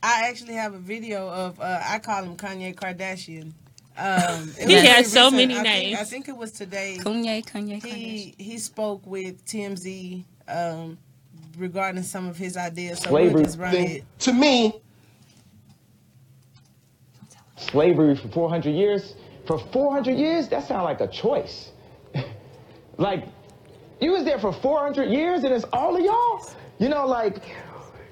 I 0.03 0.27
actually 0.29 0.53
have 0.53 0.75
a 0.75 0.77
video 0.77 1.27
of 1.27 1.59
uh, 1.59 1.81
I 1.83 1.97
call 1.99 2.23
him 2.23 2.35
Kanye 2.37 2.75
Kardashian. 2.75 3.53
Um, 3.97 4.51
He 4.59 4.73
has 4.73 5.11
so 5.11 5.25
recent. 5.31 5.35
many 5.37 5.53
I 5.53 5.63
think- 5.63 5.67
names. 5.67 5.99
I 5.99 6.03
think 6.03 6.27
it 6.29 6.35
was 6.37 6.51
today. 6.51 6.97
Kanye, 6.99 7.45
Kanye, 7.45 7.81
Kardashian. 7.81 7.85
He 7.85 8.35
he 8.37 8.57
spoke 8.57 9.05
with 9.05 9.45
TMZ 9.45 10.23
um, 10.47 10.97
regarding 11.57 12.03
some 12.03 12.27
of 12.27 12.37
his 12.37 12.57
ideas. 12.57 12.99
So 12.99 13.09
Slavery 13.09 13.33
we'll 13.35 13.43
just 13.45 13.57
run 13.59 13.71
thing. 13.71 13.89
it. 13.89 14.03
To 14.19 14.33
me, 14.33 14.73
slavery 17.57 18.15
for 18.15 18.27
400 18.29 18.69
years, 18.71 19.15
for 19.47 19.59
400 19.59 20.17
years, 20.17 20.47
that 20.49 20.67
sounds 20.67 20.83
like 20.83 21.01
a 21.01 21.07
choice. 21.07 21.71
like, 22.97 23.25
you 24.01 24.11
was 24.11 24.25
there 24.25 24.39
for 24.39 24.51
400 24.51 25.09
years 25.09 25.43
and 25.43 25.53
it's 25.53 25.65
all 25.71 25.95
of 25.95 26.03
y'all? 26.03 26.45
You 26.79 26.89
know, 26.89 27.05
like, 27.05 27.37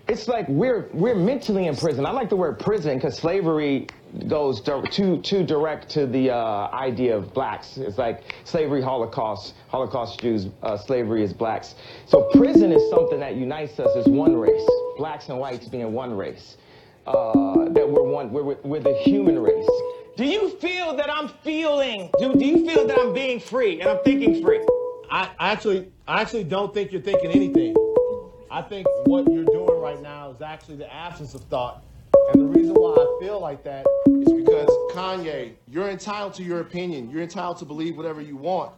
it's 0.08 0.28
like 0.28 0.48
we're 0.50 0.90
we're 0.94 1.16
mentally 1.16 1.68
in 1.68 1.76
prison. 1.76 2.06
I 2.06 2.12
like 2.12 2.30
the 2.30 2.36
word 2.36 2.60
prison 2.60 2.96
because 2.98 3.18
slavery 3.18 3.88
goes 4.28 4.62
too 4.62 5.18
too 5.22 5.44
direct 5.44 5.90
to 5.90 6.06
the 6.06 6.32
uh, 6.32 6.70
idea 6.72 7.16
of 7.16 7.34
blacks. 7.34 7.78
It's 7.78 7.98
like 7.98 8.36
slavery, 8.44 8.82
Holocaust, 8.82 9.56
Holocaust 9.70 10.20
Jews, 10.20 10.48
uh, 10.62 10.78
slavery 10.78 11.24
is 11.24 11.34
blacks. 11.34 11.76
So 12.06 12.30
prison 12.34 12.72
is 12.72 12.90
something 12.90 13.20
that 13.20 13.36
unites 13.36 13.80
us 13.80 13.96
as 13.96 14.08
one 14.08 14.36
race, 14.36 14.68
blacks 14.98 15.30
and 15.30 15.40
whites 15.40 15.68
being 15.68 15.94
one 15.94 16.16
race. 16.16 16.58
Uh, 17.06 17.70
that 17.70 17.90
we're 17.90 18.04
one, 18.04 18.32
we're, 18.32 18.56
we're 18.64 18.80
the 18.80 18.94
human 18.94 19.38
race. 19.38 19.70
Do 20.16 20.24
you 20.24 20.52
feel 20.60 20.96
that 20.96 21.10
I'm 21.10 21.28
feeling? 21.44 22.10
Do, 22.18 22.34
do 22.34 22.46
you 22.46 22.66
feel 22.70 22.88
that 22.88 22.98
I'm 22.98 23.14
being 23.14 23.40
free 23.40 23.82
and 23.82 23.90
I'm 23.90 24.04
thinking 24.06 24.42
free? 24.42 24.66
I 25.12 25.30
actually, 25.40 25.92
I 26.08 26.22
actually 26.22 26.46
don't 26.46 26.74
think 26.74 26.92
you're 26.92 27.02
thinking 27.02 27.32
anything. 27.32 27.76
I 28.50 28.62
think 28.62 28.88
what 29.06 29.30
you're 29.30 29.44
doing 29.44 29.82
right 29.82 30.02
now 30.02 30.32
is 30.32 30.42
actually 30.42 30.78
the 30.78 30.94
absence 30.94 31.34
of 31.34 31.42
thought. 31.46 31.84
And 32.30 32.42
the 32.42 32.46
reason 32.46 32.74
why 32.76 32.94
I 32.94 33.18
feel 33.20 33.40
like 33.40 33.64
that 33.64 33.86
is 34.08 34.34
because 34.34 34.70
Kanye, 34.92 35.54
you're 35.68 35.90
entitled 35.90 36.34
to 36.36 36.44
your 36.44 36.62
opinion. 36.62 37.10
You're 37.10 37.22
entitled 37.22 37.58
to 37.58 37.66
believe 37.66 37.98
whatever 37.98 38.22
you 38.22 38.38
want. 38.38 38.72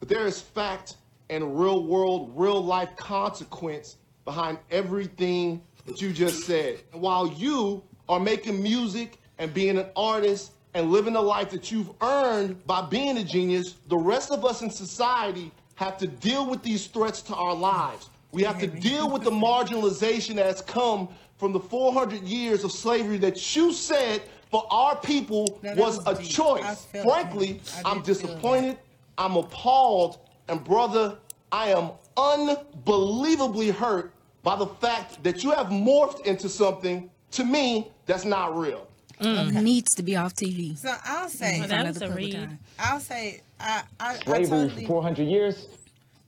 But 0.00 0.08
there 0.08 0.26
is 0.26 0.40
fact 0.40 0.96
and 1.30 1.58
real 1.58 1.84
world, 1.84 2.32
real 2.34 2.62
life 2.62 2.94
consequence 2.96 3.96
behind 4.24 4.58
everything 4.70 5.62
that 5.86 6.00
you 6.00 6.12
just 6.12 6.44
said. 6.44 6.80
And 6.92 7.00
while 7.00 7.26
you 7.26 7.82
are 8.08 8.20
making 8.20 8.62
music 8.62 9.18
and 9.38 9.52
being 9.52 9.78
an 9.78 9.86
artist 9.96 10.52
and 10.74 10.90
living 10.90 11.14
the 11.14 11.20
life 11.20 11.50
that 11.50 11.70
you've 11.70 11.90
earned 12.00 12.64
by 12.66 12.82
being 12.82 13.18
a 13.18 13.24
genius, 13.24 13.76
the 13.88 13.96
rest 13.96 14.30
of 14.30 14.44
us 14.44 14.62
in 14.62 14.70
society 14.70 15.50
have 15.74 15.98
to 15.98 16.06
deal 16.06 16.48
with 16.48 16.62
these 16.62 16.86
threats 16.86 17.22
to 17.22 17.34
our 17.34 17.54
lives. 17.54 18.08
We 18.32 18.42
have 18.44 18.58
to 18.60 18.66
deal 18.66 19.10
with 19.10 19.24
the 19.24 19.30
marginalization 19.30 20.36
that 20.36 20.46
has 20.46 20.62
come 20.62 21.08
from 21.42 21.52
the 21.52 21.58
400 21.58 22.22
years 22.22 22.62
of 22.62 22.70
slavery 22.70 23.18
that 23.18 23.56
you 23.56 23.72
said 23.72 24.22
for 24.52 24.64
our 24.70 24.94
people 24.94 25.58
No, 25.60 25.74
that 25.74 25.76
was, 25.76 25.98
was 26.04 26.20
a 26.20 26.22
deep. 26.22 26.30
Choice. 26.30 26.84
Frankly. 27.02 27.60
I 27.84 27.90
I'm 27.90 28.00
disappointed. 28.02 28.78
I'm 29.18 29.34
appalled. 29.34 30.20
And 30.46 30.62
brother, 30.62 31.18
I 31.50 31.70
am 31.70 31.90
unbelievably 32.16 33.70
hurt 33.70 34.12
by 34.44 34.54
the 34.54 34.68
fact 34.68 35.24
that 35.24 35.42
you 35.42 35.50
have 35.50 35.66
morphed 35.66 36.26
into 36.26 36.48
something 36.48 37.10
to 37.32 37.44
me 37.44 37.90
that's 38.06 38.24
not 38.24 38.56
real. 38.56 38.86
needs 39.20 39.96
to 39.96 40.04
be 40.04 40.14
off 40.14 40.34
TV. 40.34 40.78
So 40.78 40.94
I'll 41.04 41.28
say, 41.28 41.58
Well, 41.58 41.68
that 41.70 41.86
was 41.88 42.02
a 42.02 42.10
read. 42.12 42.56
I'll 42.78 43.00
say, 43.00 43.40
I 43.58 43.82
I, 43.98 44.10
I 44.10 44.14
Slavery 44.18 44.44
for 44.44 44.50
totally 44.68 44.86
400 44.86 45.24
years. 45.24 45.66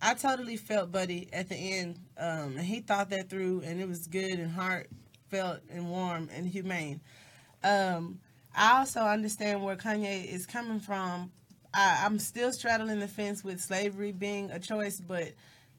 I 0.02 0.14
totally 0.14 0.56
felt 0.56 0.90
Buddy 0.90 1.28
at 1.32 1.48
the 1.48 1.54
end, 1.54 2.00
um, 2.18 2.56
and 2.56 2.60
he 2.60 2.80
thought 2.80 3.10
that 3.10 3.30
through, 3.30 3.62
and 3.64 3.80
it 3.80 3.88
was 3.88 4.06
good 4.06 4.38
and 4.38 4.50
heartfelt 5.30 5.60
and 5.70 5.88
warm 5.90 6.28
and 6.34 6.46
humane. 6.46 7.00
Um, 7.62 8.18
I 8.56 8.78
also 8.78 9.00
understand 9.00 9.62
where 9.62 9.76
Kanye 9.76 10.26
is 10.32 10.46
coming 10.46 10.80
from. 10.80 11.30
I, 11.72 12.02
I'm 12.04 12.18
still 12.18 12.52
straddling 12.52 13.00
the 13.00 13.08
fence 13.08 13.42
with 13.42 13.60
slavery 13.60 14.12
being 14.12 14.50
a 14.50 14.58
choice, 14.58 15.00
but 15.00 15.32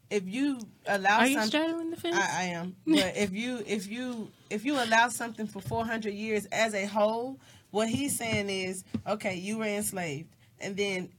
if 0.10 0.28
you 0.28 0.60
allow 0.88 1.20
something. 1.20 1.24
Are 1.24 1.28
you 1.28 1.40
some- 1.40 1.48
straddling 1.48 1.90
the 1.92 1.98
fence? 1.98 2.16
I, 2.18 2.42
I 2.42 2.44
am. 2.46 2.76
But 2.86 3.16
if 3.16 3.32
you 3.32 3.64
if 3.66 3.88
you 3.90 4.30
if 4.50 4.66
you 4.66 4.74
allow 4.76 5.10
something 5.10 5.48
for 5.48 5.62
400 5.62 6.14
years 6.14 6.46
as 6.52 6.74
a 6.74 6.86
whole, 6.86 7.40
what 7.72 7.88
he's 7.88 8.18
saying 8.18 8.50
is, 8.50 8.84
okay, 9.08 9.36
you 9.36 9.60
were 9.60 9.66
enslaved, 9.66 10.30
and 10.60 10.76
then 10.76 11.10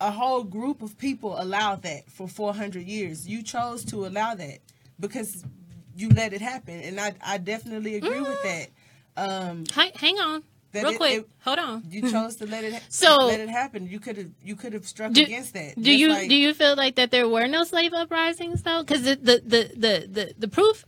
a 0.00 0.10
whole 0.10 0.44
group 0.44 0.82
of 0.82 0.96
people 0.96 1.40
allowed 1.40 1.82
that 1.82 2.08
for 2.10 2.28
400 2.28 2.84
years. 2.84 3.26
You 3.26 3.42
chose 3.42 3.84
to 3.86 4.06
allow 4.06 4.34
that 4.36 4.58
because 5.00 5.44
you 6.00 6.08
let 6.10 6.32
it 6.32 6.40
happen, 6.40 6.80
and 6.80 7.00
I 7.00 7.14
I 7.24 7.38
definitely 7.38 7.96
agree 7.96 8.20
with 8.20 8.42
that. 8.44 8.66
Um, 9.16 9.64
Hi, 9.74 9.90
hang 9.96 10.18
on, 10.20 10.44
real 10.72 10.88
it- 10.90 10.96
quick. 10.96 11.18
it- 11.20 11.28
Hold 11.44 11.58
on. 11.58 11.82
you 11.90 12.08
chose 12.10 12.36
to 12.36 12.46
let 12.46 12.62
it 12.64 12.80
So- 12.88 13.16
let 13.26 13.40
it 13.40 13.48
happen. 13.48 13.88
You 13.88 13.98
could 13.98 14.16
have 14.16 14.30
you 14.44 14.54
could 14.54 14.72
have 14.74 14.86
struck 14.86 15.12
Do, 15.12 15.22
against 15.22 15.54
that. 15.54 15.74
do 15.76 15.82
Just 15.82 15.98
you 15.98 16.08
like- 16.10 16.28
do 16.28 16.36
you 16.36 16.54
feel 16.54 16.76
like 16.76 16.94
that 16.96 17.10
there 17.10 17.28
were 17.28 17.48
no 17.48 17.64
slave 17.64 17.92
uprisings 17.92 18.62
though? 18.62 18.82
Because 18.82 19.02
the 19.02 19.16
the, 19.16 19.42
the 19.44 19.62
the 19.84 19.94
the 20.16 20.34
the 20.38 20.48
proof 20.48 20.84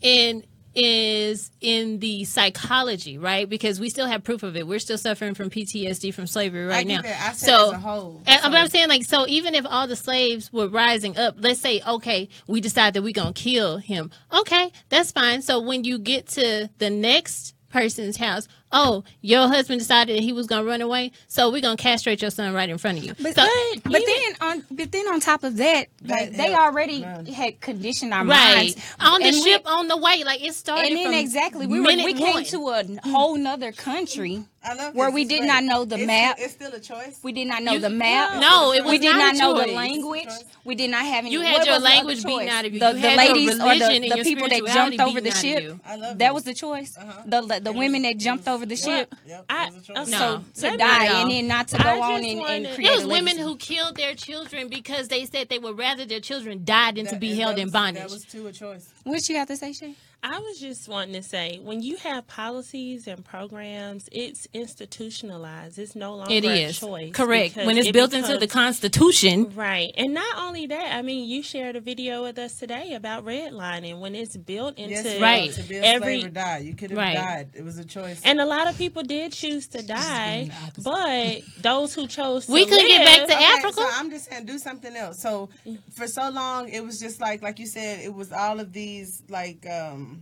in 0.00 0.44
is 0.74 1.50
in 1.60 1.98
the 2.00 2.24
psychology, 2.24 3.18
right? 3.18 3.48
Because 3.48 3.80
we 3.80 3.88
still 3.90 4.06
have 4.06 4.22
proof 4.24 4.42
of 4.42 4.56
it. 4.56 4.66
We're 4.66 4.78
still 4.78 4.98
suffering 4.98 5.34
from 5.34 5.50
PTSD 5.50 6.12
from 6.12 6.26
slavery 6.26 6.64
right 6.66 6.86
now. 6.86 7.00
so, 7.46 7.66
as 7.68 7.72
a 7.74 7.78
whole, 7.78 8.22
and- 8.26 8.42
so- 8.42 8.50
but 8.50 8.56
I'm 8.58 8.68
saying 8.68 8.88
like, 8.88 9.04
so 9.04 9.26
even 9.28 9.54
if 9.54 9.64
all 9.68 9.86
the 9.86 9.96
slaves 9.96 10.52
were 10.52 10.68
rising 10.68 11.16
up, 11.16 11.36
let's 11.38 11.60
say, 11.60 11.80
okay, 11.86 12.28
we 12.46 12.60
decide 12.60 12.94
that 12.94 13.02
we're 13.02 13.12
gonna 13.12 13.32
kill 13.32 13.78
him. 13.78 14.10
Okay, 14.32 14.70
that's 14.88 15.12
fine. 15.12 15.42
So 15.42 15.60
when 15.60 15.84
you 15.84 15.98
get 15.98 16.26
to 16.28 16.68
the 16.78 16.90
next 16.90 17.54
person's 17.70 18.16
house, 18.16 18.46
oh, 18.74 19.04
your 19.22 19.48
husband 19.48 19.78
decided 19.80 20.16
that 20.18 20.22
he 20.22 20.32
was 20.34 20.46
gonna 20.46 20.64
run 20.64 20.82
away, 20.82 21.12
so 21.28 21.50
we're 21.50 21.62
gonna 21.62 21.76
castrate 21.78 22.20
your 22.20 22.30
son 22.30 22.52
right 22.52 22.68
in 22.68 22.76
front 22.76 22.98
of 22.98 23.04
you. 23.04 23.14
But, 23.22 23.34
so, 23.34 23.46
but 23.84 24.02
then 24.04 24.34
on 24.42 24.64
but 24.70 24.92
then 24.92 25.08
on 25.08 25.20
top 25.20 25.44
of 25.44 25.56
that, 25.56 25.86
like 26.04 26.32
they 26.32 26.50
helped. 26.52 26.58
already 26.60 27.02
Right. 27.02 27.26
had 27.28 27.60
conditioned 27.60 28.12
our 28.12 28.24
right 28.26 28.54
minds 28.56 28.76
on 29.00 29.20
the 29.20 29.28
And 29.28 29.36
we- 29.36 29.42
ship 29.42 29.62
on 29.64 29.88
the 29.88 29.96
way, 29.96 30.22
like 30.24 30.44
it 30.44 30.52
started. 30.54 30.88
and 30.88 30.96
then 30.98 31.04
from 31.06 31.14
exactly 31.14 31.66
we 31.66 31.80
were 31.80 31.86
we 31.86 32.12
came 32.12 32.34
one. 32.34 32.44
to 32.44 32.68
a 32.68 33.08
whole 33.08 33.36
nother 33.36 33.72
country 33.72 34.44
I 34.66 34.72
love 34.74 34.94
where 34.94 35.10
we 35.10 35.24
did 35.26 35.40
great. 35.40 35.46
not 35.48 35.62
know 35.64 35.84
the 35.84 35.96
It's 35.96 36.06
map. 36.06 36.36
It's 36.38 36.54
still 36.54 36.72
a 36.72 36.80
choice. 36.80 37.18
we 37.22 37.32
did 37.32 37.46
not 37.46 37.62
know 37.62 37.74
You- 37.74 37.80
the 37.80 37.90
map. 37.90 38.40
No, 38.40 38.72
it 38.72 38.82
was 38.82 38.90
we 38.92 38.98
did 38.98 39.12
not 39.14 39.18
not 39.18 39.34
a 39.34 39.38
know 39.38 39.60
the 39.66 39.72
language. 39.72 40.28
We 40.64 40.74
did 40.74 40.90
not 40.90 41.04
have 41.04 41.24
any. 41.26 41.32
You 41.32 41.42
had 41.42 41.66
your 41.66 41.74
the 41.78 41.84
language 41.84 42.24
beaten 42.24 42.48
out 42.48 42.64
of 42.64 42.72
you. 42.72 42.80
The, 42.80 42.86
You 42.92 42.92
the 42.94 43.08
had 43.10 43.26
your 43.26 43.34
ladies 43.34 43.60
or 43.60 43.74
the, 43.74 44.08
the 44.16 44.22
people 44.24 44.48
that 44.48 44.64
jumped 44.66 44.98
over 45.00 45.20
the 45.20 45.30
beaten 45.30 45.52
out 45.52 45.56
of 45.58 45.62
ship. 45.64 45.78
I 45.86 45.96
love 45.96 46.18
That 46.18 46.28
this. 46.28 46.32
was 46.34 46.44
the 46.44 46.54
choice. 46.54 46.96
Uh-huh. 46.98 47.12
The 47.26 47.40
the, 47.42 47.60
the 47.60 47.72
women 47.72 48.02
that 48.02 48.16
jumped 48.16 48.48
over 48.48 48.63
the 48.68 48.76
ship. 48.76 49.14
Yep, 49.26 49.44
I- 49.48 49.66
it 49.68 49.74
was 49.74 49.88
a 49.88 50.00
okay. 50.02 50.10
No. 50.10 50.44
So 50.52 50.70
to 50.70 50.76
die 50.76 51.06
know. 51.08 51.22
and 51.22 51.30
then 51.30 51.46
not 51.48 51.68
to 51.68 51.78
go 51.82 52.02
on 52.02 52.14
and, 52.16 52.24
and 52.26 52.38
wanted- 52.40 52.74
create 52.74 52.90
It 52.90 52.94
was 52.96 53.04
a 53.04 53.08
women 53.08 53.38
who 53.38 53.56
killed 53.56 53.96
their 53.96 54.14
children 54.14 54.68
because 54.68 55.08
they 55.08 55.24
said 55.26 55.48
they 55.48 55.58
would 55.58 55.78
rather 55.78 56.04
their 56.04 56.20
children 56.20 56.64
died 56.64 56.96
than 56.96 57.06
to 57.06 57.16
be 57.16 57.34
held 57.34 57.56
that 57.56 57.62
in 57.62 57.70
bondage. 57.70 58.02
That 58.02 58.10
was 58.10 58.24
too 58.24 58.46
a 58.46 58.52
choice. 58.52 58.88
What 59.04 59.28
you 59.28 59.36
have 59.36 59.48
to 59.48 59.56
say, 59.56 59.72
Shay? 59.72 59.94
I 60.26 60.38
was 60.38 60.58
just 60.58 60.88
wanting 60.88 61.12
to 61.14 61.22
say, 61.22 61.58
when 61.62 61.82
you 61.82 61.96
have 61.98 62.26
policies 62.26 63.06
and 63.06 63.22
programs, 63.22 64.08
it's 64.10 64.48
institutionalized. 64.54 65.78
It's 65.78 65.94
no 65.94 66.14
longer 66.14 66.32
It 66.32 66.46
a 66.46 66.62
is 66.68 66.78
choice. 66.78 67.12
correct 67.12 67.56
when 67.56 67.76
it's 67.76 67.88
it 67.88 67.92
built 67.92 68.14
into 68.14 68.38
the 68.38 68.46
Constitution. 68.46 69.52
Right. 69.54 69.92
And 69.98 70.14
not 70.14 70.38
only 70.38 70.66
that, 70.68 70.94
I 70.94 71.02
mean, 71.02 71.28
you 71.28 71.42
shared 71.42 71.76
a 71.76 71.80
video 71.80 72.22
with 72.22 72.38
us 72.38 72.58
today 72.58 72.94
about 72.94 73.26
redlining 73.26 74.00
when 74.00 74.14
it's 74.14 74.34
built 74.34 74.78
into 74.78 74.94
Yes, 74.94 75.20
Right. 75.20 75.52
To 75.52 75.62
be 75.62 75.76
a 75.76 75.82
every 75.82 76.20
slave 76.20 76.24
or 76.30 76.34
die, 76.34 76.58
you 76.58 76.74
could 76.74 76.90
have 76.92 76.98
Right. 76.98 77.14
died. 77.14 77.48
It 77.54 77.62
was 77.62 77.76
a 77.78 77.84
choice. 77.84 78.22
and 78.24 78.40
a 78.40 78.46
lot 78.46 78.66
of 78.66 78.78
people 78.78 79.02
did 79.02 79.30
choose 79.32 79.66
to 79.68 79.82
die, 79.82 80.48
but 80.82 81.42
those 81.60 81.94
who 81.94 82.06
chose 82.06 82.46
to 82.46 82.52
We 82.52 82.64
could 82.64 82.80
get 82.86 83.04
back 83.04 83.28
to 83.28 83.34
Okay, 83.34 83.44
Africa. 83.44 83.74
So 83.74 83.88
I'm 83.92 84.08
just 84.10 84.30
saying, 84.30 84.46
do 84.46 84.58
something 84.58 84.96
else. 84.96 85.20
So 85.20 85.50
for 85.92 86.06
so 86.06 86.30
long, 86.30 86.70
it 86.70 86.82
was 86.82 86.98
just 86.98 87.20
like, 87.20 87.42
like 87.42 87.58
you 87.58 87.66
said, 87.66 88.00
it 88.00 88.14
was 88.14 88.32
all 88.32 88.58
of 88.58 88.72
these 88.72 89.22
like 89.28 89.66
um 89.68 90.13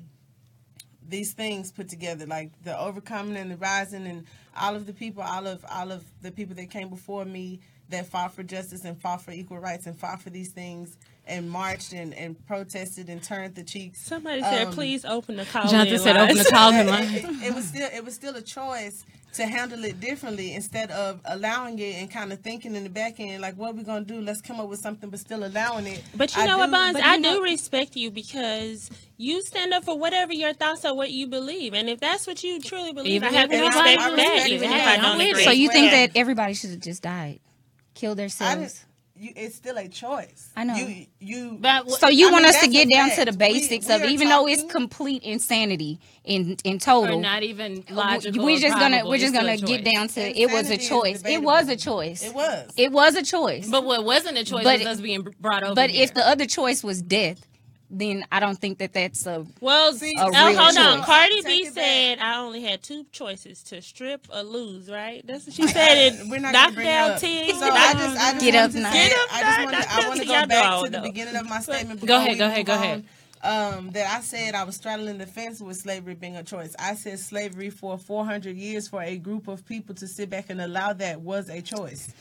these 1.08 1.32
things 1.32 1.72
put 1.72 1.88
together, 1.88 2.26
like 2.26 2.50
the 2.64 2.78
overcoming 2.78 3.36
and 3.36 3.50
the 3.50 3.56
rising, 3.56 4.06
and 4.06 4.24
all 4.56 4.74
of 4.76 4.86
the 4.86 4.92
people, 4.92 5.22
all 5.22 5.46
of 5.46 5.64
all 5.70 5.90
of 5.92 6.04
the 6.22 6.30
people 6.30 6.54
that 6.56 6.70
came 6.70 6.88
before 6.88 7.24
me 7.24 7.60
that 7.88 8.06
fought 8.06 8.32
for 8.34 8.42
justice 8.42 8.84
and 8.84 9.00
fought 9.00 9.20
for 9.22 9.32
equal 9.32 9.58
rights 9.58 9.86
and 9.86 9.98
fought 9.98 10.20
for 10.22 10.30
these 10.30 10.50
things. 10.50 10.96
and 11.24 11.48
marched 11.48 11.92
and, 11.92 12.12
and 12.14 12.34
protested 12.48 13.08
and 13.08 13.22
turned 13.22 13.54
the 13.54 13.62
cheeks. 13.62 14.00
Somebody 14.00 14.42
said, 14.42 14.66
Um, 14.66 14.72
"Please 14.72 15.04
open 15.04 15.36
the 15.36 15.44
call." 15.44 15.68
Jonathan 15.68 15.98
said, 16.00 16.16
"Open 16.16 16.36
the 16.36 16.44
call 16.44 16.72
it, 16.74 16.84
line." 16.84 17.14
it, 17.14 17.24
it 17.46 17.54
was 17.54 17.66
still 17.66 17.88
it 17.94 18.04
was 18.04 18.14
still 18.16 18.34
a 18.34 18.42
choice 18.42 19.04
to 19.35 19.47
handle 19.47 19.83
it 19.85 19.99
differently 20.01 20.55
instead 20.55 20.90
of 20.90 21.21
allowing 21.25 21.79
it 21.79 21.95
and 21.97 22.11
kind 22.11 22.33
of 22.33 22.40
thinking 22.40 22.75
in 22.75 22.85
the 22.85 22.90
back 22.90 23.18
end 23.21 23.40
like 23.40 23.55
what 23.57 23.71
are 23.71 23.75
we 23.75 23.83
gonna 23.83 24.05
do 24.05 24.21
let's 24.21 24.40
come 24.40 24.61
up 24.61 24.68
with 24.68 24.79
something 24.81 25.09
but 25.11 25.18
still 25.18 25.45
allowing 25.45 25.87
it 25.87 26.03
But 26.14 26.35
you 26.37 26.42
I 26.42 26.47
know 26.47 26.59
what, 26.59 26.66
do- 26.66 26.73
Bonds? 26.73 27.01
I 27.03 27.14
you 27.14 27.21
know- 27.21 27.37
do 27.37 27.42
respect 27.42 27.97
you 27.97 28.11
because 28.11 28.90
you 29.16 29.42
stand 29.42 29.73
up 29.73 29.85
for 29.85 29.99
whatever 29.99 30.33
your 30.33 30.53
thoughts 30.53 30.85
are, 30.85 30.95
what 30.95 31.11
you 31.11 31.27
believe, 31.29 31.75
and 31.75 31.88
if 31.88 32.01
that's 32.01 32.27
what 32.27 32.42
you 32.42 32.61
truly 32.61 32.92
believe, 32.92 33.12
Even 33.23 33.29
I 33.35 33.38
have 33.38 33.51
to 33.51 33.57
if 33.57 33.62
respect 33.75 34.01
nobody 34.01 34.16
that. 34.23 34.49
Even 34.49 34.71
if 34.73 34.87
I 34.87 34.97
don't 34.97 35.05
I'm 35.05 35.21
agree. 35.21 35.45
So 35.45 35.51
you 35.51 35.71
think 35.71 35.90
that 35.92 36.11
everybody 36.16 36.55
should 36.55 36.71
have 36.71 36.81
just 36.81 37.03
died, 37.03 37.38
killed 37.95 38.18
I 38.18 38.23
themselves? 38.23 38.85
Didn't, 39.22 39.37
you, 39.37 39.44
it's 39.46 39.54
still 39.56 39.76
a 39.78 39.88
choice 39.88 40.50
I 40.56 40.64
know. 40.64 40.74
you 40.74 41.06
you 41.20 41.58
But 41.61 41.90
So 41.90 42.08
you 42.08 42.28
I 42.28 42.32
want 42.32 42.44
mean, 42.44 42.54
us 42.54 42.61
to 42.61 42.68
get 42.68 42.87
a 42.88 42.90
down 42.90 43.11
to 43.11 43.24
the 43.24 43.32
basics 43.32 43.87
We- 43.88 43.94
of 43.94 44.00
we 44.02 44.06
are 44.08 44.11
even 44.11 44.28
though 44.28 44.46
it's 44.48 44.64
complete 44.72 45.22
insanity 45.22 46.00
in 46.24 46.56
in 46.64 46.76
or 46.76 46.78
total. 46.78 47.20
not 47.20 47.42
even 47.42 47.85
logical. 47.90 48.44
we're 48.44 48.58
just 48.58 48.78
gonna 48.78 49.02
we're 49.06 49.18
just 49.18 49.35
gonna 49.35 49.56
get 49.56 49.85
down 49.85 50.08
to 50.08 50.20
it 50.20 50.50
was 50.50 50.70
a 50.70 50.76
choice. 50.76 51.22
It 51.24 51.42
was 51.42 51.68
a 51.68 51.76
choice. 51.76 52.22
it 52.22 52.35
was 52.35 52.72
It 52.76 52.92
was 52.92 53.14
a 53.14 53.22
choice. 53.22 53.68
But 53.68 53.85
what 53.85 54.04
wasn't 54.04 54.38
a 54.38 54.44
choice 54.44 54.64
But- 54.64 54.78
was 54.80 54.87
us 54.87 55.00
being 55.00 55.22
brought 55.40 55.62
over. 55.62 55.74
But 55.74 55.90
here. 55.90 56.04
if 56.04 56.14
the 56.14 56.26
other 56.26 56.46
choice 56.46 56.82
was 56.85 57.02
death, 57.02 57.46
then 57.94 58.24
I 58.33 58.40
don't 58.40 58.59
think 58.59 58.78
that 58.78 58.94
that's 58.94 59.26
a 59.26 59.44
Well, 59.61 59.92
See, 59.92 60.12
oh, 60.18 60.28
a 60.28 60.31
real 60.31 60.59
hold 60.59 60.76
on. 60.78 60.96
choice. 60.98 61.05
Cardi 61.07 61.42
Take 61.42 61.44
B 61.46 61.52
it 61.68 61.74
back. 61.74 61.85
said 61.85 62.18
I 62.20 62.38
only 62.38 62.62
had 62.62 62.83
two 62.83 63.05
choices: 63.12 63.62
to 63.64 63.83
strip 63.83 64.26
or 64.35 64.42
lose. 64.42 64.90
Right? 64.90 65.22
That's 65.26 65.46
what 65.46 65.55
she 65.55 65.66
said. 65.68 66.20
We're 66.28 66.37
in 66.37 66.42
not 66.42 66.52
gonna 66.55 66.72
bring 66.74 66.87
it 66.88 66.90
up. 66.90 67.20
T. 67.20 67.52
So 67.52 67.66
I 67.70 67.92
just, 67.92 68.18
I 68.18 68.33
just 68.33 68.44
Get 68.44 68.55
up 68.55 68.72
now. 68.74 68.92
Get 68.92 69.12
up 69.12 69.28
I 69.33 69.40
just 69.42 69.59
now, 69.59 69.64
wanted, 69.64 69.87
I 69.88 70.09
want 70.09 70.20
to 70.20 70.26
go 70.26 70.46
back 70.46 70.70
know, 70.70 70.85
to 70.85 70.90
the 70.90 70.96
though. 70.98 71.02
beginning 71.05 71.37
of 71.37 71.48
my 71.48 71.61
statement. 71.61 72.00
Go 72.00 72.07
before 72.07 72.16
ahead, 72.20 72.38
go 72.38 72.46
ahead, 72.46 72.66
go 72.66 72.74
ahead. 72.74 73.05
Um, 73.44 73.90
that 73.90 74.07
I 74.16 74.20
said 74.20 74.55
I 74.55 74.62
was 74.64 74.76
straddling 74.76 75.18
the 75.18 75.26
fence 75.26 75.61
with 75.61 75.76
slavery 75.76 76.14
being 76.14 76.37
a 76.37 76.44
choice. 76.44 76.76
I 76.78 76.94
said 76.94 77.18
slavery 77.18 77.70
for 77.70 77.98
400 77.98 78.57
years 78.57 78.87
for 78.88 79.02
a 79.02 79.16
group 79.18 79.48
of 79.48 79.66
people 79.66 79.96
to 79.96 80.07
sit 80.07 80.31
back 80.31 80.48
and 80.48 80.61
allow 80.61 80.92
that 80.92 81.20
was 81.20 81.48
a 81.48 81.61
choice. 81.61 82.12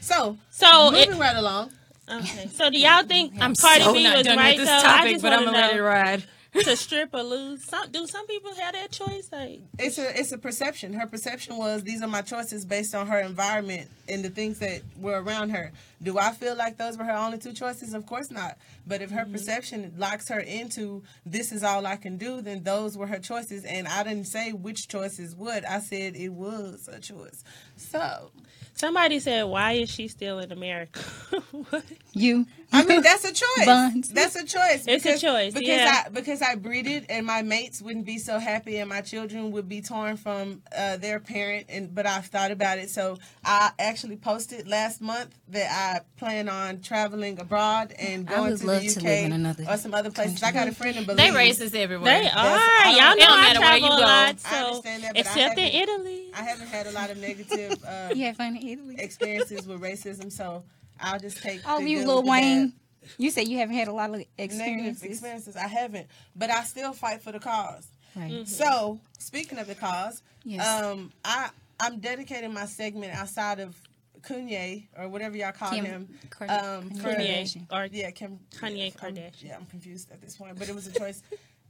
So, 0.00 0.36
So 0.50 0.94
it- 0.94 1.08
moving 1.08 1.18
right 1.20 1.36
along. 1.36 1.72
Okay. 2.10 2.48
So 2.48 2.70
do 2.70 2.78
y'all 2.78 3.04
think 3.04 3.34
I'm 3.40 3.54
Cardi 3.54 3.82
so 3.84 3.92
B 3.92 4.04
was 4.04 4.22
done 4.26 4.36
right 4.36 4.58
with 4.58 4.66
though? 4.66 4.72
this 4.72 4.84
I 4.84 4.96
topic, 4.98 5.12
just 5.12 5.22
but 5.22 5.32
I'm 5.32 5.44
wanna 5.44 5.52
gonna 5.52 5.66
let 5.68 5.76
it 5.76 5.82
ride. 5.82 6.24
to 6.52 6.76
strip 6.76 7.10
or 7.12 7.22
lose. 7.22 7.64
Some 7.64 7.90
do 7.90 8.06
some 8.06 8.26
people 8.26 8.54
have 8.54 8.74
that 8.74 8.92
choice? 8.92 9.28
Like 9.32 9.62
It's 9.78 9.98
a 9.98 10.18
it's 10.18 10.30
a 10.32 10.38
perception. 10.38 10.92
Her 10.92 11.06
perception 11.06 11.56
was 11.56 11.82
these 11.82 12.02
are 12.02 12.08
my 12.08 12.22
choices 12.22 12.64
based 12.64 12.94
on 12.94 13.06
her 13.08 13.18
environment 13.18 13.90
and 14.08 14.24
the 14.24 14.28
things 14.28 14.58
that 14.60 14.82
were 14.98 15.20
around 15.20 15.50
her. 15.50 15.72
Do 16.02 16.18
I 16.18 16.32
feel 16.32 16.54
like 16.54 16.76
those 16.76 16.96
were 16.98 17.04
her 17.04 17.12
only 17.16 17.38
two 17.38 17.54
choices? 17.54 17.94
Of 17.94 18.06
course 18.06 18.30
not. 18.30 18.58
But 18.86 19.00
if 19.00 19.10
her 19.10 19.22
mm-hmm. 19.22 19.32
perception 19.32 19.94
locks 19.96 20.28
her 20.28 20.40
into 20.40 21.02
this 21.24 21.50
is 21.50 21.64
all 21.64 21.86
I 21.86 21.96
can 21.96 22.18
do, 22.18 22.40
then 22.42 22.62
those 22.62 22.96
were 22.96 23.06
her 23.06 23.18
choices. 23.18 23.64
And 23.64 23.88
I 23.88 24.04
didn't 24.04 24.26
say 24.26 24.52
which 24.52 24.86
choices 24.88 25.34
would. 25.34 25.64
I 25.64 25.80
said 25.80 26.14
it 26.14 26.28
was 26.32 26.88
a 26.92 27.00
choice. 27.00 27.42
So 27.76 28.30
somebody 28.74 29.18
said, 29.20 29.44
why 29.44 29.72
is 29.72 29.90
she 29.90 30.08
still 30.08 30.38
in 30.38 30.52
America? 30.52 31.00
What? 31.70 31.84
you. 32.12 32.46
I 32.72 32.84
mean 32.84 33.00
that's 33.00 33.24
a 33.24 33.32
choice. 33.32 33.64
Buns. 33.66 34.08
That's 34.08 34.34
a 34.34 34.44
choice. 34.44 34.84
It's 34.88 35.06
a 35.06 35.16
choice, 35.16 35.52
because 35.54 35.68
yeah. 35.68 36.02
I 36.06 36.08
because 36.08 36.42
I 36.42 36.56
breeded 36.56 37.06
and 37.08 37.24
my 37.24 37.42
mates 37.42 37.80
wouldn't 37.80 38.04
be 38.04 38.18
so 38.18 38.40
happy 38.40 38.78
and 38.78 38.88
my 38.88 39.00
children 39.00 39.52
would 39.52 39.68
be 39.68 39.80
torn 39.80 40.16
from 40.16 40.62
uh, 40.76 40.96
their 40.96 41.20
parent. 41.20 41.66
And 41.68 41.94
but 41.94 42.06
I've 42.06 42.26
thought 42.26 42.50
about 42.50 42.78
it, 42.78 42.90
so 42.90 43.18
I 43.44 43.70
actually 43.78 44.16
posted 44.16 44.66
last 44.66 45.00
month 45.00 45.38
that 45.48 45.70
I 45.70 46.00
plan 46.18 46.48
on 46.48 46.80
traveling 46.80 47.38
abroad 47.38 47.92
and 47.98 48.28
I 48.28 48.36
going 48.36 48.50
would 48.50 48.60
to 48.60 48.66
love 48.66 48.82
the 48.82 48.88
to 48.88 48.98
UK 49.00 49.04
live 49.04 49.24
in 49.26 49.32
another 49.32 49.64
or 49.68 49.76
some 49.76 49.94
other 49.94 50.10
places. 50.10 50.42
I 50.42 50.50
got 50.50 50.66
a 50.66 50.72
friend 50.72 50.96
in 50.96 51.04
Belize. 51.04 51.16
They 51.18 51.30
Belize. 51.30 51.58
racist 51.60 51.74
everywhere. 51.76 52.22
They 52.22 52.28
are. 52.28 52.32
I 52.34 52.94
Y'all 52.96 53.10
know 53.10 53.12
it 53.12 53.18
don't 53.20 53.38
I 53.38 53.42
matter 53.42 53.60
where 53.60 53.68
travel 53.78 53.88
you 53.88 53.94
a 53.94 53.96
go. 53.96 54.02
lot, 54.02 54.36
I 54.44 54.50
so 54.50 54.66
understand 54.66 55.02
that, 55.04 55.14
but 55.14 55.26
I 55.26 55.30
except 55.30 55.58
in 55.58 55.64
Italy. 55.82 56.20
I 56.34 56.42
haven't 56.42 56.66
had 56.68 56.86
a 56.88 56.90
lot 56.92 57.10
of 57.10 57.18
negative 57.18 57.84
uh, 57.86 58.10
You 58.14 58.24
had 58.24 58.36
fun 58.36 58.48
in 58.48 58.56
Italy. 58.56 58.63
Experiences 58.72 59.66
with 59.66 59.80
racism, 59.80 60.30
so 60.32 60.64
I'll 61.00 61.18
just 61.18 61.42
take. 61.42 61.60
Oh, 61.66 61.80
the 61.80 61.88
you 61.90 61.98
good 62.00 62.06
Lil 62.08 62.16
with 62.18 62.24
the 62.26 62.30
bad. 62.30 62.42
Wayne. 62.42 62.72
You 63.18 63.30
said 63.30 63.48
you 63.48 63.58
haven't 63.58 63.74
had 63.76 63.88
a 63.88 63.92
lot 63.92 64.08
of 64.10 64.16
negative 64.16 64.34
experiences. 64.38 65.02
experiences. 65.02 65.56
I 65.56 65.66
haven't, 65.68 66.06
but 66.34 66.50
I 66.50 66.64
still 66.64 66.92
fight 66.94 67.20
for 67.22 67.32
the 67.32 67.38
cause. 67.38 67.86
Right. 68.16 68.46
So, 68.48 68.98
speaking 69.18 69.58
of 69.58 69.66
the 69.66 69.74
cause, 69.74 70.22
Yes. 70.44 70.66
um, 70.66 71.12
I 71.24 71.50
I'm 71.80 71.98
dedicating 71.98 72.52
my 72.54 72.64
segment 72.66 73.12
outside 73.14 73.60
of 73.60 73.76
Kanye 74.22 74.86
or 74.96 75.08
whatever 75.08 75.36
y'all 75.36 75.52
call 75.52 75.70
Kim 75.70 75.84
him. 75.84 76.08
Kar- 76.30 76.48
um, 76.48 76.88
Kim 76.88 76.98
for 76.98 77.08
Kardashian. 77.10 77.66
Or 77.70 77.88
yeah, 77.92 78.10
Kim 78.12 78.38
Kanye 78.58 78.84
I'm- 78.84 78.92
Kardashian. 78.92 79.42
yeah, 79.42 79.56
I'm 79.56 79.66
confused 79.66 80.10
at 80.12 80.22
this 80.22 80.36
point, 80.36 80.58
but 80.58 80.68
it 80.68 80.74
was 80.74 80.86
a 80.86 80.92
choice. 80.98 81.22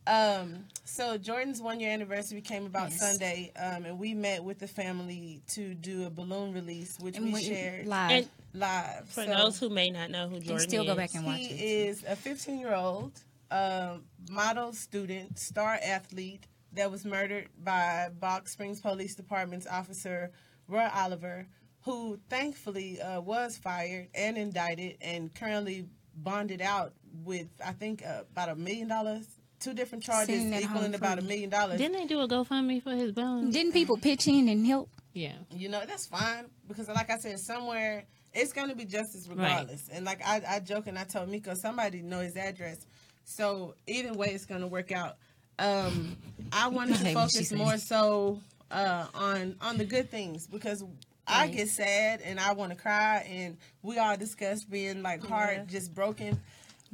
Um, 0.07 0.67
so 0.85 1.17
Jordan's 1.17 1.63
one 1.63 1.81
year 1.81 1.91
anniversary 1.91 2.41
came 2.43 2.67
about 2.67 2.91
Yes. 2.91 3.01
Sunday, 3.01 3.53
um, 3.57 3.85
and 3.87 3.99
we 3.99 4.13
met 4.15 4.45
with 4.45 4.59
the 4.59 4.69
family 4.69 5.41
to 5.49 5.75
do 5.75 6.05
a 6.05 6.11
balloon 6.11 6.53
release, 6.53 6.99
which 7.01 7.17
And 7.17 7.27
we, 7.27 7.33
we- 7.35 7.43
shared 7.45 7.87
live. 7.87 8.11
And 8.11 8.29
live. 8.53 9.09
for 9.09 9.25
So- 9.25 9.31
those 9.31 9.59
who 9.59 9.71
may 9.71 9.91
not 9.91 10.11
know 10.11 10.29
who 10.29 10.41
Jordan 10.41 10.69
still 10.69 10.83
is, 10.83 10.89
go 10.89 10.95
back 10.95 11.15
and 11.15 11.25
watch 11.25 11.39
he 11.39 11.47
it. 11.47 11.89
is 11.89 12.05
a 12.05 12.17
15 12.17 12.59
year 12.59 12.75
old 12.75 13.13
um, 13.51 14.05
model 14.31 14.73
student, 14.73 15.39
star 15.39 15.79
athlete 15.83 16.47
that 16.73 16.91
was 16.91 17.05
murdered 17.05 17.49
by 17.63 18.09
Balch 18.19 18.49
Springs 18.49 18.81
Police 18.81 19.15
Department's 19.15 19.67
officer 19.67 20.33
Roy 20.67 20.89
Oliver, 20.93 21.47
who 21.83 22.19
thankfully 22.29 23.01
uh, 23.01 23.21
was 23.21 23.57
fired 23.57 24.09
and 24.15 24.37
indicted 24.37 24.97
and 25.01 25.33
currently 25.35 25.87
bonded 26.17 26.61
out 26.61 26.93
with, 27.23 27.47
I 27.65 27.73
think, 27.73 28.05
uh, 28.05 28.23
about 28.33 28.49
a 28.49 28.55
million 28.57 28.89
dollars. 28.89 29.27
Two 29.61 29.73
different 29.75 30.05
charges 30.05 30.27
Sitting 30.35 30.53
at 30.55 30.63
equaling 30.63 30.93
home 30.93 30.95
about 30.95 31.19
a 31.19 31.21
free. 31.23 31.29
million 31.29 31.51
dollars. 31.51 31.79
Didn't 31.79 31.97
they 31.97 32.07
do 32.07 32.21
a 32.21 32.29
GoFundMe 32.29 32.83
for 32.83 32.93
his 32.93 33.13
bones? 33.13 33.55
Didn't 33.55 33.73
people 33.73 33.97
pitch 33.97 34.29
in 34.29 34.49
and 34.49 34.67
help? 34.67 34.91
Yeah. 35.15 35.35
you 35.53 35.69
know 35.69 35.81
that's 35.87 36.09
fine 36.09 36.47
because 36.67 36.89
like 36.89 37.09
i 37.09 37.17
said 37.19 37.39
somewhere 37.39 38.03
it's 38.33 38.53
going 38.53 38.69
to 38.69 38.75
be 38.75 38.85
justice 38.85 39.29
regardless 39.29 39.89
and 39.93 40.05
like 40.05 40.21
I, 40.27 40.43
I 40.49 40.59
joke 40.59 40.89
and 40.89 40.99
i 40.99 41.05
told 41.05 41.29
miko 41.29 41.55
somebody 41.55 42.03
know 42.03 42.19
his 42.19 42.37
address 42.37 42.85
so 43.23 43.77
either 43.87 44.13
way 44.13 44.31
it's 44.31 44.45
going 44.45 44.63
to 44.63 44.67
work 44.67 44.91
out 44.91 45.15
um 45.61 46.17
i 46.53 46.67
wanted 46.77 46.97
to 46.97 47.05
hate 47.05 47.15
when 47.15 47.29
she 47.29 47.45
focus 47.45 47.53
more 47.53 47.79
so 47.79 48.41
uh 48.73 49.07
on 49.15 49.55
on 49.61 49.79
the 49.79 49.85
good 49.85 50.11
things 50.11 50.49
because 50.49 50.83
i 51.29 51.47
get 51.47 51.69
sad 51.69 52.21
and 52.25 52.41
i 52.41 52.53
want 52.53 52.73
to 52.73 52.77
cry 52.77 53.25
and 53.31 53.57
we 53.83 53.99
all 53.99 54.17
discuss 54.17 54.65
being 54.65 55.01
like 55.05 55.25
heart 55.25 55.69
just 55.69 55.95
broken 55.95 56.41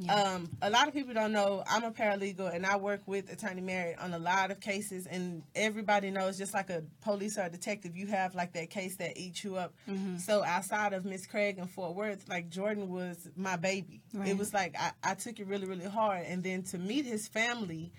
um, 0.09 0.49
a 0.61 0.69
lot 0.69 0.87
of 0.87 0.93
people 0.93 1.13
don't 1.13 1.31
know 1.31 1.63
I'm 1.69 1.83
a 1.83 1.91
paralegal 1.91 2.53
and 2.53 2.65
I 2.65 2.75
work 2.77 3.01
with 3.05 3.31
Attorney 3.31 3.61
Merritt 3.61 3.99
on 3.99 4.13
a 4.13 4.19
lot 4.19 4.51
of 4.51 4.59
cases, 4.59 5.05
and 5.07 5.43
everybody 5.55 6.11
knows 6.11 6.37
just 6.37 6.53
like 6.53 6.69
a 6.69 6.83
police 7.01 7.37
or 7.37 7.43
a 7.43 7.49
detective, 7.49 7.95
you 7.95 8.07
have 8.07 8.33
like 8.35 8.53
that 8.53 8.69
case 8.69 8.95
that 8.97 9.17
eats 9.17 9.43
you 9.43 9.55
up. 9.57 9.73
So 10.19 10.43
outside 10.43 10.93
of 10.93 11.05
Miss 11.05 11.25
Craig 11.27 11.57
and 11.59 11.69
Fort 11.69 11.95
Worth, 11.95 12.27
like 12.29 12.49
Jordan 12.49 12.89
was 12.89 13.29
my 13.35 13.55
baby. 13.55 14.01
It 14.25 14.37
was 14.37 14.53
like 14.53 14.75
I, 14.79 14.91
I 15.03 15.13
took 15.15 15.39
it 15.39 15.47
really, 15.47 15.65
really 15.67 15.85
hard, 15.85 16.25
and 16.27 16.43
then 16.43 16.63
to 16.63 16.77
meet 16.77 17.05
his 17.05 17.27
family. 17.27 17.91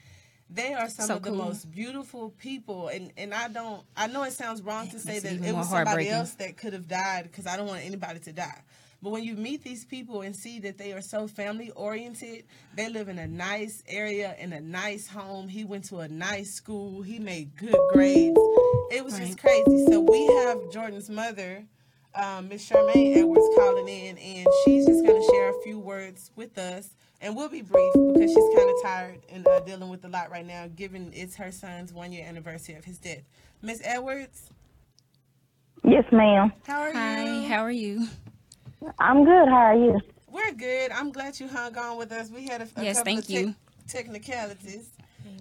They 0.55 0.75
are 0.75 0.91
some 0.91 1.07
So 1.07 1.17
of 1.17 1.23
the 1.23 1.31
most 1.33 1.71
beautiful 1.71 2.29
people, 2.29 2.89
and, 2.89 3.11
and 3.17 3.33
I 3.33 3.49
don't. 3.49 3.83
I 3.97 4.07
know 4.07 4.23
it 4.25 4.33
sounds 4.35 4.61
wrong 4.61 4.87
to 4.91 4.99
say 4.99 5.15
It's 5.17 5.23
that 5.23 5.33
it 5.43 5.55
was 5.55 5.71
somebody 5.71 6.11
else 6.11 6.35
that 6.35 6.59
could 6.59 6.75
have 6.75 6.87
died 6.87 7.23
because 7.23 7.47
I 7.47 7.57
don't 7.57 7.69
want 7.69 7.87
anybody 7.87 8.19
to 8.21 8.33
die. 8.35 8.61
But 9.03 9.11
when 9.11 9.25
you 9.25 9.35
meet 9.35 9.65
these 9.65 9.85
people 9.85 10.23
and 10.23 10.35
see 10.35 10.61
that 10.61 10.79
they 10.79 10.93
are 10.93 11.01
so 11.01 11.27
family 11.27 11.71
oriented, 11.73 12.45
they 12.77 12.89
live 12.89 13.09
in 13.09 13.19
a 13.19 13.27
nice 13.27 13.83
area 13.89 14.37
in 14.39 14.53
a 14.53 14.61
nice 14.61 15.09
home. 15.09 15.49
He 15.49 15.65
went 15.65 15.85
to 15.87 15.99
a 15.99 16.09
nice 16.09 16.53
school. 16.55 17.03
He 17.03 17.19
made 17.19 17.57
good 17.57 17.75
grades. 17.93 18.39
It 18.93 19.05
was 19.05 19.19
just 19.19 19.39
crazy. 19.39 19.87
So 19.91 19.99
we 20.01 20.25
have 20.45 20.71
Jordan's 20.71 21.11
mother, 21.11 21.65
um, 22.15 22.49
Miss 22.49 22.69
Charmaine 22.71 23.17
Edwards, 23.17 23.49
calling 23.57 23.89
in, 23.89 24.19
and 24.19 24.47
she's 24.65 24.87
just 24.87 25.05
going 25.05 25.21
to 25.21 25.29
share 25.33 25.51
a 25.51 25.63
few 25.65 25.81
words 25.81 26.31
with 26.37 26.57
us. 26.57 26.91
And 27.21 27.35
we'll 27.37 27.49
be 27.49 27.63
brief 27.63 27.93
because 27.95 28.31
she's 28.33 28.57
kind 28.57 28.71
of 28.71 28.83
tired 28.83 29.21
and 29.31 29.47
uh, 29.49 29.61
dealing 29.61 29.89
with 29.89 30.05
a 30.05 30.09
lot 30.09 30.31
right 30.31 30.47
now, 30.47 30.69
given 30.77 31.11
it's 31.15 31.35
her 31.37 31.51
son's 31.51 31.93
one 31.93 32.13
year 32.13 32.25
anniversary 32.27 32.77
of 32.77 32.85
his 32.85 32.99
death. 32.99 33.23
Miss 33.63 33.81
Edwards, 33.85 34.51
Yes, 35.85 36.05
ma'am. 36.13 36.53
how 36.67 36.81
are 36.83 36.93
Hi, 36.93 37.25
you? 37.25 37.49
how 37.49 37.63
are 37.65 37.71
you? 37.71 38.07
I'm 38.99 39.25
good. 39.25 39.49
How 39.49 39.55
are 39.55 39.77
you? 39.77 40.01
We're 40.31 40.53
good. 40.53 40.91
I'm 40.93 41.13
glad 41.13 41.39
you 41.39 41.49
hung 41.49 41.77
on 41.77 41.99
with 41.99 42.13
us. 42.13 42.31
We 42.31 42.47
had 42.47 42.63
a, 42.63 42.69
a 42.77 42.85
Yes, 42.85 42.97
couple 42.99 43.13
thank 43.13 43.19
of 43.21 43.27
tech- 43.27 43.35
you. 43.37 43.55
technicalities, 43.87 44.89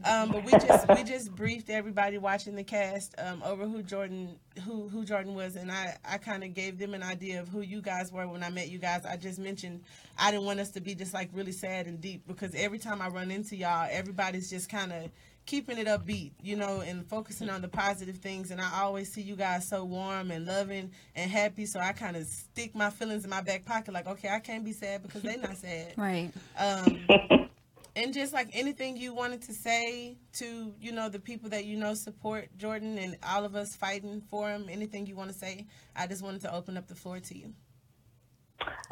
um, 0.03 0.31
but 0.31 0.43
we 0.43 0.51
just 0.51 0.87
we 0.89 1.03
just 1.03 1.33
briefed 1.35 1.69
everybody 1.69 2.17
watching 2.17 2.55
the 2.55 2.63
cast 2.63 3.15
um, 3.17 3.41
over 3.43 3.65
who 3.65 3.81
Jordan 3.83 4.35
who 4.65 4.89
who 4.89 5.05
Jordan 5.05 5.33
was, 5.33 5.55
and 5.55 5.71
I 5.71 5.97
I 6.03 6.17
kind 6.17 6.43
of 6.43 6.53
gave 6.53 6.77
them 6.77 6.93
an 6.93 7.03
idea 7.03 7.39
of 7.39 7.47
who 7.47 7.61
you 7.61 7.81
guys 7.81 8.11
were 8.11 8.27
when 8.27 8.43
I 8.43 8.49
met 8.49 8.69
you 8.69 8.79
guys. 8.79 9.05
I 9.05 9.15
just 9.15 9.39
mentioned 9.39 9.83
I 10.19 10.31
didn't 10.31 10.45
want 10.45 10.59
us 10.59 10.69
to 10.71 10.81
be 10.81 10.93
just 10.93 11.13
like 11.13 11.29
really 11.33 11.53
sad 11.53 11.87
and 11.87 12.01
deep 12.01 12.27
because 12.27 12.53
every 12.55 12.79
time 12.79 13.01
I 13.01 13.07
run 13.07 13.31
into 13.31 13.55
y'all, 13.55 13.87
everybody's 13.89 14.49
just 14.49 14.69
kind 14.69 14.91
of 14.91 15.09
keeping 15.51 15.77
it 15.77 15.85
upbeat, 15.85 16.31
you 16.41 16.55
know, 16.55 16.79
and 16.79 17.05
focusing 17.05 17.49
on 17.49 17.61
the 17.61 17.67
positive 17.67 18.15
things. 18.15 18.51
And 18.51 18.61
I 18.61 18.79
always 18.83 19.11
see 19.11 19.21
you 19.21 19.35
guys 19.35 19.67
so 19.67 19.83
warm 19.83 20.31
and 20.31 20.45
loving 20.45 20.91
and 21.13 21.29
happy. 21.29 21.65
So 21.65 21.77
I 21.77 21.91
kind 21.91 22.15
of 22.15 22.25
stick 22.25 22.73
my 22.73 22.89
feelings 22.89 23.25
in 23.25 23.29
my 23.29 23.41
back 23.41 23.65
pocket, 23.65 23.93
like, 23.93 24.07
okay, 24.07 24.29
I 24.29 24.39
can't 24.39 24.63
be 24.63 24.71
sad 24.71 25.03
because 25.03 25.21
they're 25.21 25.37
not 25.37 25.57
sad. 25.57 25.93
Right. 25.97 26.31
Um, 26.57 27.49
and 27.97 28.13
just 28.13 28.31
like 28.31 28.47
anything 28.53 28.95
you 28.95 29.13
wanted 29.13 29.41
to 29.43 29.53
say 29.53 30.15
to, 30.37 30.73
you 30.79 30.93
know, 30.93 31.09
the 31.09 31.19
people 31.19 31.49
that 31.49 31.65
you 31.65 31.75
know 31.75 31.95
support 31.95 32.47
Jordan 32.57 32.97
and 32.97 33.17
all 33.21 33.43
of 33.43 33.53
us 33.53 33.75
fighting 33.75 34.21
for 34.29 34.49
him, 34.49 34.67
anything 34.69 35.05
you 35.05 35.17
want 35.17 35.31
to 35.31 35.37
say, 35.37 35.65
I 35.97 36.07
just 36.07 36.23
wanted 36.23 36.41
to 36.41 36.55
open 36.55 36.77
up 36.77 36.87
the 36.87 36.95
floor 36.95 37.19
to 37.19 37.37
you. 37.37 37.53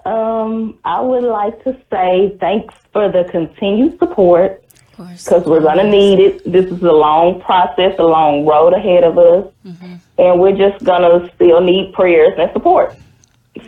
Um, 0.06 0.78
I 0.84 1.00
would 1.00 1.24
like 1.24 1.64
to 1.64 1.74
say 1.90 2.36
thanks 2.40 2.76
for 2.92 3.10
the 3.10 3.24
continued 3.32 3.98
support 4.00 4.64
because 5.00 5.46
we're 5.46 5.62
going 5.62 5.78
to 5.78 5.90
need 5.90 6.20
it. 6.20 6.52
This 6.52 6.66
is 6.66 6.82
a 6.82 6.92
long 6.92 7.42
process, 7.42 7.96
a 8.00 8.04
long 8.04 8.46
road 8.46 8.74
ahead 8.74 9.04
of 9.04 9.18
us, 9.18 9.46
mm-hmm. 9.66 9.96
and 10.18 10.40
we're 10.40 10.56
just 10.56 10.84
going 10.84 11.02
to 11.02 11.32
still 11.36 11.62
need 11.62 11.94
prayers 11.94 12.34
and 12.38 12.52
support. 12.54 12.96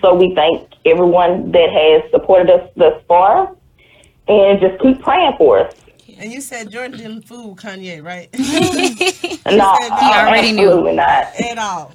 So 0.02 0.14
we 0.16 0.34
thank 0.36 0.70
everyone 0.86 1.52
that 1.52 1.70
has 1.70 2.12
supported 2.12 2.50
us 2.52 2.70
thus 2.76 3.02
far, 3.08 3.56
and 4.28 4.60
just 4.60 4.82
keep 4.82 5.02
praying 5.02 5.34
for 5.38 5.60
us. 5.60 5.74
And 6.18 6.32
you 6.32 6.40
said 6.42 6.70
Jordan 6.70 6.98
didn't 7.00 7.24
fool 7.24 7.56
Kanye, 7.56 8.04
right? 8.04 8.30
No, 9.44 9.76
said 9.82 9.90
he 10.00 10.06
already 10.06 10.52
knew. 10.52 10.68
absolutely 10.68 10.94
not. 10.96 11.42
At 11.42 11.58
all. 11.58 11.92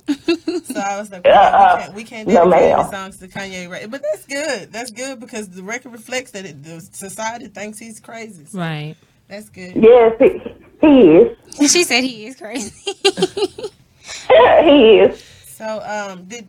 So 0.65 0.81
I 0.81 0.99
was 0.99 1.11
like, 1.13 1.25
Uh-uh. 1.25 1.77
we 1.77 1.81
can't, 1.83 1.95
we 1.95 2.05
can't 2.05 2.29
No, 2.29 2.51
dedicate 2.51 2.71
ma'am. 2.71 2.81
any 2.81 2.91
songs 2.91 3.17
to 3.19 3.29
Kanye, 3.29 3.71
right? 3.71 3.89
But 3.89 4.03
that's 4.03 4.27
good. 4.27 4.73
That's 4.73 4.91
good 4.91 5.21
because 5.21 5.49
the 5.49 5.63
record 5.63 5.93
reflects 5.93 6.33
that 6.33 6.45
it, 6.45 6.63
the 6.65 6.81
society 6.81 7.47
thinks 7.47 7.79
he's 7.79 8.01
crazy. 8.01 8.45
So 8.47 8.59
Right. 8.59 8.97
That's 9.29 9.49
good. 9.49 9.75
Yes, 9.77 10.15
he, 10.19 10.43
he 10.81 11.17
is. 11.17 11.37
She 11.73 11.85
said 11.85 12.03
he 12.05 12.27
is 12.27 12.37
crazy. 12.37 12.71
he 13.03 14.99
is. 14.99 15.23
So, 15.47 15.81
um, 15.83 16.25
did 16.25 16.47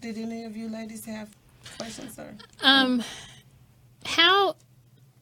did 0.00 0.16
any 0.16 0.44
of 0.44 0.56
you 0.56 0.70
ladies 0.70 1.04
have 1.04 1.28
questions, 1.76 2.14
sir? 2.14 2.34
Um, 2.62 3.02
how 4.06 4.56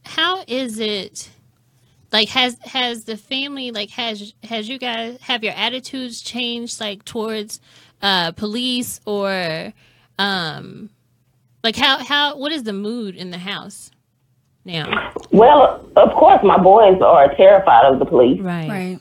how 0.05 0.45
is 0.47 0.79
it? 0.79 1.29
Like, 2.13 2.29
has 2.29 2.57
has 2.63 3.05
the 3.05 3.17
family 3.17 3.73
like 3.73 3.91
has 3.91 4.33
has 4.45 4.69
you 4.69 4.79
guys 4.79 5.21
have 5.23 5.43
your 5.43 5.55
attitudes 5.55 6.21
changed 6.21 6.81
like 6.81 7.05
towards 7.05 7.61
uh 8.03 8.33
police 8.33 9.01
or 9.07 9.73
um 10.19 10.91
like 11.63 11.77
how 11.77 11.99
how 11.99 12.37
what 12.37 12.53
is 12.53 12.63
the 12.63 12.73
mood 12.73 13.15
in 13.17 13.31
the 13.31 13.39
house 13.39 13.91
now? 14.65 15.13
Well, 15.31 15.87
of 15.97 16.11
course, 16.13 16.43
my 16.43 16.59
boys 16.59 17.01
are 17.03 17.35
terrified 17.35 17.85
of 17.85 17.99
the 17.99 18.05
police. 18.07 18.41
Right. 18.41 18.69
Right. 18.69 18.99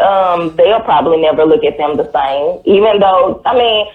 Um, 0.00 0.56
they'll 0.56 0.80
probably 0.80 1.20
never 1.20 1.44
look 1.44 1.62
at 1.64 1.78
them 1.78 1.96
the 1.96 2.10
same, 2.12 2.62
even 2.66 2.98
though, 2.98 3.40
I 3.46 3.54
mean, 3.56 3.86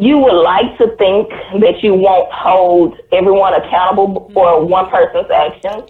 you 0.00 0.18
would 0.18 0.42
like 0.42 0.76
to 0.78 0.94
think 0.96 1.28
that 1.60 1.82
you 1.82 1.94
won't 1.94 2.30
hold 2.32 2.98
everyone 3.12 3.54
accountable 3.54 4.30
for 4.34 4.64
one 4.64 4.90
person's 4.90 5.30
actions, 5.30 5.84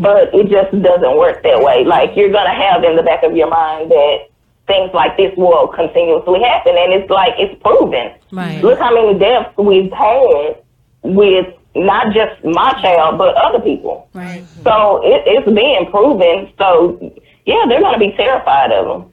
but 0.00 0.34
it 0.34 0.48
just 0.48 0.70
doesn't 0.82 1.16
work 1.18 1.42
that 1.42 1.62
way. 1.62 1.84
Like, 1.84 2.16
you're 2.16 2.30
going 2.30 2.46
to 2.46 2.52
have 2.52 2.82
in 2.82 2.96
the 2.96 3.02
back 3.02 3.22
of 3.22 3.36
your 3.36 3.48
mind 3.48 3.90
that 3.90 4.28
things 4.66 4.90
like 4.94 5.16
this 5.16 5.32
will 5.36 5.68
continuously 5.68 6.40
happen, 6.42 6.74
and 6.76 6.92
it's 6.92 7.10
like, 7.10 7.34
it's 7.38 7.60
proven. 7.62 8.12
Right. 8.32 8.62
Look 8.62 8.78
how 8.78 8.94
many 8.94 9.18
deaths 9.18 9.56
we've 9.56 9.92
had 9.92 10.56
with 11.02 11.54
not 11.74 12.12
just 12.14 12.44
my 12.44 12.72
child, 12.82 13.18
but 13.18 13.34
other 13.36 13.60
people. 13.60 14.08
Right. 14.12 14.44
So 14.62 15.00
it, 15.04 15.22
it's 15.26 15.46
being 15.50 15.86
proven. 15.90 16.52
So 16.58 16.98
yeah, 17.46 17.64
they're 17.68 17.80
gonna 17.80 17.98
be 17.98 18.12
terrified 18.16 18.72
of 18.72 18.86
them. 18.86 19.12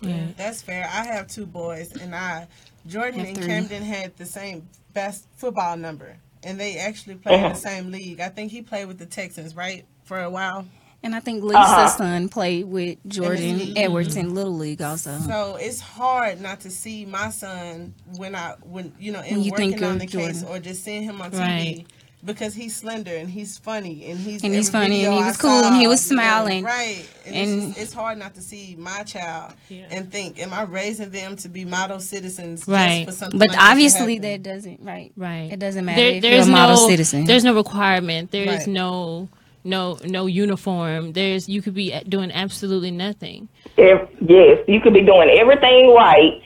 Yeah. 0.00 0.26
That's 0.36 0.62
fair. 0.62 0.84
I 0.92 1.06
have 1.06 1.26
two 1.26 1.46
boys, 1.46 1.92
and 1.96 2.14
I 2.14 2.46
Jordan 2.86 3.20
and. 3.26 3.36
Camden 3.42 3.82
had 3.82 4.16
the 4.16 4.26
same 4.26 4.68
best 4.92 5.26
football 5.36 5.76
number, 5.76 6.16
and 6.44 6.58
they 6.58 6.76
actually 6.78 7.16
played 7.16 7.40
in 7.40 7.46
Mhm. 7.46 7.54
the 7.54 7.60
same 7.60 7.90
league. 7.90 8.20
I 8.20 8.28
think 8.28 8.52
he 8.52 8.62
played 8.62 8.86
with 8.86 8.98
the 8.98 9.06
Texans, 9.06 9.56
right, 9.56 9.84
for 10.04 10.20
a 10.20 10.30
while. 10.30 10.66
And 11.02 11.14
I 11.14 11.20
think 11.20 11.44
Lisa's 11.44 11.56
Uh-huh. 11.64 11.88
son 11.96 12.28
played 12.28 12.64
with 12.64 12.98
Jordan 13.06 13.60
Mhm. 13.60 13.72
Edwards 13.76 14.16
in 14.16 14.34
Little 14.34 14.56
League 14.56 14.82
also. 14.82 15.16
So 15.26 15.56
it's 15.60 15.80
hard 15.80 16.40
not 16.40 16.60
to 16.60 16.70
see 16.70 17.04
my 17.06 17.30
son 17.30 17.94
when 18.16 18.34
I 18.34 18.54
when 18.68 18.92
you 18.98 19.12
know 19.12 19.20
in 19.22 19.36
When 19.36 19.44
you 19.44 19.52
think 19.56 19.74
working 19.74 19.86
on 19.86 19.92
of 19.94 20.00
the 20.00 20.06
case 20.06 20.42
or 20.42 20.58
just 20.58 20.82
seeing 20.84 21.04
him 21.04 21.20
on 21.22 21.30
TV. 21.30 21.38
Right. 21.40 21.86
Because 22.24 22.52
he's 22.52 22.74
slender 22.74 23.14
and 23.14 23.30
he's 23.30 23.58
funny 23.58 24.10
and 24.10 24.18
he's 24.18 24.42
And 24.42 24.52
he's 24.52 24.68
funny 24.70 25.04
and 25.04 25.12
video 25.12 25.12
he 25.12 25.22
I 25.22 25.26
was 25.28 25.36
cool 25.36 25.50
and 25.52 25.76
he 25.76 25.84
saw, 25.84 25.88
was 25.88 26.10
you 26.10 26.16
know, 26.16 26.20
smiling. 26.22 26.64
right? 26.64 27.04
And, 27.24 27.36
And- 27.36 27.58
it's, 27.62 27.66
just, 27.68 27.78
it's 27.78 27.92
hard 27.92 28.18
not 28.18 28.34
to 28.34 28.40
see 28.42 28.74
my 28.76 29.04
child 29.04 29.52
and 29.92 30.10
think, 30.10 30.40
am 30.42 30.52
I 30.52 30.62
raising 30.64 31.10
them 31.10 31.36
to 31.36 31.48
be 31.48 31.64
model 31.64 32.00
citizens? 32.00 32.62
just 32.62 32.68
Right. 32.68 33.06
for 33.06 33.12
something 33.12 33.38
But 33.38 33.50
like 33.50 33.58
obviously 33.70 34.16
happen? 34.16 34.30
that 34.32 34.42
doesn't 34.42 34.80
right. 34.82 35.12
Right. 35.16 35.52
It 35.52 35.60
doesn't 35.60 35.84
matter 35.84 36.00
There, 36.00 36.08
if 36.16 36.24
you're 36.24 36.32
there's 36.32 36.48
a 36.48 36.50
model 36.50 36.74
no 36.74 36.88
citizen. 36.88 37.24
there's 37.24 37.44
no 37.44 37.54
requirement. 37.54 38.32
There's 38.32 38.48
Right. 38.48 38.66
no 38.66 39.28
no 39.68 39.98
no 40.04 40.26
uniform. 40.26 41.12
There's 41.12 41.48
you 41.48 41.62
could 41.62 41.74
be 41.74 41.94
doing 42.08 42.30
absolutely 42.32 42.90
nothing. 42.90 43.48
If, 43.76 44.08
yes, 44.20 44.58
you 44.66 44.80
could 44.80 44.94
be 44.94 45.02
doing 45.02 45.28
everything 45.30 45.94
right. 45.94 46.40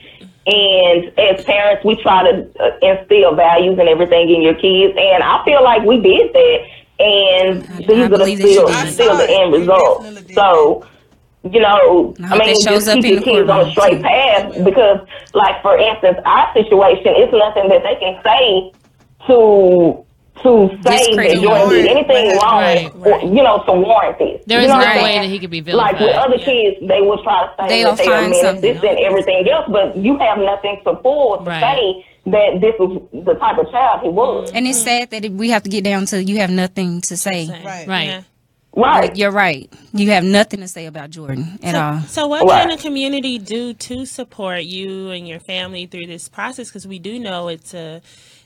And 0.45 1.17
as 1.17 1.43
parents, 1.45 1.85
we 1.85 1.95
try 2.01 2.29
to 2.29 2.49
uh, 2.59 2.77
instill 2.81 3.33
values 3.35 3.79
and 3.79 3.87
everything 3.87 4.29
in 4.29 4.41
your 4.41 4.55
kids. 4.55 4.93
And 4.99 5.23
I 5.23 5.43
feel 5.45 5.63
like 5.63 5.83
we 5.83 6.01
did 6.01 6.33
that. 6.33 6.59
And 6.99 7.63
I- 7.63 7.77
these 7.77 7.89
I 7.89 8.01
are 8.05 8.09
the 8.09 8.17
believe 8.17 8.37
that 8.39 8.47
you 8.49 8.53
still, 8.67 8.91
still 8.91 9.17
the 9.17 9.29
end 9.29 9.53
result. 9.53 10.05
So, 10.33 10.85
you 11.49 11.59
know, 11.61 12.13
I 12.23 12.35
I, 12.35 12.37
mean, 12.37 12.47
that 12.49 12.61
shows 12.61 12.85
just 12.85 12.87
up 12.89 12.95
keep 13.01 13.05
your 13.13 13.21
kids 13.21 13.49
on 13.49 13.67
a 13.67 13.71
straight 13.71 13.97
too. 13.97 14.03
path 14.03 14.63
because, 14.65 14.99
like, 15.33 15.61
for 15.61 15.77
instance, 15.77 16.17
our 16.25 16.53
situation, 16.53 17.13
it's 17.15 17.31
nothing 17.33 17.69
that 17.69 17.83
they 17.83 17.95
can 17.95 18.21
say 18.23 18.71
to 19.27 20.05
to 20.41 20.69
say 20.69 20.75
that 20.83 20.97
Discredit 20.97 21.41
Jordan 21.41 21.69
did 21.69 21.85
Warren. 21.85 21.87
anything 21.87 22.37
wrong, 22.37 22.61
right, 22.61 22.91
or, 22.95 23.19
you 23.21 23.43
know, 23.43 23.63
to 23.65 23.73
warrant 23.73 24.17
this. 24.19 24.41
There 24.45 24.61
you 24.61 24.67
know 24.67 24.79
no 24.79 25.03
way 25.03 25.19
that 25.19 25.29
he 25.29 25.39
could 25.39 25.49
be 25.51 25.61
Like 25.61 25.93
with 25.93 25.99
vilified. 26.01 26.25
other 26.25 26.37
kids, 26.39 26.77
they 26.81 27.01
will 27.01 27.21
try 27.23 27.45
to 27.45 27.53
say 27.59 27.67
They'll 27.69 27.95
that 27.95 27.97
they 28.03 28.07
are 28.11 28.19
find 28.19 28.31
men, 28.31 28.41
something. 28.41 28.73
this 28.73 28.83
and 28.83 28.99
everything 28.99 29.47
else, 29.49 29.65
but 29.71 29.95
you 29.95 30.17
have 30.17 30.37
nothing 30.39 30.81
to 30.85 30.95
pull 30.95 31.37
to 31.37 31.43
Right. 31.43 31.61
say 31.61 32.05
that 32.25 32.61
this 32.61 32.75
is 32.79 33.23
the 33.25 33.33
type 33.35 33.57
of 33.57 33.69
child 33.71 34.01
he 34.01 34.09
was. 34.09 34.47
Mm-hmm. 34.47 34.57
and 34.57 34.67
it's 34.67 34.79
mm-hmm. 34.79 34.87
sad 34.87 35.09
that 35.11 35.25
it, 35.25 35.31
we 35.33 35.49
have 35.49 35.63
to 35.63 35.69
get 35.69 35.83
down 35.83 36.05
to 36.07 36.23
you 36.23 36.37
have 36.39 36.49
nothing 36.49 37.01
to 37.01 37.15
say. 37.17 37.47
Right. 37.63 37.87
Right. 37.87 38.07
Yeah. 38.07 38.21
Right. 38.75 39.15
You're 39.15 39.29
right. 39.31 39.71
You 39.93 40.09
have 40.11 40.23
nothing 40.23 40.61
to 40.61 40.67
say 40.67 40.87
about 40.87 41.11
Jordan 41.11 41.59
at 41.61 41.75
all. 41.75 41.99
So, 42.07 42.25
what 42.27 42.43
Right. 42.47 42.67
can 42.67 42.75
the 42.75 42.81
community 42.81 43.37
do 43.37 43.73
to 43.75 44.05
support 44.07 44.63
you 44.63 45.11
and 45.11 45.27
your 45.27 45.39
family 45.39 45.85
through 45.85 46.07
this 46.07 46.27
process? 46.27 46.69
Because 46.69 46.87
we 46.87 46.97
do 46.97 47.19
know 47.19 47.49
it's 47.49 47.75
a 47.75 48.01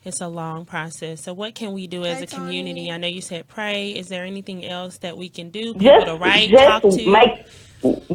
it's 0.07 0.21
a 0.21 0.27
long 0.27 0.65
process. 0.65 1.21
So, 1.21 1.33
what 1.33 1.55
can 1.55 1.73
we 1.73 1.87
do 1.87 2.03
as 2.05 2.19
Hey, 2.19 2.23
a 2.23 2.27
community? 2.27 2.81
Tony. 2.81 2.91
I 2.91 2.97
know 2.97 3.07
you 3.07 3.21
said 3.21 3.47
pray. 3.47 3.91
Is 3.91 4.07
there 4.07 4.25
anything 4.25 4.65
else 4.65 4.97
that 4.99 5.17
we 5.17 5.29
can 5.29 5.49
do? 5.49 5.73
People 5.73 5.81
just 5.81 6.07
to 6.07 6.15
write, 6.15 6.51
talk 6.51 6.81
to. 6.81 7.11
make 7.11 7.45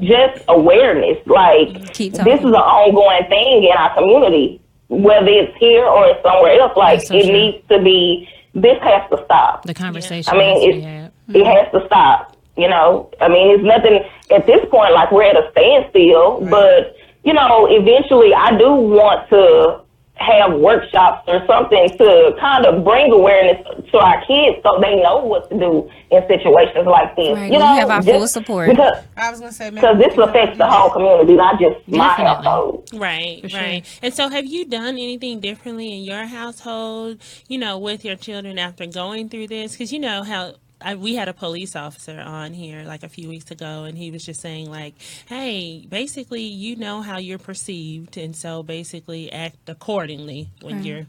just 0.01 0.45
awareness. 0.49 1.19
Like 1.27 1.69
mm-hmm. 1.69 2.25
this 2.25 2.41
is 2.41 2.47
an 2.47 2.55
ongoing 2.55 3.29
thing 3.29 3.65
in 3.65 3.77
our 3.77 3.95
community, 3.95 4.61
whether 4.89 5.29
it's 5.29 5.57
here 5.59 5.85
or 5.85 6.07
it's 6.09 6.23
somewhere 6.23 6.59
else. 6.61 6.77
Like 6.77 7.03
so 7.03 7.15
it 7.15 7.25
true. 7.25 7.33
needs 7.33 7.69
to 7.69 7.83
be. 7.83 8.29
This 8.55 8.79
has 8.83 9.09
to 9.11 9.25
stop. 9.25 9.65
The 9.65 9.75
conversation 9.75 10.33
I 10.35 10.37
mean, 10.37 10.55
has 10.55 10.65
to 10.65 10.73
be 10.73 10.79
it's- 10.79 10.85
had. 10.85 11.13
Hmm. 11.27 11.37
It 11.37 11.47
has 11.47 11.73
to 11.73 11.87
stop. 11.87 12.37
You 12.57 12.69
know, 12.69 13.11
I 13.21 13.29
mean, 13.29 13.55
it's 13.55 13.65
nothing 13.65 14.05
at 14.31 14.47
this 14.47 14.61
point. 14.71 14.93
Like 14.93 15.11
we're 15.11 15.23
at 15.23 15.37
a 15.37 15.51
standstill, 15.53 16.47
but 16.51 16.97
you 17.25 17.33
know, 17.33 17.67
eventually, 17.71 18.35
I 18.35 18.57
do 18.59 18.75
want 18.75 19.29
to 19.31 19.81
have 20.17 20.53
workshops 20.55 21.25
or 21.27 21.45
something 21.47 21.89
to 21.99 22.37
kind 22.39 22.65
of 22.67 22.85
bring 22.85 23.11
awareness 23.13 23.65
to 23.91 23.99
our 23.99 24.25
kids 24.27 24.59
so 24.63 24.79
they 24.81 24.97
know 25.03 25.25
what 25.25 25.49
to 25.51 25.59
do 25.59 25.91
in 26.11 26.23
situations 26.29 26.87
like 26.87 27.17
this. 27.17 27.35
Right, 27.37 27.47
You 27.47 27.55
you 27.55 27.59
know, 27.59 27.67
have 27.67 27.91
our 27.91 28.03
full 28.03 28.29
support. 28.29 28.71
Because 28.71 29.05
I 29.17 29.31
was 29.31 29.41
gonna 29.41 29.53
say 29.53 29.71
maybe 29.71 29.81
because 29.81 29.99
this 29.99 30.15
can 30.15 30.29
affects 30.29 30.59
the 30.59 30.67
whole 30.67 30.91
community, 30.91 31.35
not 31.35 31.59
just 31.59 31.77
my 31.89 32.09
Definitely. 32.09 32.25
household. 32.45 32.91
Right, 32.93 33.51
sure. 33.51 33.61
right. 33.61 33.99
And 34.03 34.15
so, 34.15 34.29
have 34.29 34.47
you 34.47 34.65
done 34.67 34.95
anything 34.95 35.41
differently 35.41 35.93
in 35.97 36.05
your 36.05 36.27
household, 36.27 37.19
you 37.49 37.59
know, 37.59 37.79
with 37.79 38.05
your 38.05 38.17
children 38.17 38.59
after 38.59 38.87
going 38.87 39.29
through 39.29 39.49
this? 39.49 39.73
Because 39.73 39.93
you 39.93 39.99
know 39.99 40.23
how 40.23 40.55
I, 40.85 40.95
we 40.95 41.15
had 41.15 41.29
a 41.29 41.33
police 41.33 41.77
officer 41.77 42.19
on 42.21 42.53
here 42.53 42.83
like 42.85 43.03
a 43.03 43.09
few 43.09 43.29
weeks 43.29 43.51
ago, 43.51 43.85
and 43.85 43.97
he 43.97 44.11
was 44.11 44.25
just 44.25 44.41
saying, 44.41 44.71
like, 44.71 44.95
hey, 45.27 45.87
basically, 45.89 46.43
you 46.43 46.77
know 46.77 47.03
how 47.03 47.19
you're 47.19 47.39
perceived, 47.39 48.17
and 48.17 48.35
so 48.35 48.63
basically 48.63 49.31
act 49.33 49.69
accordingly 49.69 50.49
when 50.61 50.85
you're. 50.85 51.07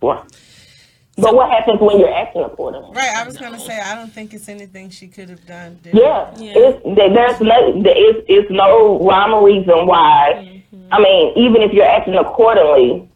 Well, 0.00 0.26
But 1.16 1.34
what 1.34 1.50
happens 1.50 1.80
when 1.80 1.98
you're 1.98 2.12
acting 2.14 2.42
accordingly? 2.42 2.90
Right. 2.92 3.16
I 3.16 3.24
was 3.24 3.38
gonna 3.38 3.58
say 3.58 3.80
I 3.80 3.94
don't 3.94 4.12
think 4.12 4.34
it's 4.34 4.48
anything 4.48 4.90
she 4.90 5.08
could 5.08 5.30
have 5.30 5.46
done. 5.46 5.78
different. 5.82 6.04
Yeah, 6.04 6.38
Yeah. 6.38 6.52
It's, 6.54 6.82
there's 6.84 7.40
no, 7.40 7.82
there 7.82 7.96
is, 7.96 8.24
it's 8.28 8.50
no 8.50 8.98
rhyme 9.06 9.32
or 9.32 9.46
reason 9.46 9.86
why. 9.86 10.62
Mm-hmm. 10.74 10.92
I 10.92 11.00
mean, 11.00 11.32
even 11.36 11.62
if 11.62 11.72
you're 11.72 11.86
acting 11.86 12.14
accordingly, 12.16 13.08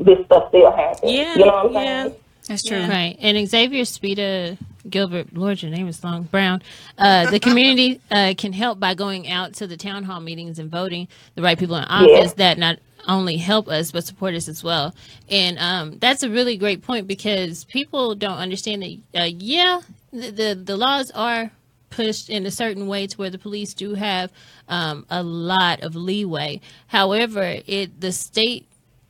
this 0.00 0.24
stuff 0.24 0.48
still 0.48 0.72
happens. 0.72 1.12
Yeah, 1.12 1.34
you 1.34 1.44
know 1.44 1.52
what 1.52 1.66
I'm 1.66 1.72
yeah. 1.72 2.02
saying? 2.02 2.14
That's 2.48 2.64
true. 2.64 2.80
Right. 2.80 3.16
And 3.20 3.48
Xavier 3.48 3.82
Spida 3.82 4.58
Gilbert, 4.88 5.32
Lord, 5.32 5.62
your 5.62 5.70
name 5.70 5.88
is 5.88 6.02
long, 6.02 6.24
Brown. 6.24 6.62
Uh, 6.98 7.30
the 7.30 7.40
community 7.40 8.00
uh, 8.10 8.34
can 8.36 8.52
help 8.52 8.80
by 8.80 8.94
going 8.94 9.28
out 9.28 9.54
to 9.54 9.66
the 9.66 9.76
town 9.76 10.04
hall 10.04 10.20
meetings 10.20 10.58
and 10.58 10.70
voting 10.70 11.08
the 11.34 11.42
right 11.42 11.58
people 11.58 11.76
in 11.76 11.84
office 11.84 12.32
that 12.34 12.58
not 12.58 12.78
only 13.08 13.36
help 13.36 13.68
us 13.68 13.90
but 13.92 14.04
support 14.04 14.34
us 14.34 14.48
as 14.48 14.62
well. 14.62 14.94
And 15.28 15.58
um, 15.58 15.98
that's 15.98 16.22
a 16.22 16.30
really 16.30 16.56
great 16.56 16.82
point 16.82 17.06
because 17.06 17.64
people 17.64 18.14
don't 18.14 18.38
understand 18.38 18.82
that. 18.82 19.20
Uh, 19.20 19.24
yeah, 19.24 19.80
the, 20.12 20.30
the 20.30 20.62
the 20.64 20.76
laws 20.76 21.10
are 21.12 21.50
pushed 21.90 22.30
in 22.30 22.46
a 22.46 22.50
certain 22.50 22.86
way 22.86 23.06
to 23.06 23.16
where 23.18 23.30
the 23.30 23.38
police 23.38 23.74
do 23.74 23.94
have 23.94 24.32
um, 24.68 25.06
a 25.10 25.22
lot 25.22 25.82
of 25.82 25.94
leeway. 25.94 26.60
However, 26.88 27.58
it 27.66 28.00
the 28.00 28.12
state 28.12 28.66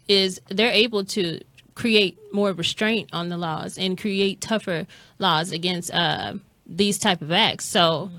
is 0.09 0.41
they're 0.49 0.73
able 0.73 1.05
to 1.05 1.41
create 1.75 2.19
more 2.33 2.53
restraint 2.53 3.11
on 3.13 3.29
the 3.29 3.37
laws 3.37 3.79
and 3.79 3.99
create 3.99 4.41
tougher 4.41 4.87
laws 5.19 5.53
against 5.53 5.93
uh, 5.93 6.35
these 6.67 6.99
type 6.99 7.23
of 7.23 7.33
acts. 7.33 7.65
So, 7.65 8.11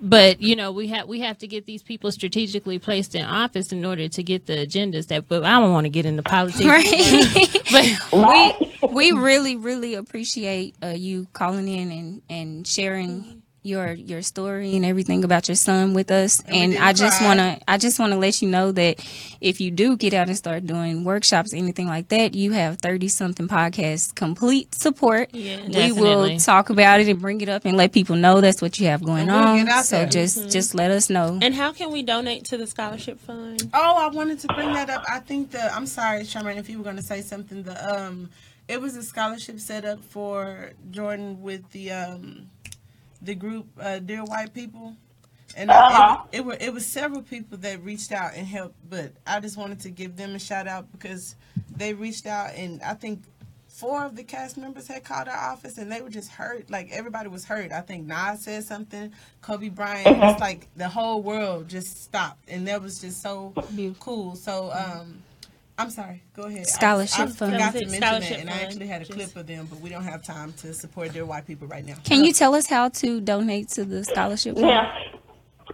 but 0.00 0.40
you 0.40 0.56
know 0.56 0.72
we 0.72 0.88
have 0.88 1.08
we 1.08 1.20
have 1.20 1.38
to 1.38 1.46
get 1.46 1.66
these 1.66 1.82
people 1.82 2.10
strategically 2.10 2.78
placed 2.78 3.14
in 3.14 3.24
office 3.24 3.72
in 3.72 3.84
order 3.84 4.08
to 4.08 4.22
get 4.22 4.46
the 4.46 4.54
agendas 4.54 5.08
that. 5.08 5.28
But 5.28 5.44
I 5.44 5.60
don't 5.60 5.72
want 5.72 5.84
to 5.84 5.90
get 5.90 6.06
into 6.06 6.22
politics. 6.22 6.64
Right. 6.66 8.00
but 8.10 8.60
we 8.82 9.12
we 9.12 9.12
really 9.12 9.56
really 9.56 9.94
appreciate 9.94 10.74
uh, 10.82 10.88
you 10.88 11.26
calling 11.32 11.68
in 11.68 11.90
and 11.90 12.22
and 12.28 12.66
sharing 12.66 13.42
your 13.66 13.92
your 13.92 14.22
story 14.22 14.76
and 14.76 14.84
everything 14.84 15.24
about 15.24 15.48
your 15.48 15.54
son 15.56 15.92
with 15.94 16.10
us 16.10 16.40
and, 16.46 16.72
didn't 16.72 16.84
I 16.84 16.92
just 16.92 17.20
want 17.22 17.40
to 17.40 17.58
I 17.68 17.78
just 17.78 17.98
want 17.98 18.12
to 18.12 18.18
let 18.18 18.40
you 18.40 18.48
know 18.48 18.72
that 18.72 19.04
if 19.40 19.60
you 19.60 19.70
do 19.70 19.96
get 19.96 20.14
out 20.14 20.28
and 20.28 20.36
start 20.36 20.66
doing 20.66 21.04
workshops 21.04 21.52
anything 21.52 21.86
like 21.86 22.08
that 22.08 22.34
you 22.34 22.52
have 22.52 22.78
30 22.78 23.08
something 23.08 23.48
podcasts 23.48 24.14
complete 24.14 24.74
support 24.74 25.30
Yeah, 25.34 25.66
we 25.66 25.92
will 25.92 26.38
talk 26.38 26.70
about 26.70 27.00
it 27.00 27.08
and 27.08 27.20
bring 27.20 27.40
it 27.40 27.48
up 27.48 27.64
and 27.64 27.76
let 27.76 27.92
people 27.92 28.16
know 28.16 28.40
that's 28.40 28.62
what 28.62 28.78
you 28.78 28.86
have 28.86 29.02
going 29.02 29.26
we'll 29.26 29.36
on 29.36 29.82
so 29.84 29.96
there. 29.98 30.06
just 30.06 30.50
just 30.50 30.74
let 30.74 30.90
us 30.90 31.10
know 31.10 31.38
And 31.42 31.54
how 31.54 31.72
can 31.72 31.90
we 31.92 32.02
donate 32.02 32.44
to 32.46 32.56
the 32.56 32.66
scholarship 32.66 33.18
fund? 33.20 33.68
Oh, 33.74 33.96
I 33.96 34.08
wanted 34.08 34.38
to 34.40 34.48
bring 34.48 34.72
that 34.72 34.88
up. 34.90 35.04
I 35.08 35.20
think 35.20 35.50
the 35.50 35.74
I'm 35.74 35.86
sorry, 35.86 36.22
Charmaine, 36.22 36.56
if 36.58 36.68
you 36.70 36.78
were 36.78 36.84
going 36.84 36.96
to 36.96 37.02
say 37.02 37.20
something. 37.22 37.62
The 37.62 37.76
um, 37.94 38.30
it 38.68 38.80
was 38.80 38.96
a 38.96 39.02
scholarship 39.02 39.60
set 39.60 39.84
up 39.84 40.02
for 40.04 40.72
Jordan 40.90 41.40
with 41.42 41.70
the 41.70 41.92
um, 41.92 42.48
the 43.26 43.34
group 43.36 43.66
uh, 43.80 44.00
Dear 44.00 44.24
White 44.24 44.54
People, 44.54 44.94
and 45.56 45.70
Uh-huh. 45.70 46.22
it, 46.32 46.38
it 46.38 46.44
were 46.46 46.56
it 46.60 46.72
was 46.72 46.86
several 46.86 47.22
people 47.22 47.58
that 47.58 47.82
reached 47.84 48.12
out 48.12 48.32
and 48.34 48.46
helped. 48.46 48.76
But 48.90 49.12
I 49.26 49.40
just 49.40 49.56
wanted 49.58 49.80
to 49.80 49.90
give 49.90 50.16
them 50.16 50.34
a 50.34 50.38
shout 50.40 50.68
out 50.68 50.90
because 50.92 51.36
they 51.76 51.94
reached 51.94 52.26
out, 52.26 52.54
and 52.54 52.82
I 52.82 52.94
think 52.94 53.22
four 53.68 54.04
of 54.06 54.16
the 54.16 54.24
cast 54.24 54.56
members 54.56 54.88
had 54.88 55.04
called 55.04 55.28
our 55.28 55.36
office, 55.52 55.78
and 55.78 55.92
they 55.92 56.00
were 56.02 56.10
just 56.10 56.30
hurt. 56.30 56.70
Like 56.70 56.90
everybody 56.92 57.28
was 57.28 57.44
hurt. 57.44 57.72
I 57.72 57.82
think 57.82 58.06
Nas 58.06 58.42
said 58.44 58.64
something. 58.64 59.12
Kobe 59.42 59.68
Bryant. 59.70 60.06
It's 60.24 60.40
like 60.40 60.68
the 60.76 60.88
whole 60.88 61.22
world 61.22 61.68
just 61.68 62.02
stopped, 62.04 62.48
and 62.48 62.66
that 62.68 62.82
was 62.82 63.00
just 63.00 63.22
so 63.22 63.52
cool. 64.00 64.36
So. 64.36 64.72
um 64.72 65.22
I'm 65.78 65.90
sorry. 65.90 66.22
Go 66.34 66.44
ahead. 66.44 66.60
I- 66.60 66.62
Scholarship 66.64 67.20
I, 67.20 67.26
fund. 67.26 67.52
forgot 67.52 67.72
to 67.74 67.80
mention 67.80 68.00
Scholarship 68.02 68.30
that, 68.30 68.40
and 68.40 68.50
I 68.50 68.52
fund. 68.54 68.64
actually 68.66 68.86
had 68.86 69.02
a 69.02 69.04
Just- 69.04 69.18
clip 69.18 69.36
of 69.36 69.46
them, 69.46 69.66
but 69.70 69.80
we 69.80 69.90
don't 69.90 70.04
have 70.04 70.22
time 70.24 70.52
to 70.62 70.72
support 70.72 71.12
their 71.12 71.26
white 71.26 71.46
people 71.46 71.68
right 71.68 71.84
now. 71.84 71.94
can 72.04 72.24
you 72.24 72.32
tell 72.32 72.54
us 72.54 72.66
how 72.66 72.88
to 72.88 73.20
donate 73.20 73.68
to 73.70 73.84
the 73.84 74.02
scholarship 74.04 74.54
fund? 74.54 74.66
Now, 74.68 74.90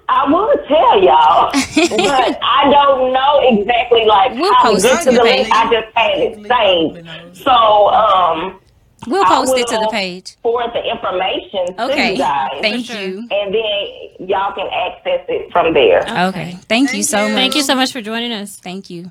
I 0.08 0.28
want 0.30 0.60
to 0.60 0.66
tell 0.66 1.02
y'all, 1.02 1.50
but 1.98 2.38
I 2.42 2.68
don't 2.70 3.12
know 3.12 3.40
exactly 3.60 4.04
like 4.06 4.32
We'll 4.32 4.52
how 4.54 4.62
to 4.64 4.68
post 4.70 4.82
get 4.84 4.94
it 4.94 4.98
to 4.98 5.04
to 5.04 5.10
the 5.12 5.16
the 5.18 5.22
link. 5.22 5.48
I 5.52 5.70
just 5.70 5.96
had 5.96 6.18
it 6.18 6.46
saved. 6.48 7.36
So, 7.44 7.88
um, 7.88 8.58
we'll 9.06 9.24
post 9.24 9.52
it 9.56 9.66
to 9.66 9.76
the 9.76 9.88
page 9.90 10.36
forward 10.42 10.70
the 10.74 10.82
information 10.90 11.76
to 11.76 11.84
okay 11.84 12.12
you 12.12 12.18
guys, 12.18 12.48
thank 12.60 12.86
sure. 12.86 13.00
you 13.00 13.18
and 13.30 13.54
then 13.54 14.28
y'all 14.28 14.52
can 14.54 14.68
access 14.72 15.24
it 15.28 15.50
from 15.52 15.74
there. 15.74 16.00
Okay. 16.28 16.56
Thank, 16.68 16.92
you 16.94 17.02
so 17.02 17.18
you. 17.22 17.28
much. 17.28 17.34
thank 17.34 17.54
you 17.54 17.62
so 17.62 17.74
much 17.74 17.92
for 17.92 18.00
joining 18.00 18.32
us. 18.32 18.56
Thank 18.56 18.88
you. 18.90 19.10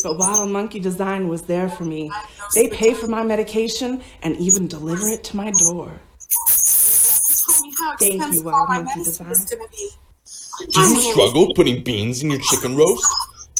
But 0.05 0.18
Wild 0.18 0.51
Monkey 0.51 0.78
Design 0.78 1.28
was 1.28 1.42
there 1.42 1.68
for 1.68 1.84
me. 1.84 2.11
They 2.55 2.68
pay 2.68 2.94
for 2.94 3.09
my 3.09 3.24
medication 3.24 4.03
and 4.22 4.36
even 4.36 4.68
deliver 4.68 5.09
it 5.09 5.24
to 5.24 5.36
my 5.36 5.51
door. 5.64 6.01
Thank 7.99 8.32
you, 8.32 8.42
Wild 8.42 8.68
Monkey 8.68 9.03
Design. 9.03 9.34
Do 10.70 10.80
you 10.80 11.01
struggle 11.12 11.53
putting 11.55 11.82
beans 11.82 12.22
in 12.22 12.30
your 12.30 12.40
chicken 12.40 12.76
roast? 12.76 13.07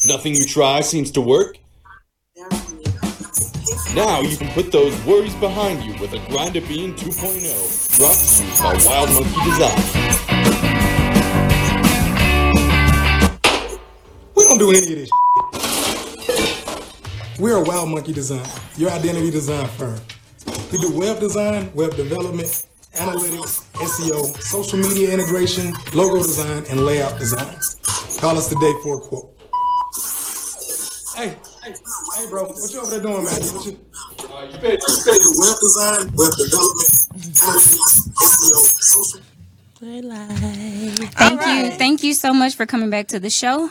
Nothing 0.07 0.35
you 0.35 0.45
try 0.45 0.81
seems 0.81 1.11
to 1.11 1.21
work? 1.21 1.57
Now 3.93 4.21
you 4.21 4.37
can 4.37 4.49
put 4.51 4.71
those 4.71 4.97
worries 5.05 5.35
behind 5.35 5.83
you 5.83 5.99
with 5.99 6.13
a 6.13 6.19
Grinder 6.29 6.61
Bean 6.61 6.93
2.0, 6.93 7.97
brought 7.97 8.15
to 8.15 8.43
you 8.43 8.51
by 8.61 8.85
Wild 8.85 9.09
Monkey 9.13 9.49
Design. 9.49 10.38
Don't 14.49 14.57
do 14.57 14.69
any 14.71 14.79
of 14.79 14.85
this. 14.85 15.09
We're 17.39 17.57
a 17.57 17.63
Wild 17.63 17.89
Monkey 17.89 18.13
Design, 18.13 18.45
your 18.77 18.89
identity 18.89 19.29
design 19.31 19.67
firm. 19.67 19.99
We 20.71 20.79
do 20.79 20.91
web 20.97 21.19
design, 21.19 21.71
web 21.75 21.95
development, 21.95 22.65
analytics, 22.95 23.69
SEO, 23.73 24.35
social 24.41 24.79
media 24.79 25.13
integration, 25.13 25.73
logo 25.93 26.17
design, 26.17 26.65
and 26.69 26.83
layout 26.85 27.17
design. 27.19 27.55
Call 28.19 28.37
us 28.37 28.49
today 28.49 28.73
for 28.83 28.97
a 28.97 28.99
quote. 28.99 29.35
Hey, 31.15 31.37
hey, 31.63 31.75
hey, 32.17 32.29
bro, 32.29 32.45
what 32.45 32.73
you 32.73 32.81
over 32.81 32.89
there 32.89 33.01
doing, 33.01 33.23
man? 33.23 33.25
What 33.25 33.65
you? 33.65 33.79
Uh, 34.19 34.45
you 34.45 34.57
better, 34.57 34.73
you 34.73 35.03
better 35.05 35.31
web 35.37 35.57
design, 35.61 36.11
web 36.15 36.33
development, 36.35 36.89
analytics, 37.37 38.09
SEO, 38.17 38.61
social. 38.81 39.21
Good 39.79 40.05
life. 40.05 40.27
Thank 41.13 41.41
you. 41.45 41.71
Thank 41.77 42.03
you 42.03 42.13
so 42.13 42.33
much 42.33 42.55
for 42.55 42.65
coming 42.65 42.89
back 42.89 43.07
to 43.09 43.19
the 43.19 43.29
show. 43.29 43.69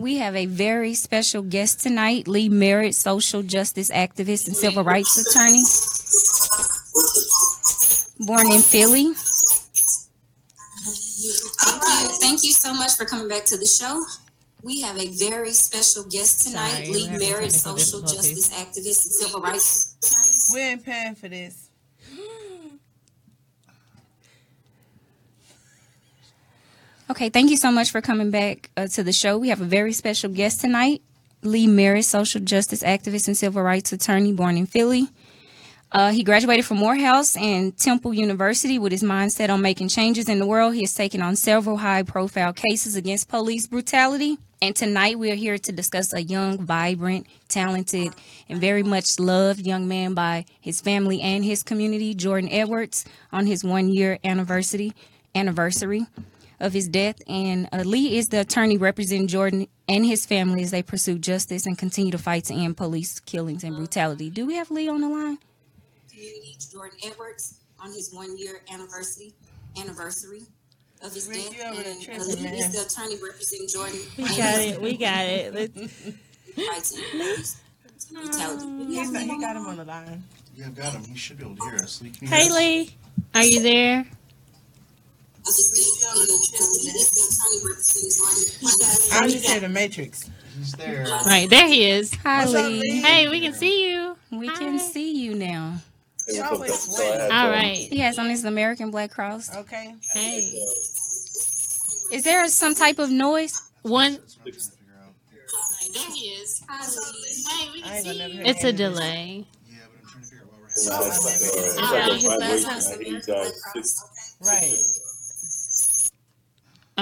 We 0.00 0.16
have 0.16 0.34
a 0.34 0.46
very 0.46 0.94
special 0.94 1.42
guest 1.42 1.82
tonight, 1.82 2.26
Lee 2.26 2.48
Merritt, 2.48 2.94
social 2.94 3.42
justice 3.42 3.90
activist 3.90 4.46
and 4.46 4.56
civil 4.56 4.82
rights 4.82 5.14
attorney. 5.20 5.60
Born 8.26 8.50
in 8.50 8.62
Philly. 8.62 9.12
Thank 9.12 11.02
you. 11.18 11.32
Thank 12.18 12.44
you 12.44 12.52
so 12.52 12.72
much 12.72 12.94
for 12.94 13.04
coming 13.04 13.28
back 13.28 13.44
to 13.46 13.58
the 13.58 13.66
show. 13.66 14.02
We 14.62 14.80
have 14.80 14.96
a 14.96 15.08
very 15.08 15.52
special 15.52 16.04
guest 16.04 16.48
tonight, 16.48 16.70
Sorry, 16.70 16.88
Lee 16.88 17.08
we're 17.10 17.18
Merritt, 17.18 17.52
social 17.52 18.00
justice 18.00 18.48
activist 18.54 19.04
and 19.04 19.14
civil 19.14 19.42
rights 19.42 19.96
attorney. 20.02 20.54
We 20.54 20.60
ain't 20.66 20.82
paying 20.82 21.14
for 21.14 21.28
this. 21.28 21.69
Okay, 27.10 27.28
thank 27.28 27.50
you 27.50 27.56
so 27.56 27.72
much 27.72 27.90
for 27.90 28.00
coming 28.00 28.30
back 28.30 28.70
uh, 28.76 28.86
to 28.86 29.02
the 29.02 29.12
show. 29.12 29.36
We 29.36 29.48
have 29.48 29.60
a 29.60 29.64
very 29.64 29.92
special 29.92 30.30
guest 30.30 30.60
tonight, 30.60 31.02
Lee 31.42 31.66
Merritt, 31.66 32.04
social 32.04 32.40
justice 32.40 32.84
activist 32.84 33.26
and 33.26 33.36
civil 33.36 33.64
rights 33.64 33.92
attorney, 33.92 34.32
born 34.32 34.56
in 34.56 34.66
Philly. 34.66 35.08
Uh, 35.90 36.12
he 36.12 36.22
graduated 36.22 36.64
from 36.64 36.76
Morehouse 36.76 37.36
and 37.36 37.76
Temple 37.76 38.14
University 38.14 38.78
with 38.78 38.92
his 38.92 39.02
mindset 39.02 39.50
on 39.50 39.60
making 39.60 39.88
changes 39.88 40.28
in 40.28 40.38
the 40.38 40.46
world. 40.46 40.74
He 40.74 40.82
has 40.82 40.94
taken 40.94 41.20
on 41.20 41.34
several 41.34 41.78
high 41.78 42.04
profile 42.04 42.52
cases 42.52 42.94
against 42.94 43.28
police 43.28 43.66
brutality. 43.66 44.38
And 44.62 44.76
tonight 44.76 45.18
we 45.18 45.32
are 45.32 45.36
here 45.36 45.58
to 45.58 45.72
discuss 45.72 46.12
a 46.12 46.22
young, 46.22 46.64
vibrant, 46.64 47.26
talented, 47.48 48.14
and 48.48 48.60
very 48.60 48.84
much 48.84 49.18
loved 49.18 49.66
young 49.66 49.88
man 49.88 50.14
by 50.14 50.44
his 50.60 50.80
family 50.80 51.20
and 51.22 51.44
his 51.44 51.64
community, 51.64 52.14
Jordan 52.14 52.52
Edwards, 52.52 53.04
on 53.32 53.46
his 53.46 53.64
one 53.64 53.88
year 53.88 54.20
anniversary 54.22 54.94
anniversary 55.34 56.06
of 56.60 56.72
his 56.72 56.88
death. 56.88 57.16
And 57.26 57.68
uh, 57.72 57.78
Lee 57.78 58.16
is 58.18 58.28
the 58.28 58.40
attorney 58.40 58.76
representing 58.76 59.26
Jordan 59.26 59.66
and 59.88 60.04
his 60.06 60.26
family 60.26 60.62
as 60.62 60.70
they 60.70 60.82
pursue 60.82 61.18
justice 61.18 61.66
and 61.66 61.76
continue 61.76 62.12
to 62.12 62.18
fight 62.18 62.44
to 62.44 62.54
end 62.54 62.76
police 62.76 63.18
killings 63.20 63.64
and 63.64 63.76
brutality. 63.76 64.30
Do 64.30 64.46
we 64.46 64.54
have 64.54 64.70
Lee 64.70 64.88
on 64.88 65.00
the 65.00 65.08
line? 65.08 65.38
Community, 66.10 66.56
Jordan 66.70 66.98
Edwards, 67.04 67.58
on 67.80 67.92
his 67.92 68.12
one 68.12 68.36
year 68.38 68.60
anniversary 68.72 69.32
anniversary 69.80 70.42
of 71.02 71.12
his 71.14 71.26
death. 71.28 71.56
you 71.56 71.62
over 71.64 71.82
there 71.82 71.92
And, 72.10 72.20
uh, 72.20 72.24
Lee 72.24 72.46
is 72.58 72.72
the 72.72 72.82
attorney 72.82 73.16
representing 73.22 73.68
Jordan. 73.68 74.00
We 74.18 74.24
got 74.24 74.60
his 74.60 74.72
it. 74.76 74.82
We 74.82 74.96
got 74.96 75.24
it. 75.24 75.54
Let's- 75.76 76.10
fight 76.56 76.84
to 76.84 77.00
end 77.12 77.20
police 77.28 77.60
brutality. 78.12 78.86
He's, 78.86 79.10
he 79.20 79.40
got 79.40 79.56
him 79.56 79.66
on 79.66 79.76
the 79.76 79.84
line. 79.84 80.24
Yeah, 80.56 80.66
I've 80.66 80.74
got 80.74 80.92
him. 80.92 81.04
He 81.04 81.16
should 81.16 81.38
be 81.38 81.44
able 81.44 81.56
to 81.56 81.62
hear 81.62 81.74
us. 81.76 82.02
Lee, 82.02 82.10
can 82.10 82.26
Hey, 82.26 82.42
hear 82.42 82.50
us? 82.52 82.58
Lee. 82.58 82.96
Are 83.34 83.44
you 83.44 83.62
there? 83.62 84.06
I'm 85.50 85.56
just 89.28 89.50
here 89.50 89.58
the 89.60 89.68
Matrix. 89.68 90.30
He's 90.56 90.72
there. 90.74 91.04
Right 91.26 91.50
there 91.50 91.66
he 91.66 91.90
is. 91.90 92.14
Hi, 92.22 92.44
What's 92.44 92.54
up, 92.54 92.66
Lee. 92.66 92.78
Lee? 92.80 93.00
Hey, 93.00 93.28
we 93.28 93.40
can 93.40 93.52
see 93.52 93.90
you. 93.90 94.16
We 94.30 94.46
Hi. 94.46 94.56
can 94.58 94.78
see 94.78 95.10
you 95.20 95.34
now. 95.34 95.78
You 96.28 96.44
always 96.44 96.78
sweating. 96.78 97.32
All 97.32 97.50
right. 97.50 97.76
He 97.76 97.98
has 97.98 98.16
on 98.20 98.28
his 98.30 98.44
American 98.44 98.92
Black 98.92 99.10
Cross. 99.10 99.56
Okay. 99.56 99.92
Hey. 100.14 100.38
Is 102.12 102.22
there 102.22 102.46
some 102.46 102.76
type 102.76 103.00
of 103.00 103.10
noise? 103.10 103.60
One. 103.82 104.18
Trying 104.18 104.52
to 104.52 104.52
figure 104.52 104.94
out. 105.02 105.14
There 105.94 106.10
he 106.14 106.26
is. 106.28 106.62
Hey, 106.68 107.68
we 107.74 107.82
I 107.82 107.96
ain't 107.96 108.04
gonna 108.04 108.18
never 108.18 108.32
hear 108.34 108.42
It's 108.46 108.62
a 108.62 108.68
any 108.68 108.70
of 108.70 108.76
this. 108.78 108.88
delay. 108.94 109.46
Yeah, 109.68 109.78
but 109.90 109.98
I'm 110.00 110.06
trying 110.08 110.22
to 110.22 110.28
figure 110.28 110.42
out 110.42 110.48
why 110.52 110.58
we're 111.90 111.98
having 111.98 112.20
his 112.20 112.34
last 113.28 114.06
Right. 114.42 114.74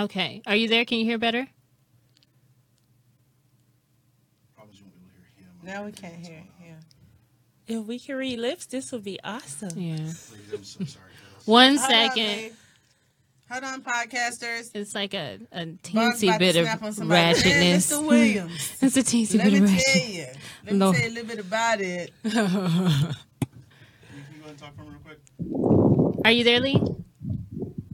Okay. 0.04 0.42
Are 0.46 0.56
you 0.56 0.68
there? 0.68 0.84
Can 0.84 0.98
you 0.98 1.04
hear 1.04 1.18
better? 1.18 1.46
Probably 4.56 4.76
won't 4.82 4.94
be 4.94 5.00
able 5.04 5.20
to 5.20 5.34
hear 5.36 5.46
him. 5.46 5.80
Now 5.80 5.84
we 5.86 5.92
can't 5.92 6.26
hear 6.26 6.36
him. 6.36 6.44
If 7.66 7.84
we 7.86 7.98
can 7.98 8.16
read 8.16 8.38
lips, 8.38 8.66
this 8.66 8.92
would 8.92 9.04
be 9.04 9.18
awesome. 9.22 9.70
Yeah. 9.78 9.96
Ladies, 9.96 10.32
I'm 10.54 10.64
so 10.64 10.84
sorry. 10.84 11.04
One 11.44 11.76
Hold 11.76 11.80
on, 11.80 11.88
second. 11.90 12.56
Hold 13.50 13.64
on, 13.64 13.82
podcasters. 13.82 14.70
It's 14.74 14.94
like 14.94 15.14
a, 15.14 15.38
a 15.52 15.66
Bug's 15.66 15.80
teensy 15.82 16.24
about 16.28 16.32
to 16.34 16.38
bit 16.38 16.56
of 16.56 16.64
snap 16.66 16.82
on 16.82 16.92
somebody. 16.92 17.20
Man, 17.20 17.34
ratchetness. 17.34 17.92
Mr. 17.92 18.06
Williams. 18.08 18.76
it's 18.82 18.96
a 18.96 19.00
teensy 19.02 19.36
Let 19.38 19.44
bit 19.44 19.52
me 19.54 19.58
of 19.60 19.66
tell 19.66 19.76
ratchet. 19.76 20.08
you. 20.08 20.26
Let 20.64 20.72
me 20.72 20.78
No. 20.78 20.92
tell 20.92 21.02
you 21.02 21.08
a 21.08 21.10
little 21.10 21.28
bit 21.28 21.38
about 21.40 21.80
it. 21.80 22.12
Lee, 22.24 22.30
Can 22.30 22.40
you 22.40 22.44
go 22.46 22.54
ahead 22.54 23.16
and 24.48 24.58
talk 24.58 24.76
for 24.76 24.82
him 24.82 24.88
real 24.90 25.00
quick? 25.04 26.24
Are 26.26 26.30
you 26.30 26.44
there, 26.44 26.60
Lee? 26.60 26.80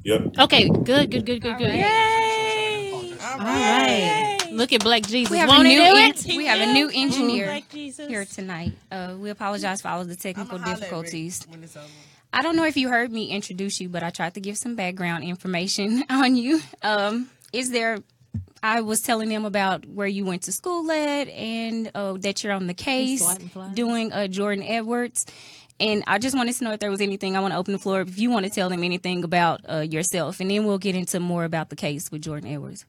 Yep. 0.05 0.38
Okay. 0.38 0.68
Good. 0.68 1.11
Good. 1.11 1.26
Good. 1.26 1.40
Good. 1.42 1.59
Good. 1.59 1.74
Yay! 1.74 3.14
All 3.22 3.30
All 3.40 3.46
right. 3.46 4.38
Look 4.52 4.72
at 4.72 4.82
Black 4.84 5.02
Jesus. 5.02 5.30
We 5.32 5.38
have 5.38 5.48
Won't 5.48 5.66
a 5.66 5.70
he 5.70 5.76
new 5.76 5.82
do 5.82 5.96
en- 5.98 6.11
it? 6.11 6.24
we 6.36 6.46
have 6.46 6.61
a 6.61 6.72
new 6.72 6.88
engineer 6.94 7.46
Like 7.48 7.68
Jesus. 7.70 8.07
here 8.07 8.24
tonight. 8.24 8.72
Uh, 8.92 9.16
we 9.18 9.30
apologize 9.30 9.80
for 9.82 9.88
all 9.88 10.00
of 10.02 10.07
the 10.09 10.12
I'ma 10.12 10.20
technical 10.22 10.59
holler 10.59 10.62
at 10.62 10.68
Rick 10.74 10.80
difficulties. 10.80 11.44
when 11.48 11.64
it's 11.64 11.76
over. 11.76 11.86
I 12.32 12.42
don't 12.42 12.55
know 12.57 12.64
if 12.64 12.76
you 12.76 12.88
heard 12.88 13.11
me 13.11 13.30
introduce 13.30 13.80
you, 13.80 13.88
but 13.88 14.02
I 14.05 14.11
tried 14.11 14.34
to 14.34 14.40
give 14.40 14.57
some 14.59 14.76
background 14.76 15.24
information 15.24 16.05
on 16.11 16.36
you. 16.36 16.61
Um, 16.82 17.30
is 17.52 17.70
there? 17.70 17.98
I 18.62 18.80
was 18.80 19.02
telling 19.02 19.28
them 19.28 19.44
about 19.44 19.84
where 19.86 20.07
you 20.07 20.24
went 20.24 20.42
to 20.42 20.52
school 20.52 20.90
at, 20.90 21.28
and 21.28 21.90
uh, 21.94 22.14
that 22.14 22.42
you're 22.44 22.52
on 22.52 22.66
the 22.66 22.74
case 22.74 23.20
swatting 23.22 23.48
flies. 23.48 23.74
doing 23.74 24.12
uh, 24.12 24.26
Jordan 24.28 24.64
Edwards. 24.64 25.26
And 25.80 26.04
I 26.06 26.18
just 26.18 26.36
wanted 26.36 26.54
to 26.54 26.64
know 26.64 26.72
if 26.72 26.80
there 26.80 26.90
was 26.90 27.00
anything. 27.00 27.36
I 27.36 27.40
want 27.40 27.52
to 27.52 27.58
open 27.58 27.72
the 27.72 27.78
floor 27.78 28.00
if 28.02 28.18
you 28.18 28.30
want 28.30 28.46
to 28.46 28.50
tell 28.50 28.68
them 28.68 28.84
anything 28.84 29.24
about 29.24 29.60
uh, 29.68 29.80
yourself, 29.80 30.40
and 30.40 30.50
then 30.50 30.64
we'll 30.64 30.78
get 30.78 30.94
into 30.94 31.18
more 31.18 31.44
about 31.44 31.70
the 31.70 31.76
case 31.76 32.10
with 32.12 32.22
Jordan 32.22 32.48
Edwards. 32.48 32.86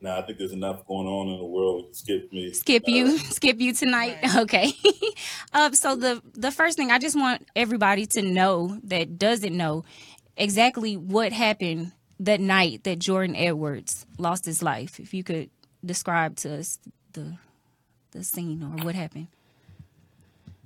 Nah, 0.00 0.18
I 0.18 0.22
think 0.22 0.38
there's 0.38 0.52
enough 0.52 0.86
going 0.86 1.08
on 1.08 1.28
in 1.28 1.38
the 1.38 1.44
world. 1.44 1.94
Skip 1.96 2.32
me. 2.32 2.52
skip 2.52 2.84
you 2.86 3.18
skip 3.30 3.60
you 3.60 3.72
tonight 3.72 4.16
okay 4.36 4.72
um 5.52 5.74
so 5.74 5.96
the 5.96 6.22
the 6.34 6.52
first 6.52 6.76
thing 6.76 6.90
i 6.90 6.98
just 6.98 7.16
want 7.16 7.46
everybody 7.56 8.06
to 8.06 8.22
know 8.22 8.78
that 8.84 9.18
doesn't 9.18 9.56
know 9.56 9.84
exactly 10.36 10.96
what 10.96 11.32
happened 11.32 11.92
that 12.20 12.40
night 12.40 12.84
that 12.84 12.98
jordan 12.98 13.34
edwards 13.34 14.06
lost 14.18 14.44
his 14.44 14.62
life 14.62 15.00
if 15.00 15.12
you 15.12 15.24
could 15.24 15.50
describe 15.84 16.36
to 16.36 16.58
us 16.58 16.78
the 17.12 17.36
the 18.12 18.22
scene 18.22 18.62
or 18.62 18.84
what 18.84 18.94
happened 18.94 19.26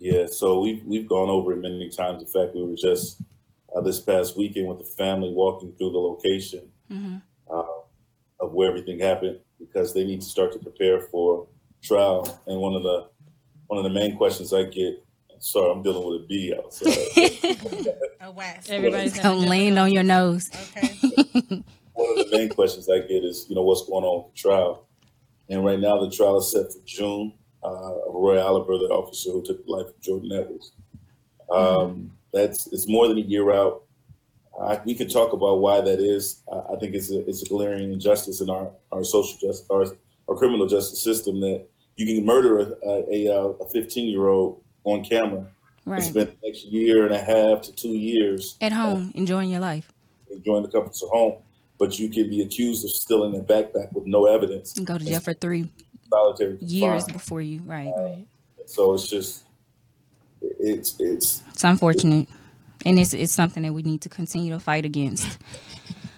Yeah, 0.02 0.26
so 0.26 0.58
we've 0.58 0.82
we've 0.84 1.08
gone 1.08 1.30
over 1.30 1.52
it 1.52 1.58
many 1.58 1.88
times. 1.88 2.22
In 2.22 2.26
fact, 2.26 2.56
we 2.56 2.64
were 2.64 2.74
just 2.74 3.22
uh, 3.74 3.80
this 3.82 4.00
past 4.00 4.36
weekend 4.36 4.66
with 4.66 4.78
the 4.78 4.84
family 4.84 5.30
walking 5.30 5.72
through 5.78 5.92
the 5.92 5.98
location 5.98 6.72
uh, 7.48 7.62
of 8.40 8.52
where 8.52 8.68
everything 8.68 8.98
happened 8.98 9.38
because 9.60 9.94
they 9.94 10.02
need 10.02 10.20
to 10.20 10.26
start 10.26 10.52
to 10.54 10.58
prepare 10.58 11.02
for 11.02 11.46
trial. 11.84 12.42
And 12.48 12.58
one 12.60 12.74
of 12.74 12.82
the 12.82 13.10
one 13.68 13.78
of 13.78 13.84
the 13.84 13.96
main 13.96 14.16
questions 14.16 14.52
I 14.52 14.64
get, 14.64 15.04
sorry, 15.38 15.70
I'm 15.70 15.84
dealing 15.84 16.04
with 16.04 16.22
a 16.22 16.26
bee 16.26 16.52
outside. 16.52 17.96
A 18.22 18.30
wasp. 18.32 18.70
Everybody's 18.72 19.16
gonna 19.20 19.36
land 19.36 19.78
on 19.78 19.92
your 19.92 20.02
nose 20.02 20.50
Okay. 20.76 20.88
one 21.92 22.18
of 22.18 22.28
the 22.28 22.36
main 22.36 22.48
questions 22.48 22.88
I 22.90 22.98
get 22.98 23.22
is, 23.22 23.46
you 23.48 23.54
know, 23.54 23.62
what's 23.62 23.86
going 23.86 24.04
on 24.04 24.24
with 24.24 24.34
the 24.34 24.38
trial? 24.48 24.88
And 25.48 25.64
right 25.64 25.78
now, 25.78 26.04
the 26.04 26.10
trial 26.10 26.38
is 26.38 26.50
set 26.50 26.72
for 26.72 26.80
June. 26.84 27.34
Uh, 27.64 27.94
Roy 28.08 28.40
Oliver, 28.40 28.76
the 28.78 28.88
officer 28.92 29.30
who 29.30 29.42
took 29.42 29.64
the 29.64 29.70
life 29.70 29.86
of 29.88 30.00
Jordan 30.00 30.32
Edwards. 30.32 30.72
Um, 31.50 32.12
that's 32.32 32.66
it's 32.68 32.88
more 32.88 33.08
than 33.08 33.18
a 33.18 33.22
year 33.22 33.52
out. 33.52 33.82
Uh, 34.58 34.78
we 34.84 34.94
can 34.94 35.08
talk 35.08 35.32
about 35.32 35.60
why 35.60 35.80
that 35.80 35.98
is. 36.00 36.42
Uh, 36.50 36.62
I 36.72 36.76
think 36.78 36.94
it's 36.94 37.10
a 37.10 37.26
it's 37.28 37.42
a 37.42 37.46
glaring 37.46 37.92
injustice 37.92 38.40
in 38.40 38.50
our, 38.50 38.70
our 38.90 39.04
social 39.04 39.38
justice, 39.38 39.66
our, 39.70 39.84
our 40.28 40.36
criminal 40.36 40.66
justice 40.66 41.02
system 41.02 41.40
that 41.40 41.66
you 41.96 42.06
can 42.06 42.24
murder 42.24 42.74
a 42.84 43.04
a, 43.10 43.50
a 43.60 43.68
15 43.68 44.08
year 44.08 44.28
old 44.28 44.62
on 44.84 45.04
camera 45.04 45.38
and 45.40 45.46
right 45.84 46.02
spend 46.02 46.28
the 46.28 46.48
next 46.48 46.64
year 46.64 47.04
and 47.06 47.14
a 47.14 47.18
half 47.20 47.62
to 47.62 47.72
two 47.72 47.90
years 47.90 48.56
at 48.60 48.72
home 48.72 49.12
enjoying 49.14 49.50
your 49.50 49.60
life 49.60 49.92
enjoying 50.30 50.62
the 50.62 50.68
comforts 50.68 51.02
of 51.02 51.10
home, 51.10 51.34
but 51.78 51.98
you 51.98 52.08
can 52.08 52.28
be 52.30 52.42
accused 52.42 52.84
of 52.84 52.90
stealing 52.90 53.38
a 53.38 53.42
backpack 53.42 53.92
with 53.92 54.06
no 54.06 54.26
evidence. 54.26 54.76
and 54.76 54.86
go 54.86 54.96
to 54.98 55.04
jail 55.04 55.20
for 55.20 55.34
three 55.34 55.70
Solitary 56.12 56.58
years 56.60 57.04
confinement. 57.04 57.12
before 57.12 57.40
you 57.42 57.60
right 57.64 58.24
So 58.66 58.94
it's 58.94 59.08
just, 59.08 59.44
it's 60.40 60.96
it's. 61.00 61.42
it's 61.50 61.64
unfortunate 61.64 62.28
and 62.84 62.98
it's 62.98 63.14
it's 63.14 63.32
something 63.32 63.62
that 63.62 63.72
we 63.72 63.82
need 63.82 64.00
to 64.02 64.08
continue 64.08 64.52
to 64.52 64.60
fight 64.60 64.84
against 64.84 65.38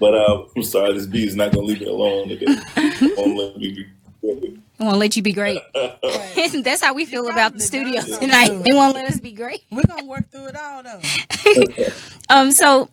But 0.00 0.14
uh, 0.14 0.44
I'm 0.56 0.62
sorry, 0.64 0.92
this 0.94 1.06
bee 1.06 1.26
is 1.26 1.36
not 1.36 1.52
gonna 1.52 1.66
leave 1.66 1.80
me 1.80 1.86
alone 1.86 2.28
today. 2.28 2.46
Won't 3.16 3.36
let 3.36 3.56
me 3.56 3.72
be- 3.74 3.86
I 4.80 4.84
won't 4.84 4.98
let 4.98 5.14
you 5.16 5.22
be 5.22 5.32
great. 5.32 5.60
That's 5.74 6.82
how 6.82 6.94
we 6.94 7.04
feel 7.04 7.28
about 7.30 7.52
the 7.54 7.60
studio 7.60 8.00
tonight. 8.02 8.48
They 8.64 8.72
won't 8.72 8.94
let 8.94 9.06
us 9.06 9.20
be 9.20 9.30
great. 9.32 9.62
We're 9.70 9.84
gonna 9.84 10.04
work 10.04 10.28
through 10.30 10.46
it 10.46 10.56
all 10.56 10.82
though. 10.82 11.00
Um, 12.30 12.50
so 12.50 12.88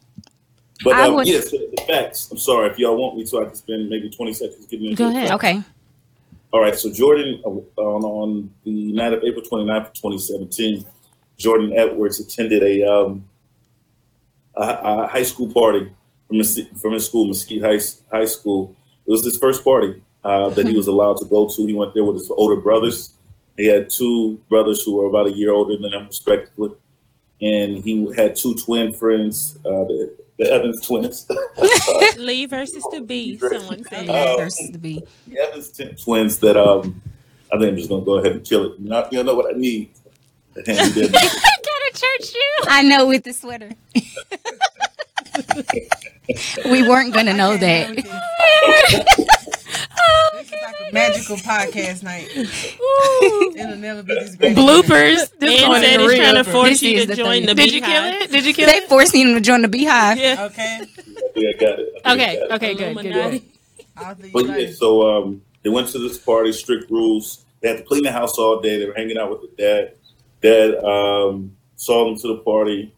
But 0.83 0.95
I 0.95 1.07
um, 1.07 1.15
would- 1.15 1.27
yes, 1.27 1.49
the 1.51 1.83
facts. 1.87 2.29
I'm 2.31 2.37
sorry 2.37 2.69
if 2.69 2.77
y'all 2.77 2.95
want 2.97 3.17
me 3.17 3.25
to. 3.25 3.41
I 3.41 3.45
can 3.45 3.55
spend 3.55 3.89
maybe 3.89 4.09
20 4.09 4.33
seconds 4.33 4.65
getting 4.67 4.87
into 4.91 4.97
Go 4.97 5.09
the 5.09 5.15
ahead. 5.15 5.29
facts. 5.29 5.43
okay, 5.43 5.61
All 6.53 6.59
right, 6.59 6.77
so 6.77 6.91
Jordan, 6.91 7.41
uh, 7.45 7.49
on, 7.81 8.03
on 8.03 8.53
the 8.65 8.91
night 8.91 9.13
of 9.13 9.23
April 9.23 9.43
29th, 9.43 9.87
of 9.87 9.93
2017, 9.93 10.85
Jordan 11.37 11.73
Edwards 11.75 12.19
attended 12.19 12.61
a, 12.61 12.83
um, 12.83 13.25
a, 14.55 14.63
a 14.63 15.07
high 15.07 15.23
school 15.23 15.51
party 15.51 15.89
from 16.27 16.37
his, 16.37 16.59
from 16.81 16.93
his 16.93 17.05
school, 17.05 17.27
Mesquite 17.27 17.61
High, 17.61 17.79
High 18.11 18.25
School. 18.25 18.75
It 19.07 19.11
was 19.11 19.23
his 19.23 19.37
first 19.37 19.63
party. 19.63 20.01
uh, 20.23 20.49
that 20.49 20.67
he 20.67 20.75
was 20.75 20.87
allowed 20.93 21.17
to 21.17 21.25
go 21.25 21.47
to. 21.47 21.65
He 21.65 21.73
went 21.73 21.93
there 21.93 22.03
with 22.03 22.17
his 22.17 22.29
older 22.31 22.55
brothers. 22.61 23.13
He 23.57 23.67
had 23.67 23.89
two 23.89 24.39
brothers 24.49 24.83
who 24.83 24.95
were 24.95 25.07
about 25.07 25.27
a 25.27 25.31
year 25.31 25.51
older 25.51 25.77
than 25.77 25.93
him, 25.93 26.07
respectively, 26.07 26.71
and 27.41 27.83
he 27.83 28.11
had 28.15 28.35
two 28.35 28.55
twin 28.55 28.93
friends, 28.93 29.57
uh, 29.65 29.83
the, 29.85 30.15
the 30.41 30.51
Evans 30.51 30.81
twins. 30.81 31.27
Lee 32.17 32.47
versus 32.47 32.83
the 32.91 33.01
B. 33.01 33.37
Someone 33.37 33.83
said. 33.83 34.09
Uh, 34.09 34.37
versus 34.37 34.71
the 34.71 34.79
B. 34.79 35.03
the 35.27 35.39
Evans 35.39 35.79
twins 36.03 36.39
that 36.39 36.57
um, 36.57 36.99
I 37.53 37.59
think 37.59 37.69
I'm 37.69 37.77
just 37.77 37.89
gonna 37.89 38.03
go 38.03 38.17
ahead 38.17 38.31
and 38.31 38.43
kill 38.43 38.73
it. 38.73 38.79
Not, 38.79 39.13
you 39.13 39.23
know 39.23 39.35
what 39.35 39.53
I 39.53 39.57
need. 39.57 39.91
And 40.55 40.67
he 40.67 40.93
did. 40.93 41.11
Got 41.11 41.23
a 41.23 41.91
church 41.93 42.31
shoe. 42.31 42.67
I 42.67 42.81
know 42.81 43.07
with 43.07 43.23
the 43.23 43.33
sweater. 43.33 43.71
we 46.65 46.87
weren't 46.87 47.13
gonna 47.13 47.33
know 47.33 47.55
that. 47.57 47.95
This 50.33 50.47
is 50.47 50.51
like 50.63 50.75
a 50.89 50.93
magical 50.93 51.35
podcast 51.37 52.03
night. 52.03 52.29
It'll 52.35 53.77
never 53.77 54.03
be 54.03 54.13
this 54.15 54.35
great. 54.35 54.55
Bloopers. 54.55 55.29
This 55.39 55.61
Man 55.61 55.69
one 55.69 55.81
said 55.81 55.99
is 56.01 56.11
he's 56.11 56.19
trying 56.19 56.35
to 56.35 56.43
force 56.43 56.69
This 56.69 56.83
you 56.83 56.99
to 57.01 57.05
the 57.07 57.15
join 57.15 57.45
thing. 57.45 57.45
the 57.47 57.55
Did 57.55 57.73
you 57.73 57.81
kill 57.81 58.03
it? 58.03 58.31
Did 58.31 58.45
you 58.45 58.53
kill 58.53 58.67
They 58.67 58.77
it? 58.77 58.89
forcing 58.89 59.27
him 59.29 59.35
to 59.35 59.41
join 59.41 59.61
the 59.61 59.67
beehive. 59.67 60.17
Yeah. 60.17 60.45
Okay. 60.51 60.81
Yeah, 61.35 61.49
I 61.49 61.53
got 61.59 61.79
it. 61.79 61.87
I 62.03 62.03
think 62.03 62.05
I 62.05 62.13
Okay. 62.13 62.35
got 62.35 62.43
it. 62.43 62.51
Okay. 62.51 62.73
Good. 62.75 62.95
Good. 62.95 63.41
Good. 64.23 64.31
But 64.33 64.45
yeah, 64.59 64.71
so 64.75 65.07
um, 65.23 65.41
they 65.63 65.69
went 65.69 65.87
to 65.89 65.99
this 65.99 66.17
party, 66.17 66.51
strict 66.51 66.89
rules. 66.89 67.45
They 67.61 67.69
had 67.69 67.77
to 67.77 67.83
clean 67.83 68.03
the 68.03 68.11
house 68.11 68.37
all 68.39 68.59
day. 68.61 68.79
They 68.79 68.85
were 68.87 68.93
hanging 68.95 69.17
out 69.17 69.29
with 69.29 69.41
the 69.41 69.55
dad. 69.57 69.93
Dad 70.41 70.75
um, 70.83 71.55
saw 71.75 72.05
them 72.05 72.15
to 72.17 72.27
the 72.29 72.37
party, 72.43 72.93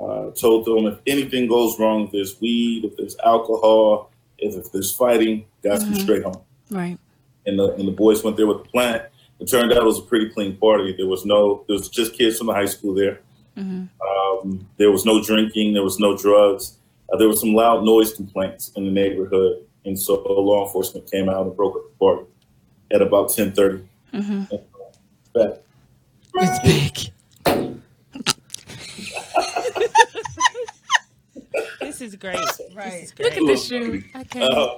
uh, 0.00 0.30
told 0.32 0.64
them 0.64 0.86
if 0.86 0.98
anything 1.06 1.46
goes 1.48 1.78
wrong, 1.78 2.06
if 2.06 2.12
there's 2.12 2.40
weed, 2.40 2.84
if 2.84 2.96
there's 2.96 3.16
alcohol, 3.24 4.10
if, 4.38 4.56
if 4.56 4.72
there's 4.72 4.92
fighting, 4.94 5.44
guys 5.62 5.82
Mm-hmm. 5.84 5.94
be 5.94 6.00
straight 6.00 6.22
home. 6.22 6.40
Right. 6.70 6.98
And 7.46 7.58
the, 7.58 7.72
and 7.74 7.86
the 7.86 7.92
boys 7.92 8.22
went 8.24 8.36
there 8.36 8.46
with 8.46 8.62
the 8.64 8.68
plant. 8.70 9.02
It 9.40 9.46
turned 9.48 9.72
out 9.72 9.78
it 9.78 9.84
was 9.84 9.98
a 9.98 10.02
pretty 10.02 10.28
clean 10.30 10.56
party. 10.56 10.94
There 10.96 11.06
was 11.06 11.24
no, 11.24 11.64
there 11.66 11.76
was 11.76 11.88
just 11.88 12.14
kids 12.14 12.38
from 12.38 12.48
the 12.48 12.54
high 12.54 12.66
school 12.66 12.94
there. 12.94 13.20
Mm-hmm. 13.56 13.86
Um, 14.48 14.68
there 14.76 14.90
was 14.90 15.04
no 15.04 15.22
drinking. 15.22 15.72
There 15.74 15.82
was 15.82 15.98
no 15.98 16.16
drugs. 16.16 16.76
Uh, 17.12 17.16
there 17.16 17.26
were 17.26 17.36
some 17.36 17.54
loud 17.54 17.84
noise 17.84 18.14
complaints 18.14 18.70
in 18.76 18.84
the 18.84 18.90
neighborhood, 18.90 19.64
and 19.84 19.98
so 19.98 20.14
law 20.22 20.64
enforcement 20.66 21.10
came 21.10 21.28
out 21.28 21.46
and 21.46 21.56
broke 21.56 21.74
up 21.76 21.82
the 21.90 21.96
party 21.98 22.26
at 22.92 23.02
about 23.02 23.30
ten 23.30 23.52
thirty. 23.52 23.82
Mm-hmm. 24.14 24.54
It's 26.34 26.58
big. 26.62 27.80
This 32.00 32.08
is 32.14 32.16
great. 32.16 32.36
Right. 32.74 32.90
This 32.90 33.12
is 33.12 33.18
Look 33.18 33.32
at 33.36 33.46
this 33.46 33.66
shoe. 33.66 34.02
I 34.14 34.24
can't. 34.24 34.52
Uh, 34.52 34.76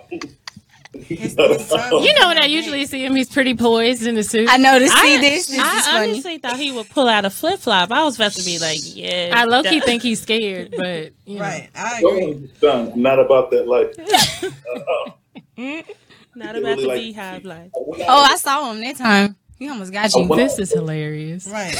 His- 0.94 1.34
his 1.36 1.66
son- 1.68 2.02
You 2.02 2.12
know 2.18 2.26
when 2.28 2.36
I 2.38 2.46
usually 2.46 2.84
see 2.86 3.04
him, 3.04 3.14
he's 3.14 3.30
pretty 3.30 3.54
poised 3.54 4.04
in 4.06 4.14
the 4.16 4.22
suit. 4.24 4.48
I 4.50 4.56
know 4.58 4.78
to 4.78 4.88
see 4.88 5.14
I, 5.16 5.20
this. 5.20 5.46
This 5.46 5.56
is 5.56 5.62
I 5.62 5.80
funny. 5.92 6.10
honestly 6.12 6.38
thought 6.38 6.56
he 6.56 6.72
would 6.72 6.90
pull 6.90 7.08
out 7.08 7.24
a 7.24 7.30
flip 7.30 7.60
flop. 7.60 7.90
I 7.92 8.02
was 8.04 8.16
about 8.16 8.32
to 8.32 8.44
be 8.44 8.58
like, 8.58 8.78
yeah. 8.82 9.32
I 9.34 9.44
low 9.44 9.62
key 9.62 9.80
think 9.80 10.02
he's 10.02 10.20
scared, 10.20 10.74
but 10.76 11.12
you 11.24 11.36
know. 11.38 11.40
Right. 11.42 11.70
I 11.74 12.00
don't 12.02 12.12
agree. 12.16 12.34
understand. 12.34 12.92
I'm 12.94 13.02
not 13.02 13.18
about 13.20 13.50
that 13.52 13.66
life. 13.68 13.94
Uh, 15.58 15.82
Not 16.34 16.56
about 16.56 16.78
really 16.78 16.82
the 16.82 16.88
like- 16.88 16.98
beehive 17.00 17.44
life. 17.44 17.70
Oh, 17.74 18.02
I 18.08 18.36
saw 18.36 18.70
him 18.72 18.80
that 18.80 18.96
time. 18.96 19.36
He 19.58 19.68
almost 19.68 19.92
got 19.92 20.12
you. 20.14 20.26
This 20.34 20.58
is 20.58 20.72
hilarious. 20.72 21.46
Right. 21.46 21.76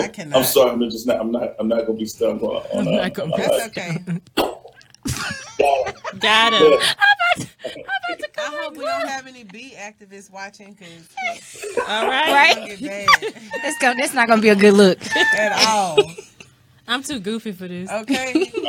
I 0.00 0.08
cannot. 0.08 0.38
I'm 0.38 0.44
sorry. 0.44 0.70
I'm 0.70 0.80
just 0.90 1.06
not. 1.06 1.20
I'm 1.20 1.30
not. 1.32 1.54
I'm 1.58 1.68
not 1.68 1.86
gonna 1.86 1.98
be 1.98 2.06
stung 2.06 2.40
on. 2.40 2.56
on, 2.74 2.78
I'm 2.78 2.88
uh, 2.88 2.90
not 3.02 3.14
gonna 3.14 3.32
on 3.32 3.38
be- 3.40 3.44
a- 3.44 3.48
That's 3.48 3.66
okay. 3.78 3.98
Got 6.18 6.52
him. 6.54 6.72
I 8.38 8.60
hope 8.62 8.76
we 8.76 8.84
don't 8.84 9.08
have 9.08 9.26
any 9.26 9.44
bee 9.44 9.74
activists 9.78 10.30
watching 10.30 10.74
because 10.78 11.64
All 11.88 12.06
right. 12.06 12.56
Right? 12.56 12.78
get 12.78 12.80
bad 13.22 13.34
That's 13.62 13.78
go. 13.78 13.94
That's 13.94 14.14
not 14.14 14.28
gonna 14.28 14.42
be 14.42 14.48
a 14.50 14.56
good 14.56 14.74
look. 14.74 14.98
at 15.16 15.66
all. 15.68 15.98
I'm 16.88 17.02
too 17.02 17.20
goofy 17.20 17.52
for 17.52 17.68
this. 17.68 17.90
Okay. 17.90 18.52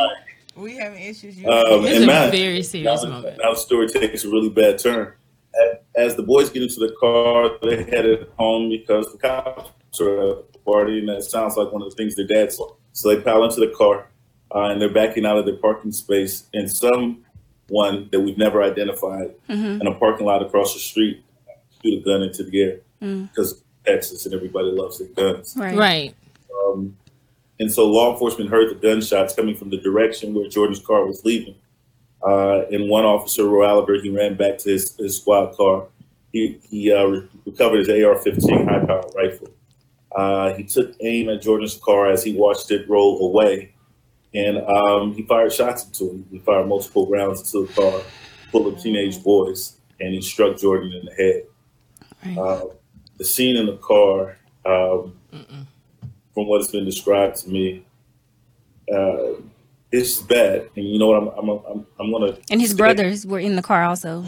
We 0.55 0.75
have 0.77 0.93
issues. 0.93 1.35
You 1.35 1.49
Um, 1.49 1.81
This 1.81 1.95
and 1.95 2.03
is 2.11 2.27
a 2.27 2.29
very 2.29 2.61
serious 2.61 3.03
now, 3.03 3.09
moment. 3.09 3.39
now 3.41 3.53
the 3.53 3.59
story 3.59 3.87
takes 3.87 4.23
a 4.23 4.29
really 4.29 4.49
bad 4.49 4.77
turn. 4.77 5.13
As, 5.59 5.77
as 6.11 6.15
the 6.15 6.21
boys 6.21 6.51
get 6.51 6.61
into 6.61 6.79
the 6.79 6.93
car, 6.99 7.57
they 7.63 7.81
headed 7.81 8.27
home 8.37 8.69
because 8.69 9.11
the 9.11 9.17
cops 9.17 9.71
are 10.01 10.17
of 10.19 10.63
party, 10.65 10.99
and 10.99 11.09
that 11.09 11.23
sounds 11.23 11.55
like 11.57 11.71
one 11.71 11.81
of 11.81 11.89
the 11.89 11.95
things 11.95 12.15
their 12.15 12.27
dad 12.27 12.51
saw. 12.51 12.73
So 12.93 13.09
they 13.09 13.21
pile 13.21 13.43
into 13.43 13.59
the 13.59 13.73
car, 13.75 14.07
uh, 14.53 14.65
and 14.69 14.81
they're 14.81 14.93
backing 14.93 15.25
out 15.25 15.37
of 15.37 15.45
their 15.45 15.55
parking 15.57 15.91
space, 15.91 16.45
and 16.53 16.69
someone 16.71 17.23
that 18.11 18.19
we've 18.23 18.37
never 18.37 18.61
identified 18.63 19.31
Mm-hmm. 19.49 19.81
in 19.81 19.87
a 19.87 19.93
parking 19.95 20.25
lot 20.25 20.41
across 20.41 20.73
the 20.73 20.79
street 20.79 21.23
shoot 21.83 22.01
a 22.01 22.03
gun 22.05 22.21
into 22.23 22.43
the 22.43 22.61
air 22.61 22.79
Mm. 23.01 23.29
because 23.29 23.61
Texas 23.85 24.25
and 24.25 24.33
everybody 24.33 24.67
loves 24.71 24.97
their 24.99 25.09
guns. 25.09 25.55
Right. 25.57 25.77
Right. 25.77 26.15
Um, 26.65 26.95
and 27.59 27.69
so 27.71 27.85
law 27.89 28.13
enforcement 28.13 28.49
heard 28.49 28.69
the 28.71 28.75
gunshots 28.75 29.35
coming 29.35 29.55
from 29.57 29.69
the 29.71 29.77
direction 29.77 30.33
where 30.33 30.47
Jordan's 30.47 30.79
car 30.79 31.05
was 31.05 31.23
leaving. 31.25 31.55
Uh, 32.25 32.61
and 32.71 32.89
one 32.89 33.03
officer, 33.03 33.45
Roy 33.45 33.67
Oliver, 33.67 33.95
he 34.01 34.09
ran 34.09 34.35
back 34.37 34.57
to 34.59 34.69
his, 34.69 34.95
his 34.95 35.17
squad 35.19 35.55
car. 35.57 35.87
He, 36.31 36.59
he 36.69 36.91
uh, 36.93 37.03
re- 37.03 37.27
recovered 37.45 37.79
his 37.79 37.89
AR-15 37.89 38.69
high-powered 38.69 39.13
rifle. 39.15 39.49
Uh, 40.15 40.53
he 40.53 40.63
took 40.63 40.93
aim 41.01 41.29
at 41.29 41.41
Jordan's 41.41 41.79
car 41.83 42.09
as 42.11 42.23
he 42.23 42.35
watched 42.35 42.69
it 42.71 42.87
roll 42.87 43.25
away, 43.27 43.73
and 44.33 44.57
um, 44.59 45.13
he 45.13 45.23
fired 45.23 45.51
shots 45.51 45.85
into 45.85 46.11
him. 46.11 46.25
He 46.31 46.39
fired 46.39 46.67
multiple 46.67 47.07
rounds 47.07 47.41
into 47.41 47.67
the 47.67 47.73
car, 47.81 48.01
full 48.51 48.67
of 48.67 48.79
teenage 48.79 49.23
boys, 49.23 49.77
and 49.99 50.13
he 50.13 50.21
struck 50.21 50.57
Jordan 50.57 50.91
in 50.93 51.05
the 51.05 51.13
head. 51.13 51.43
Right. 52.25 52.37
Uh, 52.37 52.65
the 53.17 53.25
scene 53.25 53.55
in 53.55 53.65
the 53.65 53.77
car, 53.77 54.37
um, 54.65 55.15
from 56.33 56.47
what 56.47 56.61
has 56.61 56.71
been 56.71 56.85
described 56.85 57.37
to 57.37 57.49
me, 57.49 57.85
uh, 58.93 59.33
it's 59.91 60.17
bad. 60.21 60.69
And 60.75 60.87
you 60.87 60.99
know 60.99 61.07
what? 61.07 61.37
I'm 61.37 61.49
I'm 61.49 61.49
I'm, 61.49 61.87
I'm 61.99 62.11
gonna. 62.11 62.37
And 62.51 62.61
his 62.61 62.71
say- 62.71 62.77
brothers 62.77 63.25
were 63.25 63.39
in 63.39 63.55
the 63.55 63.61
car 63.61 63.83
also. 63.83 64.23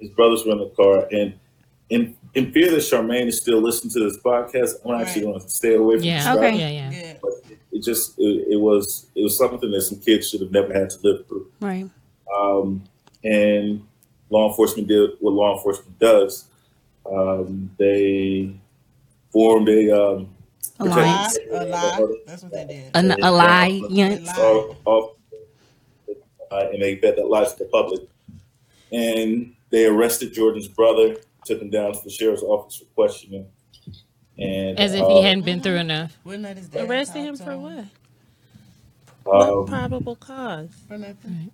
His 0.00 0.10
brothers 0.10 0.44
were 0.44 0.52
in 0.52 0.58
the 0.58 0.70
car, 0.76 1.06
and 1.10 1.34
in 1.90 2.16
in 2.36 2.52
fear 2.52 2.70
that 2.70 2.76
Charmaine 2.78 3.26
is 3.26 3.40
still 3.40 3.60
listening 3.60 3.92
to 3.94 4.00
this 4.00 4.18
podcast, 4.18 4.74
I'm 4.84 5.00
actually 5.00 5.22
going 5.22 5.40
to 5.40 5.48
stay 5.48 5.74
away 5.74 5.96
from 5.96 6.04
Yeah. 6.04 6.34
Okay. 6.36 6.56
Yeah. 6.58 6.68
Yeah. 6.68 6.90
Yeah. 6.90 7.14
But 7.22 7.32
it, 7.50 7.58
it 7.72 7.82
just 7.82 8.18
it, 8.18 8.48
it 8.50 8.60
was 8.60 9.06
it 9.14 9.22
was 9.22 9.36
something 9.36 9.70
that 9.70 9.82
some 9.82 9.98
kids 10.00 10.28
should 10.30 10.40
have 10.42 10.52
never 10.52 10.72
had 10.72 10.90
to 10.90 10.98
live 11.02 11.26
through. 11.26 11.50
Right. 11.60 11.88
Um, 12.38 12.84
and 13.24 13.86
law 14.30 14.48
enforcement 14.50 14.88
did 14.88 15.10
what 15.20 15.32
law 15.32 15.56
enforcement 15.56 15.98
does. 15.98 16.44
Um, 17.10 17.70
they 17.78 18.52
formed 19.32 19.68
a 19.68 19.90
um, 19.90 20.28
Alliance. 20.78 21.38
A 21.50 21.64
lie. 21.64 22.06
That's 22.26 22.42
what 22.42 22.52
they 22.52 22.64
did. 22.66 22.90
An 22.94 23.12
and- 23.12 23.22
alliance. 23.24 24.28
off- 24.38 24.76
off- 24.84 25.12
uh, 26.52 26.68
and 26.72 26.82
they 26.82 26.96
fed 26.96 27.16
that 27.16 27.26
lies 27.28 27.52
to 27.54 27.64
the 27.64 27.70
public. 27.70 28.02
And 28.92 29.54
they 29.70 29.86
arrested 29.86 30.32
Jordan's 30.32 30.68
brother, 30.68 31.16
took 31.46 31.60
him 31.60 31.70
down 31.70 31.92
to 31.92 32.00
the 32.02 32.10
sheriff's 32.10 32.42
office 32.42 32.76
for 32.78 32.84
questioning. 32.94 33.46
And 34.38 34.78
As 34.78 34.92
if 34.94 35.02
uh, 35.02 35.08
he 35.08 35.22
hadn't 35.22 35.44
been 35.44 35.60
through 35.62 35.76
enough. 35.76 36.16
Wouldn't 36.24 36.44
let 36.44 36.56
his 36.58 36.68
dad 36.68 36.88
Arrested 36.88 37.20
him 37.20 37.36
for 37.36 37.56
what? 37.56 37.78
um, 37.78 37.86
what 39.24 39.66
probable 39.66 40.16
cause? 40.16 40.68
For 40.86 40.98
nothing. 40.98 41.50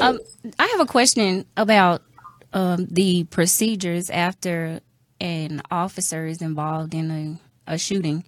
Um, 0.00 0.18
I 0.58 0.66
have 0.66 0.80
a 0.80 0.86
question 0.86 1.46
about 1.56 2.02
um, 2.52 2.86
the 2.90 3.24
procedures 3.24 4.10
after 4.10 4.80
an 5.20 5.62
officer 5.70 6.26
is 6.26 6.42
involved 6.42 6.94
in 6.94 7.38
a, 7.66 7.74
a 7.74 7.78
shooting. 7.78 8.24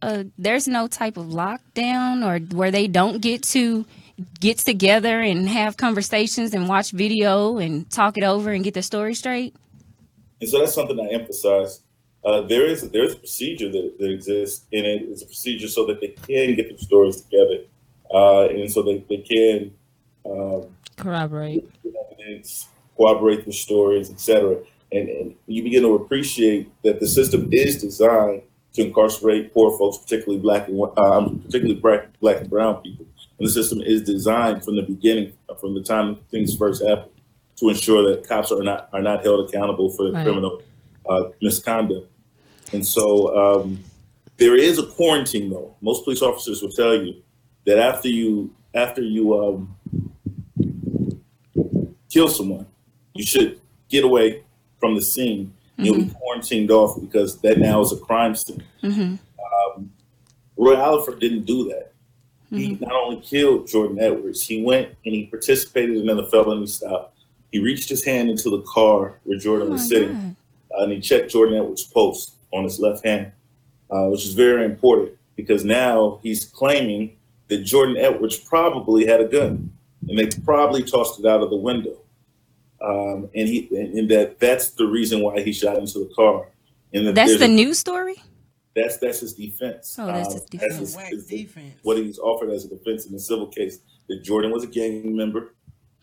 Uh, 0.00 0.24
there's 0.38 0.68
no 0.68 0.86
type 0.86 1.16
of 1.16 1.26
lockdown 1.26 2.24
or 2.24 2.38
where 2.56 2.70
they 2.70 2.86
don't 2.86 3.20
get 3.20 3.42
to 3.42 3.84
get 4.40 4.58
together 4.58 5.20
and 5.20 5.48
have 5.48 5.76
conversations 5.76 6.54
and 6.54 6.68
watch 6.68 6.90
video 6.92 7.58
and 7.58 7.90
talk 7.90 8.16
it 8.16 8.24
over 8.24 8.52
and 8.52 8.62
get 8.62 8.74
the 8.74 8.82
story 8.82 9.14
straight. 9.14 9.54
And 10.40 10.50
so 10.50 10.60
that's 10.60 10.74
something 10.74 10.98
I 11.00 11.12
emphasize. 11.12 11.80
Uh, 12.24 12.42
there 12.42 12.66
is 12.66 12.90
there 12.90 13.04
is 13.04 13.14
a 13.14 13.18
procedure 13.18 13.70
that, 13.70 13.96
that 13.98 14.10
exists, 14.10 14.66
and 14.72 14.84
it 14.84 15.02
is 15.02 15.22
a 15.22 15.26
procedure 15.26 15.68
so 15.68 15.86
that 15.86 16.00
they 16.00 16.08
can 16.08 16.54
get 16.54 16.68
the 16.68 16.82
stories 16.82 17.20
together, 17.20 17.64
uh, 18.12 18.48
and 18.48 18.70
so 18.70 18.82
they, 18.82 19.04
they 19.08 19.18
can 19.18 19.72
um, 20.28 20.76
Corroborate. 20.96 21.68
evidence, 22.10 22.68
corroborate 22.96 23.44
the 23.44 23.52
stories, 23.52 24.10
etc. 24.10 24.56
And, 24.92 25.08
and 25.08 25.34
you 25.46 25.62
begin 25.62 25.82
to 25.82 25.94
appreciate 25.94 26.70
that 26.82 27.00
the 27.00 27.06
system 27.06 27.48
is 27.52 27.80
designed 27.80 28.42
to 28.72 28.86
incarcerate 28.86 29.52
poor 29.52 29.76
folks, 29.78 29.98
particularly 29.98 30.40
black 30.40 30.68
and 30.68 30.80
um, 30.98 31.40
particularly 31.40 31.80
black, 31.80 32.18
black 32.20 32.40
and 32.40 32.50
brown 32.50 32.82
people. 32.82 33.06
And 33.38 33.46
the 33.46 33.52
system 33.52 33.80
is 33.82 34.02
designed 34.02 34.64
from 34.64 34.76
the 34.76 34.82
beginning, 34.82 35.32
from 35.60 35.74
the 35.74 35.82
time 35.82 36.16
things 36.30 36.56
first 36.56 36.84
happen, 36.84 37.10
to 37.56 37.68
ensure 37.68 38.08
that 38.10 38.28
cops 38.28 38.52
are 38.52 38.62
not 38.62 38.88
are 38.92 39.02
not 39.02 39.22
held 39.24 39.48
accountable 39.48 39.90
for 39.90 40.10
Right. 40.12 40.24
criminal 40.24 40.62
uh, 41.08 41.24
misconduct. 41.40 42.10
And 42.72 42.86
so 42.86 43.34
um, 43.62 43.84
there 44.36 44.56
is 44.56 44.78
a 44.78 44.86
quarantine, 44.86 45.50
though. 45.50 45.76
Most 45.80 46.04
police 46.04 46.22
officers 46.22 46.62
will 46.62 46.70
tell 46.70 46.94
you 46.94 47.22
that 47.64 47.78
after 47.78 48.08
you 48.08 48.54
after 48.74 49.02
you 49.02 49.38
um, 49.40 49.76
kill 52.10 52.28
someone, 52.28 52.66
you 53.14 53.24
should 53.24 53.60
get 53.88 54.04
away 54.04 54.42
from 54.80 54.94
the 54.94 55.02
scene. 55.02 55.52
You'll 55.78 55.96
be 55.96 56.10
quarantined 56.10 56.70
off 56.70 56.98
because 56.98 57.38
that 57.42 57.58
now 57.58 57.82
is 57.82 57.92
a 57.92 57.98
crime 57.98 58.34
scene. 58.34 58.62
Mm-hmm. 58.82 59.16
Um, 59.76 59.92
Roy 60.56 60.74
Oliver 60.74 61.14
didn't 61.14 61.44
do 61.44 61.68
that. 61.68 61.92
He 62.50 62.74
not 62.80 62.92
only 62.92 63.20
killed 63.20 63.66
Jordan 63.66 63.98
Edwards, 64.00 64.46
he 64.46 64.62
went 64.62 64.88
and 65.04 65.14
he 65.14 65.26
participated 65.26 65.96
in 65.96 66.08
another 66.08 66.26
felony 66.30 66.66
stop. 66.66 67.14
He 67.52 67.58
reached 67.60 67.88
his 67.88 68.04
hand 68.04 68.28
into 68.30 68.50
the 68.50 68.62
car 68.62 69.18
where 69.24 69.38
Jordan 69.38 69.70
was 69.70 69.88
sitting, 69.88 70.36
uh, 70.76 70.82
and 70.82 70.92
he 70.92 71.00
checked 71.00 71.30
Jordan 71.30 71.54
Edwards' 71.56 71.84
pulse 71.84 72.32
on 72.52 72.64
his 72.64 72.78
left 72.80 73.04
hand, 73.04 73.32
uh, 73.90 74.06
which 74.08 74.24
is 74.24 74.34
very 74.34 74.64
important 74.64 75.12
because 75.36 75.64
now 75.64 76.18
he's 76.22 76.44
claiming 76.44 77.16
that 77.48 77.58
Jordan 77.64 77.96
Edwards 77.96 78.36
probably 78.36 79.06
had 79.06 79.20
a 79.20 79.26
gun, 79.28 79.70
and 80.08 80.18
they 80.18 80.26
probably 80.44 80.82
tossed 80.82 81.20
it 81.20 81.26
out 81.26 81.40
of 81.42 81.50
the 81.50 81.56
window, 81.56 81.96
um, 82.80 83.28
and 83.34 83.48
he 83.48 83.68
and, 83.70 83.98
and 83.98 84.10
that 84.10 84.38
that's 84.38 84.70
the 84.70 84.86
reason 84.86 85.20
why 85.22 85.40
he 85.42 85.52
shot 85.52 85.78
into 85.78 85.98
the 86.00 86.10
car. 86.14 86.46
And 86.92 87.06
that 87.08 87.14
That's 87.14 87.38
the 87.38 87.44
a- 87.46 87.48
news 87.48 87.78
story. 87.78 88.14
that's 88.74 88.98
that's 88.98 89.20
his 89.20 89.34
defense. 89.34 89.96
Oh, 89.98 90.06
that's 90.06 90.28
Um, 90.28 90.34
his 90.34 90.42
defense. 90.44 90.76
his- 90.76 90.96
Whack 90.96 91.10
his- 91.12 91.26
defense. 91.26 91.74
what 91.82 91.96
he's 91.98 92.18
offered 92.18 92.50
as 92.50 92.64
a 92.64 92.68
defense 92.68 93.06
in 93.06 93.12
the 93.12 93.18
civil 93.18 93.46
case 93.48 93.78
that 94.08 94.22
Jordan 94.22 94.50
was 94.52 94.62
a 94.64 94.68
gang 94.68 95.14
member, 95.16 95.52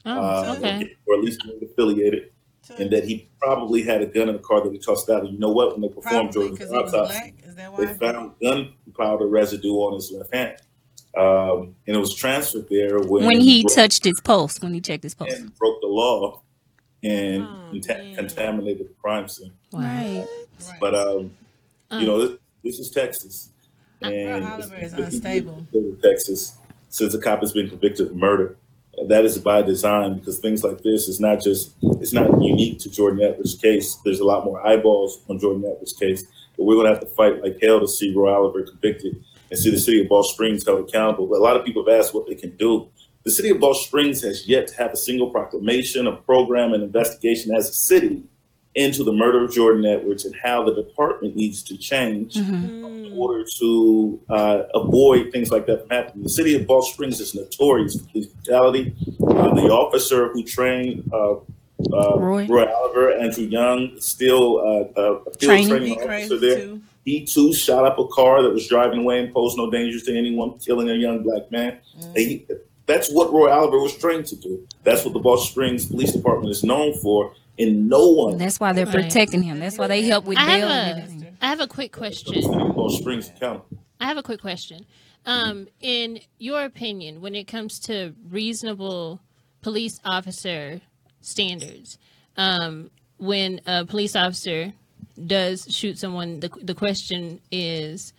Oh, 0.06 0.12
uh, 0.20 0.56
okay. 0.58 0.96
or 1.08 1.16
at 1.16 1.22
least 1.22 1.42
gang 1.44 1.60
affiliated, 1.64 2.32
and 2.78 2.92
that 2.92 3.06
he 3.06 3.30
probably 3.40 3.84
had 3.84 4.02
a 4.02 4.06
gun 4.06 4.28
in 4.30 4.36
the 4.36 4.42
car 4.42 4.62
that 4.62 4.72
he 4.72 4.78
tossed 4.80 5.10
out. 5.10 5.24
And 5.24 5.34
you 5.34 5.40
know 5.40 5.52
what? 5.52 5.72
When 5.74 5.82
they 5.82 5.88
performed 5.90 6.32
Jordan's 6.34 6.58
because 6.60 6.72
he 6.72 6.78
was 6.78 6.94
autopsy. 6.94 7.34
Is 7.46 7.56
that 7.56 7.78
they 7.78 7.86
why? 7.86 7.94
found 7.94 8.32
gunpowder 8.42 9.28
residue 9.28 9.74
on 9.76 9.94
his 9.94 10.12
left 10.12 10.34
hand, 10.34 10.58
um, 11.18 11.76
and 11.88 11.96
it 11.96 12.00
was 12.00 12.14
transferred 12.14 12.68
there 12.70 13.00
when, 13.00 13.26
When 13.26 13.40
he 13.40 13.64
broke- 13.64 13.76
touched 13.76 14.04
his 14.04 14.20
pulse, 14.22 14.60
when 14.62 14.74
he 14.74 14.82
checked 14.82 15.04
his 15.04 15.14
pulse. 15.16 15.34
and 15.34 15.56
broke 15.58 15.80
the 15.82 15.88
law 15.88 16.42
and 17.04 17.44
Oh, 17.44 17.70
conta- 17.74 18.16
contaminated 18.16 18.88
the 18.90 18.94
crime 19.02 19.28
scene. 19.28 19.52
Right. 19.74 20.26
But 20.80 20.96
um, 20.96 21.32
Um, 21.92 22.02
you 22.02 22.08
know, 22.08 22.26
this, 22.28 22.38
this 22.64 22.80
is 22.80 22.90
Texas, 22.90 23.50
Bro, 24.02 24.10
and 24.12 24.44
Oliver 24.46 24.76
is 24.78 24.94
unstable. 24.94 25.68
in 25.74 25.98
Texas, 26.02 26.58
since 26.90 27.14
a 27.14 27.20
cop 27.20 27.42
has 27.42 27.52
been 27.54 27.70
convicted 27.70 28.08
of 28.08 28.16
murder, 28.16 28.58
that 29.08 29.26
is 29.26 29.38
by 29.38 29.62
design 29.62 30.20
because 30.20 30.40
things 30.40 30.64
like 30.64 30.82
this 30.84 31.08
is 31.08 31.20
not 31.20 31.42
just 31.42 31.74
it's 31.82 32.14
not 32.14 32.42
unique 32.42 32.80
to 32.80 32.90
Jordan 32.90 33.22
Edwards' 33.22 33.56
case. 33.56 33.96
There's 34.04 34.20
a 34.20 34.26
lot 34.26 34.46
more 34.46 34.66
eyeballs 34.66 35.22
on 35.30 35.40
Jordan 35.40 35.66
Edwards' 35.66 35.94
case, 35.94 36.24
but 36.58 36.64
we're 36.64 36.82
to 36.84 36.90
have 36.90 37.00
to 37.00 37.08
fight 37.08 37.42
like 37.42 37.60
hell 37.62 37.80
to 37.80 37.88
see 37.88 38.14
Roy 38.14 38.34
Oliver 38.34 38.64
convicted 38.64 39.24
and 39.50 39.60
see 39.60 39.72
the 39.72 39.80
city 39.80 40.02
of 40.02 40.10
Balch 40.10 40.28
Springs 40.34 40.66
held 40.66 40.88
accountable. 40.88 41.28
But 41.28 41.40
a 41.40 41.44
lot 41.44 41.58
of 41.58 41.66
people 41.66 41.86
have 41.86 42.00
asked 42.00 42.14
what 42.14 42.28
they 42.28 42.36
can 42.36 42.56
do. 42.58 42.90
The 43.24 43.32
city 43.32 43.50
of 43.50 43.60
Balch 43.60 43.86
Springs 43.86 44.22
has 44.22 44.48
yet 44.48 44.68
to 44.68 44.78
have 44.78 44.92
a 44.92 44.98
single 44.98 45.30
proclamation, 45.30 46.08
a 46.08 46.16
program, 46.16 46.74
an 46.74 46.82
investigation 46.82 47.56
as 47.56 47.70
a 47.70 47.74
city 47.74 48.24
into 48.76 49.04
the 49.04 49.14
murder 49.14 49.44
of 49.44 49.52
Jordan 49.54 49.86
Edwards 49.86 50.26
and 50.26 50.36
how 50.36 50.64
the 50.64 50.74
department 50.74 51.36
needs 51.36 51.62
to 51.64 51.78
change 51.78 52.34
Mm-hmm. 52.36 53.06
in 53.06 53.14
order 53.20 53.46
to 53.60 54.20
uh, 54.30 54.64
avoid 54.74 55.32
things 55.32 55.52
like 55.52 55.68
that 55.68 55.82
from 55.82 55.90
happening. 55.92 56.24
The 56.24 56.30
city 56.30 56.56
of 56.56 56.66
Balch 56.66 56.92
Springs 56.94 57.20
is 57.20 57.36
notorious 57.36 58.00
for 58.00 58.08
police 58.10 58.26
brutality. 58.28 58.96
Uh, 59.22 59.54
the 59.54 59.70
officer 59.70 60.30
who 60.30 60.44
trained 60.44 61.10
uh, 61.14 61.34
uh, 61.36 62.18
Roy. 62.18 62.48
Roy. 62.48 62.66
Oliver, 62.66 63.14
Andrew 63.14 63.44
Young, 63.46 64.00
still 64.00 64.58
uh, 64.60 65.00
uh, 65.00 65.14
a 65.20 65.24
field 65.26 65.40
Training. 65.40 65.68
training, 65.70 66.02
officer 66.02 66.38
there. 66.40 66.58
too. 66.60 66.82
He 67.06 67.26
too 67.26 67.54
shot 67.54 67.86
up 67.86 68.00
a 68.00 68.08
car 68.08 68.42
that 68.42 68.50
was 68.52 68.68
driving 68.68 69.02
away 69.02 69.20
and 69.20 69.32
posed 69.34 69.58
no 69.58 69.70
danger 69.70 70.00
to 70.00 70.18
anyone, 70.18 70.58
killing 70.58 70.90
a 70.90 70.94
young 70.96 71.22
black 71.22 71.52
man. 71.52 71.78
Mm. 72.02 72.18
He- 72.18 72.46
that's 72.86 73.10
what 73.12 73.32
Roy 73.32 73.50
Oliver 73.50 73.80
was 73.80 73.96
trained 73.96 74.26
to 74.28 74.36
do. 74.36 74.68
That's 74.84 75.06
what 75.06 75.14
the 75.14 75.20
Balch 75.20 75.50
Springs 75.52 75.86
Police 75.86 76.12
Department 76.12 76.50
is 76.52 76.64
known 76.66 76.94
for, 77.00 77.34
and 77.60 77.88
no 77.88 78.10
one 78.10 78.38
That's 78.38 78.60
why 78.60 78.74
they're 78.74 78.86
Right. 78.86 78.96
protecting 78.96 79.44
him. 79.44 79.60
That's 79.60 79.78
why 79.78 79.88
they 79.88 80.04
help 80.04 80.26
with 80.26 80.38
I 80.38 80.46
bail 80.46 80.68
and 80.70 80.88
have 80.98 80.98
everything. 81.10 81.38
a, 81.42 81.46
I 81.46 81.50
have 81.50 81.60
a 81.60 81.68
quick 81.68 81.92
question. 81.92 82.36
in 82.36 82.90
Springs 82.90 83.32
County. 83.40 83.62
I 84.00 84.06
have 84.08 84.18
a 84.18 84.24
quick 84.24 84.42
question. 84.42 84.86
Um, 85.26 85.68
in 85.80 86.20
your 86.38 86.64
opinion, 86.66 87.22
when 87.22 87.36
it 87.36 87.46
comes 87.48 87.80
to 87.82 88.14
reasonable 88.30 89.22
police 89.62 90.00
officer 90.04 90.82
standards, 91.22 91.98
um, 92.38 92.90
when 93.18 93.62
a 93.66 93.86
police 93.86 94.16
officer 94.16 94.74
does 95.28 95.66
shoot 95.70 95.98
someone, 95.98 96.40
the, 96.42 96.50
the 96.62 96.74
question 96.76 97.40
is, 97.52 98.14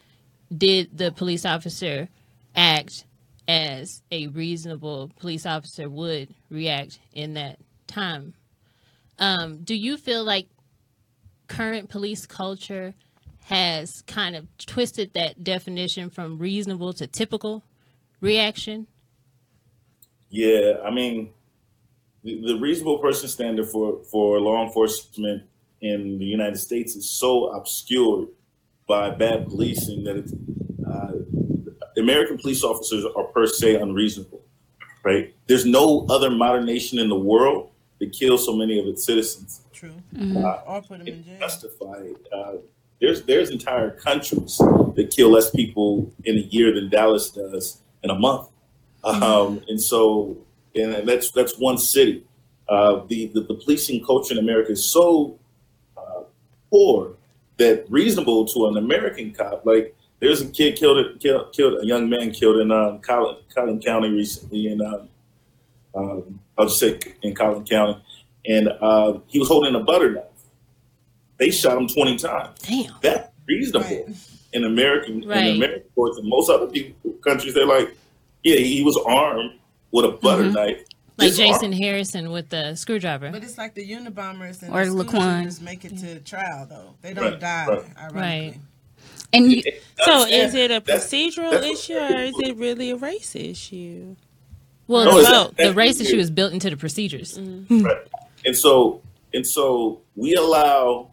did 0.56 0.96
the 0.96 1.12
police 1.12 1.44
officer 1.44 2.08
act 2.56 3.04
as 3.48 4.00
a 4.10 4.28
reasonable 4.28 5.10
police 5.18 5.44
officer 5.44 5.88
would 5.90 6.28
react 6.50 6.98
in 7.12 7.34
that 7.34 7.58
time? 7.86 8.32
Um, 9.18 9.58
do 9.58 9.74
you 9.74 9.96
feel 9.96 10.24
like 10.24 10.48
current 11.48 11.88
police 11.88 12.26
culture 12.26 12.94
has 13.44 14.02
kind 14.02 14.34
of 14.34 14.46
twisted 14.58 15.12
that 15.14 15.44
definition 15.44 16.10
from 16.10 16.38
reasonable 16.38 16.92
to 16.94 17.06
typical 17.06 17.62
reaction? 18.20 18.86
Yeah, 20.30 20.78
I 20.84 20.90
mean, 20.90 21.30
the, 22.24 22.40
the 22.46 22.58
reasonable 22.58 22.98
person 22.98 23.28
standard 23.28 23.68
for, 23.68 24.02
for 24.10 24.40
law 24.40 24.64
enforcement 24.64 25.42
in 25.80 26.18
the 26.18 26.24
United 26.24 26.56
States 26.56 26.96
is 26.96 27.08
so 27.08 27.48
obscured 27.48 28.28
by 28.88 29.10
bad 29.10 29.46
policing 29.46 30.04
that 30.04 30.16
it's, 30.16 30.32
uh, 30.86 31.12
American 31.96 32.38
police 32.38 32.64
officers 32.64 33.04
are 33.16 33.24
per 33.24 33.46
se 33.46 33.76
unreasonable, 33.76 34.42
right? 35.04 35.34
There's 35.46 35.66
no 35.66 36.06
other 36.08 36.30
modern 36.30 36.64
nation 36.64 36.98
in 36.98 37.08
the 37.08 37.18
world 37.18 37.70
that 38.00 38.12
kills 38.12 38.44
so 38.44 38.54
many 38.56 38.78
of 38.78 38.86
its 38.86 39.04
citizens. 39.04 39.62
True. 39.72 39.94
Mm-hmm. 40.14 40.44
Uh, 40.44 40.58
Or 40.66 40.82
put 40.82 41.00
him 41.00 41.06
in 41.08 41.24
jail. 41.24 41.38
justified. 41.38 42.14
Uh, 42.32 42.52
there's 43.00 43.22
there's 43.22 43.50
entire 43.50 43.90
countries 43.90 44.56
that 44.96 45.12
kill 45.14 45.30
less 45.30 45.50
people 45.50 46.12
in 46.24 46.36
a 46.36 46.42
year 46.42 46.72
than 46.74 46.88
Dallas 46.88 47.30
does 47.30 47.80
in 48.02 48.10
a 48.10 48.14
month, 48.18 48.48
um, 49.02 49.62
and 49.68 49.80
so 49.80 50.36
and 50.74 51.06
that's 51.08 51.30
that's 51.32 51.58
one 51.58 51.76
city. 51.78 52.24
Uh, 52.68 53.02
the, 53.08 53.26
the 53.34 53.40
the 53.42 53.54
policing 53.54 54.04
culture 54.04 54.32
in 54.32 54.38
America 54.38 54.72
is 54.72 54.84
so 54.84 55.38
uh, 55.98 56.22
poor 56.70 57.14
that 57.58 57.84
reasonable 57.90 58.46
to 58.46 58.66
an 58.68 58.76
American 58.78 59.32
cop, 59.32 59.66
like 59.66 59.94
there's 60.20 60.40
a 60.40 60.46
kid 60.48 60.76
killed 60.76 61.20
killed, 61.20 61.52
killed 61.52 61.82
a 61.82 61.86
young 61.86 62.08
man 62.08 62.30
killed 62.30 62.58
in 62.58 62.70
um, 62.70 63.00
Collin, 63.00 63.36
Collin 63.54 63.80
County 63.80 64.08
recently, 64.10 64.68
and 64.68 64.80
um, 64.80 65.08
um, 65.94 66.40
I'll 66.56 66.66
just 66.66 66.78
say 66.78 66.98
in 67.22 67.34
Collin 67.34 67.64
County, 67.64 68.00
and 68.46 68.68
uh, 68.68 69.18
he 69.26 69.38
was 69.38 69.48
holding 69.48 69.74
a 69.74 69.80
butter 69.80 70.12
knife. 70.12 70.24
They 71.38 71.50
shot 71.50 71.76
him 71.76 71.88
20 71.88 72.16
times. 72.18 72.58
Damn. 72.60 72.94
That's 73.02 73.28
reasonable 73.48 73.86
Right. 73.86 74.06
in 74.52 74.64
American 74.64 75.26
Right. 75.26 75.46
in 75.46 75.56
American 75.56 75.88
courts. 75.94 76.18
And 76.18 76.28
most 76.28 76.48
other 76.48 76.68
people, 76.68 77.12
countries, 77.24 77.54
they're 77.54 77.66
like, 77.66 77.94
yeah, 78.44 78.56
he 78.56 78.82
was 78.82 78.96
armed 79.04 79.52
with 79.90 80.04
a 80.04 80.10
butter 80.10 80.44
knife. 80.50 80.78
Like 81.16 81.28
Disarmed. 81.30 81.52
Jason 81.54 81.72
Harrison 81.72 82.30
with 82.32 82.48
the 82.50 82.74
screwdriver. 82.76 83.30
But 83.30 83.42
it's 83.44 83.56
like 83.58 83.74
the 83.74 83.88
Unabombers 83.88 84.62
and 84.62 84.72
Or 84.72 84.84
the 84.84 84.90
school 84.90 85.04
Laquan. 85.20 85.60
make 85.62 85.84
it 85.84 85.96
to 85.98 86.20
trial 86.20 86.66
though. 86.68 86.94
They 87.02 87.14
don't 87.14 87.24
Right, 87.32 87.40
die. 87.40 87.66
right. 87.68 87.84
Ironically. 87.98 88.20
Right. 88.20 88.54
And 89.32 89.52
you, 89.52 89.62
So 90.04 90.26
is 90.26 90.54
it 90.54 90.70
a 90.70 90.80
procedural 90.80 91.50
that's 91.52 91.64
what 91.66 91.72
issue 91.72 91.94
or 91.98 92.16
is 92.20 92.34
it 92.40 92.56
really 92.56 92.90
a 92.90 92.96
race 92.96 93.34
issue? 93.36 94.14
Well, 94.86 95.04
No, 95.04 95.18
it's 95.18 95.28
it's- 95.28 95.68
The 95.68 95.74
race 95.74 96.00
issue 96.00 96.18
is 96.18 96.30
built 96.30 96.52
into 96.52 96.70
the 96.70 96.76
procedures. 96.76 97.38
Right. 97.70 97.96
And 98.44 98.56
so 98.56 99.00
and 99.32 99.46
so 99.46 100.00
we 100.16 100.34
allow 100.34 101.10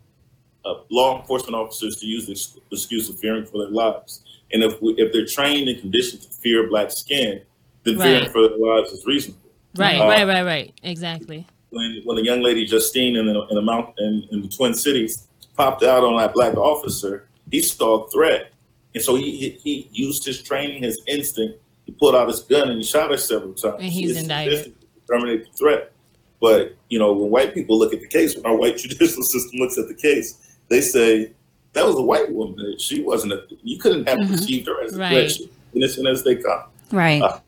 uh, 0.66 0.76
law 0.92 1.20
enforcement 1.20 1.56
officers 1.56 1.96
to 1.98 2.06
use 2.06 2.26
the 2.28 2.62
excuse 2.72 3.10
of 3.10 3.18
fearing 3.20 3.46
for 3.46 3.58
their 3.60 3.70
lives. 3.70 4.24
And 4.54 4.64
if 4.64 4.80
we, 4.82 4.94
if 4.94 5.12
they're 5.14 5.26
trained 5.26 5.70
and 5.70 5.80
conditioned 5.80 6.22
to 6.24 6.30
fear 6.30 6.68
black 6.68 6.92
skin, 6.92 7.42
then 7.84 7.98
fearing 7.98 8.30
for 8.30 8.48
their 8.48 8.58
lives 8.58 8.92
is 8.92 9.06
reasonable. 9.06 9.40
Right, 9.76 10.00
Uh, 10.00 10.06
right, 10.08 10.28
right, 10.28 10.44
right. 10.44 10.74
Exactly. 10.84 11.48
when 11.70 12.02
when 12.04 12.18
a 12.18 12.22
young 12.22 12.42
lady 12.42 12.66
Justine 12.66 13.16
in 13.16 13.26
the 13.28 13.42
in 13.48 13.56
the 13.56 13.62
mount 13.62 13.96
in, 13.98 14.28
in 14.32 14.42
the 14.42 14.50
Twin 14.50 14.74
Cities 14.74 15.28
popped 15.56 15.84
out 15.84 16.04
on 16.04 16.18
that 16.18 16.34
black 16.34 16.56
officer, 16.58 17.28
he 17.50 17.62
saw 17.62 18.04
a 18.04 18.10
threat, 18.12 18.52
and 18.94 19.02
so 19.04 19.16
he, 19.16 19.32
he 19.38 19.50
he 19.64 19.90
used 19.94 20.26
his 20.26 20.42
training, 20.44 20.84
his 20.84 21.02
instinct. 21.08 21.58
He 21.92 21.98
pulled 22.00 22.16
out 22.16 22.28
his 22.30 22.40
gun 22.42 22.70
and 22.70 22.78
he 22.78 22.84
shot 22.84 23.12
her 23.12 23.18
several 23.18 23.54
times. 23.54 23.76
And 23.80 23.92
he's 23.92 24.12
It's 24.12 24.22
indicted. 24.22 24.74
Terminate 25.10 25.46
the 25.52 25.58
threat. 25.58 25.92
But 26.40 26.76
you 26.90 26.98
know, 27.00 27.12
when 27.14 27.30
white 27.30 27.54
people 27.54 27.78
look 27.78 27.94
at 27.94 28.00
the 28.00 28.08
case, 28.08 28.36
when 28.36 28.46
our 28.46 28.56
white 28.56 28.78
judicial 28.84 29.24
system 29.24 29.60
looks 29.60 29.78
at 29.78 29.88
the 29.88 29.94
case, 29.94 30.58
they 30.70 30.80
say 30.82 31.34
that 31.74 31.86
was 31.86 31.96
a 31.96 32.02
white 32.02 32.32
woman. 32.32 32.78
She 32.80 33.02
wasn't 33.04 33.34
a. 33.34 33.44
You 33.64 33.78
couldn't 33.78 34.08
have 34.08 34.20
perceived 34.30 34.68
her 34.68 34.82
as 34.84 34.96
a 34.96 35.00
Right. 35.00 35.30
threat. 35.32 35.50
Innocent 35.74 36.08
as 36.08 36.24
they 36.24 36.36
come. 36.36 36.64
right. 36.92 37.22
Uh, 37.22 37.40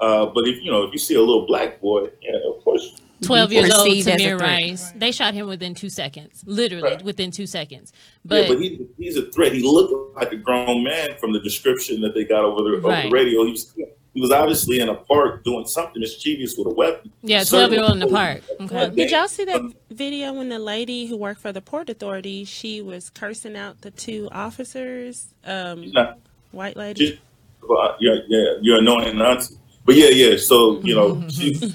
uh, 0.00 0.26
but 0.26 0.46
if 0.46 0.62
you 0.62 0.70
know, 0.70 0.84
if 0.84 0.92
you 0.92 0.98
see 0.98 1.14
a 1.14 1.20
little 1.20 1.46
black 1.46 1.80
boy, 1.80 2.08
yeah, 2.22 2.36
of 2.48 2.62
course 2.64 3.00
12 3.22 3.52
years 3.52 3.70
old, 3.70 3.86
perceived 3.86 4.08
as 4.08 4.20
a 4.20 4.24
Tamir. 4.24 4.40
Rice. 4.40 4.90
They 4.92 5.12
shot 5.12 5.34
him 5.34 5.46
within 5.48 5.74
two 5.74 5.88
seconds. 5.88 6.42
Literally 6.46 6.82
Right. 6.90 7.02
within 7.04 7.30
two 7.30 7.46
seconds. 7.46 7.92
yeah, 8.24 8.42
But, 8.42 8.48
but 8.48 8.60
he, 8.60 8.86
he's 8.98 9.16
a 9.16 9.30
threat. 9.30 9.52
He 9.52 9.62
looked 9.62 10.16
like 10.16 10.32
a 10.32 10.36
grown 10.36 10.84
man 10.84 11.10
from 11.18 11.32
the 11.32 11.40
description 11.40 12.00
that 12.02 12.14
they 12.14 12.24
got 12.24 12.44
over 12.44 12.62
the, 12.62 12.76
over 12.86 13.02
the 13.02 13.10
radio. 13.10 13.44
He 13.44 13.50
was, 13.52 13.72
he 13.74 13.84
He 14.14 14.20
was 14.20 14.30
obviously 14.32 14.80
in 14.80 14.88
a 14.88 14.94
park 14.94 15.44
doing 15.44 15.66
something 15.66 16.00
mischievous 16.00 16.56
with 16.56 16.66
a 16.66 16.70
weapon. 16.70 17.12
Yeah, 17.22 17.44
12 17.44 17.72
year 17.72 17.82
old 17.82 17.92
in 17.92 17.98
the 18.00 18.06
park. 18.08 18.42
Okay. 18.60 18.74
Well, 18.74 18.90
did 18.90 19.10
y'all 19.10 19.28
see 19.28 19.44
that 19.44 19.62
video 19.90 20.32
when 20.32 20.48
the 20.48 20.58
lady 20.58 21.06
who 21.06 21.16
worked 21.16 21.40
for 21.40 21.52
the 21.52 21.60
Port 21.60 21.88
Authority 21.88 22.44
she 22.44 22.80
was 22.82 23.10
cursing 23.10 23.56
out 23.56 23.82
the 23.82 23.90
two 23.90 24.28
officers? 24.32 25.34
Um, 25.44 25.90
Not- 25.92 26.18
white 26.52 26.76
lady. 26.76 27.06
She- 27.06 27.20
well, 27.68 27.96
yeah, 28.00 28.14
yeah, 28.28 28.44
you're 28.62 28.78
annoying 28.78 29.20
auntie. 29.20 29.56
But 29.84 29.96
yeah, 29.96 30.08
yeah. 30.08 30.36
So 30.38 30.80
you 30.80 30.94
know, 30.94 31.22
she, 31.28 31.74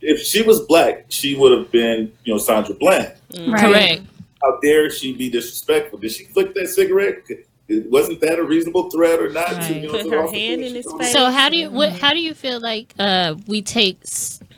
if 0.00 0.20
she 0.20 0.42
was 0.42 0.60
black, 0.60 1.06
she 1.08 1.34
would 1.36 1.56
have 1.56 1.70
been, 1.70 2.12
you 2.24 2.34
know, 2.34 2.38
Sandra 2.38 2.74
Bland. 2.74 3.14
Right. 3.46 3.60
Correct. 3.60 4.02
How 4.42 4.58
dare 4.60 4.90
she 4.90 5.12
be 5.12 5.30
disrespectful? 5.30 5.98
Did 5.98 6.12
she 6.12 6.24
flick 6.26 6.54
that 6.54 6.68
cigarette? 6.68 7.24
Wasn't 7.68 8.20
that 8.20 8.38
a 8.38 8.44
reasonable 8.44 8.90
threat 8.90 9.18
or 9.18 9.30
not? 9.30 9.48
to, 9.48 9.74
you 9.74 9.86
know, 9.86 9.92
Put 9.92 10.10
her 10.10 10.30
hand 10.30 10.62
in 10.62 10.74
his 10.74 10.86
face. 10.92 11.12
So 11.12 11.30
how 11.30 11.48
do 11.48 11.56
you 11.56 11.70
what 11.70 11.92
how 11.92 12.12
do 12.12 12.20
you 12.20 12.32
feel 12.34 12.60
like 12.60 12.94
uh 12.98 13.34
we 13.48 13.62
take 13.62 13.98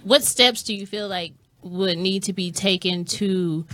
what 0.04 0.22
steps 0.22 0.62
do 0.62 0.74
you 0.74 0.86
feel 0.86 1.08
like 1.08 1.32
would 1.62 1.96
need 1.96 2.24
to 2.24 2.32
be 2.34 2.50
taken 2.50 3.04
to 3.06 3.64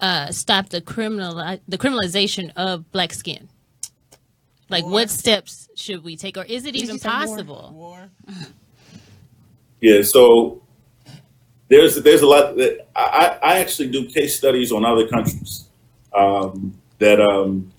uh 0.00 0.30
stop 0.30 0.68
the 0.68 0.80
criminal 0.80 1.34
the 1.66 1.78
criminalization 1.78 2.52
of 2.56 2.90
black 2.92 3.12
skin? 3.12 3.48
Like 4.68 4.84
what 4.84 5.10
steps 5.10 5.68
should 5.74 6.04
we 6.04 6.16
take 6.16 6.36
or 6.36 6.44
is 6.44 6.64
it 6.66 6.72
Did 6.72 6.82
even 6.82 6.94
you 6.94 6.98
say 7.00 7.08
war? 7.08 7.18
possible? 7.26 8.08
Yeah, 9.80 10.02
so 10.02 10.62
there's 11.68 11.96
there's 12.02 12.22
a 12.22 12.26
lot 12.26 12.56
that 12.56 12.86
I, 12.94 13.38
I 13.42 13.58
actually 13.58 13.90
do 13.90 14.06
case 14.06 14.36
studies 14.36 14.72
on 14.72 14.84
other 14.84 15.08
countries 15.08 15.68
um, 16.12 16.78
that 16.98 17.20
um, 17.20 17.72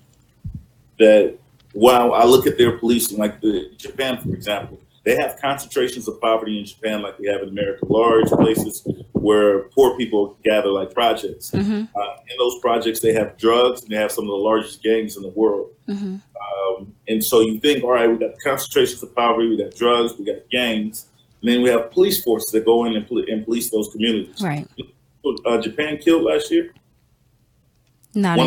that 0.98 1.38
while 1.72 2.14
I 2.14 2.24
look 2.24 2.46
at 2.46 2.58
their 2.58 2.78
policing, 2.78 3.18
like 3.18 3.40
the 3.40 3.70
Japan, 3.76 4.18
for 4.18 4.30
example, 4.30 4.80
they 5.04 5.14
have 5.14 5.40
concentrations 5.40 6.08
of 6.08 6.20
poverty 6.20 6.58
in 6.58 6.64
Japan 6.64 7.00
like 7.00 7.18
we 7.18 7.28
have 7.28 7.42
in 7.42 7.48
America, 7.50 7.84
large 7.86 8.28
places 8.28 8.86
where 9.12 9.60
poor 9.68 9.96
people 9.96 10.36
gather 10.42 10.70
like 10.70 10.92
projects. 10.92 11.52
Mm-hmm. 11.52 11.84
Uh, 11.96 12.16
in 12.28 12.36
those 12.38 12.58
projects, 12.60 13.00
they 13.00 13.12
have 13.12 13.36
drugs 13.36 13.82
and 13.82 13.90
they 13.92 13.96
have 13.96 14.10
some 14.10 14.24
of 14.24 14.30
the 14.30 14.36
largest 14.36 14.82
gangs 14.82 15.16
in 15.16 15.22
the 15.22 15.28
world. 15.28 15.70
Mm-hmm. 15.88 16.16
Um, 16.16 16.92
and 17.06 17.22
so 17.22 17.40
you 17.40 17.60
think, 17.60 17.84
all 17.84 17.92
right, 17.92 18.10
we 18.10 18.16
got 18.16 18.32
concentrations 18.42 19.00
of 19.02 19.14
poverty, 19.14 19.48
we 19.48 19.56
got 19.56 19.76
drugs, 19.76 20.14
we 20.18 20.24
got 20.24 20.48
gangs, 20.50 21.06
and 21.46 21.54
then 21.54 21.62
we 21.62 21.70
have 21.70 21.92
police 21.92 22.22
forces 22.24 22.50
that 22.50 22.64
go 22.64 22.86
in 22.86 22.96
and, 22.96 23.06
poli- 23.06 23.30
and 23.30 23.44
police 23.44 23.70
those 23.70 23.88
communities. 23.92 24.42
Right. 24.42 24.66
Uh, 25.44 25.60
Japan 25.60 25.96
killed 25.98 26.24
last 26.24 26.50
year. 26.50 26.72
Not 28.14 28.38
One- 28.38 28.46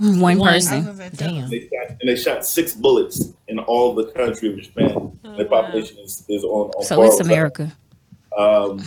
as 0.00 0.16
one 0.18 0.38
One. 0.38 0.48
person. 0.48 0.84
Damn. 1.14 1.48
They 1.48 1.68
shot, 1.68 1.90
and 2.00 2.08
they 2.08 2.16
shot 2.16 2.44
six 2.44 2.74
bullets 2.74 3.32
in 3.46 3.60
all 3.60 3.94
the 3.94 4.06
country 4.06 4.52
of 4.52 4.60
Japan. 4.60 5.18
Their 5.36 5.44
population 5.46 5.98
is, 5.98 6.24
is 6.28 6.42
on, 6.42 6.70
on 6.70 6.84
So 6.84 7.02
it's. 7.02 7.20
America. 7.20 7.72
Um, 8.36 8.82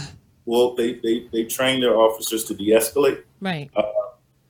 well, 0.45 0.75
they, 0.75 0.95
they, 0.95 1.27
they 1.31 1.45
train 1.45 1.79
their 1.79 1.95
officers 1.95 2.43
to 2.45 2.53
de-escalate. 2.53 3.23
Right. 3.39 3.69
Uh, 3.75 3.83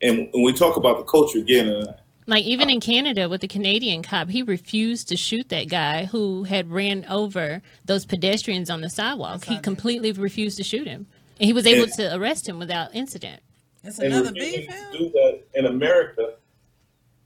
and 0.01 0.29
when 0.33 0.43
we 0.43 0.53
talk 0.53 0.77
about 0.77 0.97
the 0.97 1.03
culture 1.03 1.37
again, 1.37 1.67
and 1.67 1.87
Like 2.31 2.45
even 2.45 2.69
oh. 2.69 2.71
in 2.71 2.79
Canada 2.79 3.27
with 3.27 3.41
the 3.41 3.47
Canadian 3.49 4.03
cop, 4.03 4.29
he 4.29 4.41
refused 4.41 5.09
to 5.09 5.17
shoot 5.17 5.49
that 5.49 5.67
guy 5.67 6.05
who 6.05 6.45
had 6.45 6.71
ran 6.71 7.05
over 7.09 7.61
those 7.83 8.05
pedestrians 8.05 8.69
on 8.69 8.79
the 8.79 8.89
sidewalk. 8.89 9.43
He 9.43 9.59
completely 9.59 10.13
refused 10.13 10.55
to 10.55 10.63
shoot 10.63 10.87
him. 10.87 11.07
And 11.41 11.47
he 11.47 11.51
was 11.51 11.67
able 11.67 11.89
Yeah. 11.89 12.09
to 12.09 12.15
arrest 12.15 12.47
him 12.47 12.57
without 12.57 12.95
incident. 12.95 13.41
It's 13.83 13.99
and 13.99 14.13
another 14.13 14.31
refusing 14.31 14.67
beef. 14.67 14.91
do 14.93 15.09
that 15.09 15.41
in 15.55 15.65
America. 15.65 16.35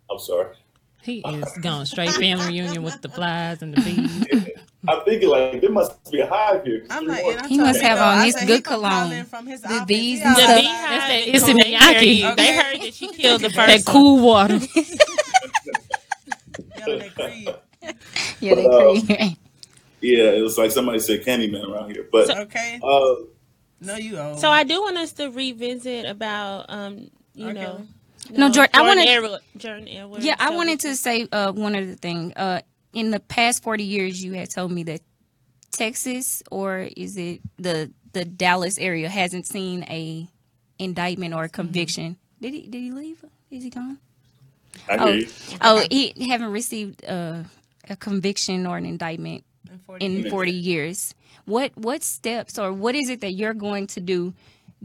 I'm 0.10 0.18
sorry. 0.18 0.56
He 1.04 1.20
is 1.20 1.56
gone 1.62 1.86
straight 1.86 2.10
family 2.14 2.48
reunion 2.48 2.82
with 2.82 3.00
the 3.04 3.10
flies 3.10 3.62
and 3.62 3.76
the 3.76 3.82
bees. 3.82 4.48
I'm 4.88 5.04
thinking 5.06 5.30
like 5.30 5.62
there 5.62 5.72
must 5.72 6.12
be 6.12 6.20
a 6.22 6.28
hive 6.28 6.64
here. 6.64 6.86
I'm 6.90 7.06
like, 7.08 7.24
and 7.26 7.40
I 7.42 7.48
He 7.48 7.58
must 7.58 7.82
have 7.82 7.98
though, 7.98 8.04
on 8.06 8.20
this 8.26 8.36
good 8.40 8.50
he 8.50 8.62
come 8.62 8.82
cologne. 8.82 9.26
From 9.26 9.48
his 9.48 9.62
The 9.62 9.84
bees 9.88 10.22
and 10.22 10.30
outside. 10.30 10.46
stuff. 10.46 10.64
That's 10.64 11.08
that 11.08 11.28
It's 11.28 11.44
Issey 11.44 11.54
Miyake. 11.54 11.92
okay. 11.92 12.36
They 12.36 12.56
heard 12.58 12.82
that 12.82 12.94
she 12.94 13.08
killed 13.10 13.42
the 13.42 13.50
That 13.56 13.68
first 13.70 13.86
cool 13.88 14.20
water. 14.24 14.60
Yelling 16.78 17.02
at 17.02 17.16
Creed. 17.16 17.50
Yeah, 18.40 18.56
they 18.56 18.68
But, 18.68 18.74
uh, 18.74 19.02
create. 19.06 19.38
Yeah, 20.02 20.32
it 20.32 20.42
was 20.42 20.58
like 20.58 20.72
somebody 20.72 21.00
said 21.00 21.24
Candyman 21.24 21.68
around 21.68 21.92
here. 21.92 22.08
But 22.12 22.30
Okay. 22.38 22.80
uh, 22.84 23.16
No, 23.82 23.96
you 23.98 24.18
old. 24.18 24.40
So 24.40 24.50
I 24.50 24.64
do 24.64 24.82
want 24.82 24.98
us 24.98 25.14
to 25.14 25.30
revisit 25.30 26.06
about 26.06 26.66
um, 26.70 27.10
you 27.34 27.50
Okay. 27.50 27.62
know. 27.62 27.86
No, 28.32 28.50
Jordan, 28.50 28.72
I 28.74 28.82
wanted- 28.82 29.08
Edward, 29.08 29.40
Jordan 29.58 29.88
Edwards. 29.88 30.26
Yeah, 30.26 30.36
I 30.40 30.50
wanted 30.52 30.80
to 30.82 30.96
say 30.96 31.28
uh, 31.32 31.52
one 31.52 31.76
other 31.76 31.94
thing. 31.94 32.34
Uh, 32.36 32.62
in 32.96 33.12
the 33.12 33.20
past 33.20 33.62
forty 33.62 33.84
years, 33.84 34.24
you 34.24 34.34
had 34.34 34.50
told 34.50 34.72
me 34.72 34.82
that 34.84 35.02
Texas 35.72 36.42
or 36.50 36.88
is 36.98 37.18
it 37.18 37.42
the 37.58 37.92
the 38.14 38.26
Dallas 38.26 38.80
area 38.80 39.10
hasn't 39.10 39.46
seen 39.46 39.84
a 39.84 40.28
indictment 40.80 41.34
or 41.34 41.44
a 41.44 41.50
conviction. 41.50 42.18
Did 42.42 42.54
he 42.54 42.62
did 42.62 42.82
he 42.82 42.92
leave? 42.92 43.24
Is 43.52 43.64
he 43.64 43.70
gone? 43.70 44.00
I 44.90 44.98
oh, 44.98 45.12
hear 45.12 45.28
oh, 45.62 45.86
he 45.90 46.30
haven't 46.30 46.52
received 46.52 47.06
uh, 47.06 47.44
a 47.90 47.96
conviction 47.96 48.66
or 48.66 48.78
an 48.78 48.86
indictment 48.86 49.44
in 50.00 50.30
40 50.30 50.52
years. 50.52 51.14
What 51.46 51.72
what 51.76 52.04
steps 52.04 52.58
or 52.58 52.74
what 52.74 52.96
is 52.96 53.10
it 53.10 53.22
that 53.22 53.32
you're 53.32 53.54
going 53.54 53.88
to 53.88 54.00
do 54.00 54.34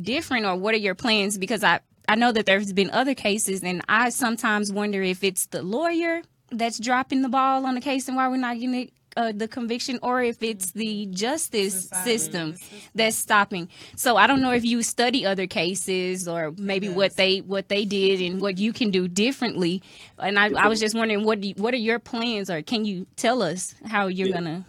different 0.00 0.46
or 0.46 0.56
what 0.56 0.74
are 0.74 0.78
your 0.78 0.94
plans 0.94 1.38
because 1.38 1.64
I 1.64 1.80
I 2.08 2.16
know 2.16 2.32
that 2.32 2.46
there's 2.46 2.72
been 2.72 2.90
other 2.90 3.14
cases 3.14 3.62
and 3.62 3.82
I 3.88 4.10
sometimes 4.10 4.72
wonder 4.72 5.02
if 5.02 5.22
it's 5.22 5.46
the 5.46 5.62
lawyer 5.62 6.22
that's 6.50 6.78
dropping 6.78 7.22
the 7.22 7.28
ball 7.28 7.66
on 7.66 7.74
the 7.74 7.80
case 7.80 8.08
and 8.08 8.16
why 8.16 8.28
we're 8.28 8.36
not 8.36 8.54
getting 8.54 8.74
it, 8.74 8.92
uh, 9.16 9.32
the 9.32 9.48
conviction 9.48 9.98
or 10.02 10.22
if 10.22 10.42
it's 10.42 10.70
the 10.72 11.06
justice 11.06 11.88
system 12.04 12.56
that's 12.94 13.16
stopping. 13.16 13.68
So 13.96 14.16
I 14.16 14.26
don't 14.26 14.40
know 14.40 14.52
if 14.52 14.64
you 14.64 14.82
study 14.82 15.26
other 15.26 15.46
cases 15.46 16.28
or 16.28 16.52
maybe 16.56 16.88
what 16.88 17.16
they 17.16 17.38
what 17.38 17.68
they 17.68 17.84
did 17.84 18.20
and 18.20 18.40
what 18.40 18.58
you 18.58 18.72
can 18.72 18.90
do 18.90 19.08
differently. 19.08 19.82
And 20.18 20.38
I, 20.38 20.50
I 20.50 20.68
was 20.68 20.78
just 20.78 20.94
wondering 20.94 21.24
what 21.24 21.40
do 21.40 21.48
you, 21.48 21.54
what 21.56 21.74
are 21.74 21.78
your 21.78 21.98
plans 21.98 22.50
or 22.50 22.62
can 22.62 22.84
you 22.84 23.06
tell 23.16 23.42
us 23.42 23.74
how 23.84 24.06
you're 24.06 24.32
gonna 24.32 24.64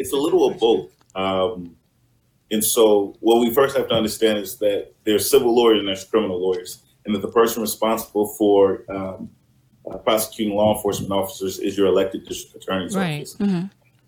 it's 0.00 0.12
a 0.14 0.16
little 0.16 0.48
of 0.48 0.58
both. 0.58 0.90
Um, 1.14 1.76
and 2.50 2.64
so, 2.64 3.16
what 3.20 3.38
we 3.40 3.52
first 3.52 3.76
have 3.76 3.88
to 3.88 3.94
understand 3.94 4.38
is 4.38 4.56
that 4.58 4.92
there's 5.04 5.30
civil 5.30 5.54
lawyers 5.54 5.78
and 5.78 5.88
there's 5.88 6.04
criminal 6.04 6.40
lawyers, 6.40 6.82
and 7.04 7.14
that 7.14 7.20
the 7.20 7.30
person 7.30 7.60
responsible 7.60 8.26
for 8.38 8.84
um, 8.88 9.30
uh, 9.90 9.96
prosecuting 9.98 10.54
law 10.54 10.74
enforcement 10.76 11.12
officers 11.12 11.58
is 11.58 11.76
your 11.76 11.86
elected 11.86 12.26
district 12.26 12.64
attorney's 12.64 12.96
Right. 12.96 13.20
office. 13.22 13.36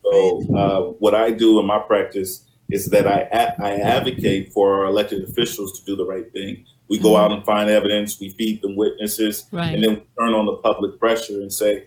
So, 0.02 0.54
uh, 0.56 0.80
what 0.98 1.14
I 1.14 1.30
do 1.30 1.58
in 1.60 1.66
my 1.66 1.78
practice 1.78 2.44
is 2.70 2.86
that 2.86 3.06
I 3.06 3.28
a- 3.32 3.62
I 3.62 3.74
advocate 3.76 4.52
for 4.52 4.74
our 4.80 4.86
elected 4.86 5.22
officials 5.28 5.78
to 5.78 5.84
do 5.86 5.96
the 5.96 6.04
right 6.04 6.30
thing. 6.32 6.64
We 6.88 6.98
go 6.98 7.16
out 7.16 7.32
and 7.32 7.44
find 7.44 7.70
evidence, 7.70 8.20
we 8.20 8.30
feed 8.30 8.60
them 8.62 8.76
witnesses, 8.76 9.46
Right. 9.52 9.74
and 9.74 9.82
then 9.82 9.90
we 9.94 10.00
turn 10.18 10.34
on 10.34 10.46
the 10.46 10.54
public 10.56 10.98
pressure 10.98 11.40
and 11.40 11.52
say, 11.52 11.84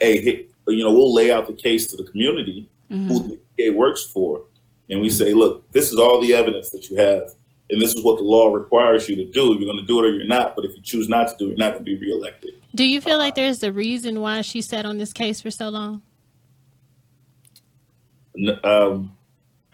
"Hey, 0.00 0.20
hey, 0.20 0.46
you 0.68 0.82
know, 0.84 0.92
we'll 0.92 1.14
lay 1.14 1.30
out 1.30 1.46
the 1.46 1.52
case 1.52 1.86
to 1.88 1.96
the 1.96 2.04
community 2.04 2.68
who 2.90 3.18
the 3.28 3.38
DA 3.56 3.70
works 3.70 4.04
for, 4.04 4.42
and 4.90 5.00
we 5.00 5.10
say, 5.10 5.34
look, 5.34 5.70
this 5.72 5.92
is 5.92 5.98
all 5.98 6.20
the 6.20 6.32
evidence 6.34 6.70
that 6.70 6.88
you 6.90 6.96
have, 6.96 7.34
and 7.70 7.80
this 7.80 7.94
is 7.94 8.02
what 8.02 8.16
the 8.18 8.24
law 8.24 8.48
requires 8.52 9.08
you 9.08 9.16
to 9.16 9.24
do. 9.26 9.54
You're 9.58 9.66
going 9.72 9.76
to 9.78 9.84
do 9.86 9.98
it 10.02 10.06
or 10.08 10.12
you're 10.12 10.26
not. 10.26 10.56
But 10.56 10.64
if 10.64 10.74
you 10.74 10.82
choose 10.82 11.08
not 11.08 11.28
to 11.28 11.34
do 11.38 11.44
it, 11.46 11.48
you're 11.50 11.58
not 11.58 11.74
going 11.74 11.84
to 11.84 11.90
be 11.90 11.96
reelected." 11.96 12.54
Do 12.78 12.84
you 12.88 13.00
feel 13.00 13.18
like 13.18 13.34
there's 13.34 13.60
a 13.64 13.72
reason 13.72 14.20
why 14.20 14.40
she 14.42 14.62
sat 14.62 14.86
on 14.86 14.98
this 14.98 15.12
case 15.12 15.40
for 15.40 15.50
so 15.50 15.68
long? 15.68 16.00
Um, 18.62 19.16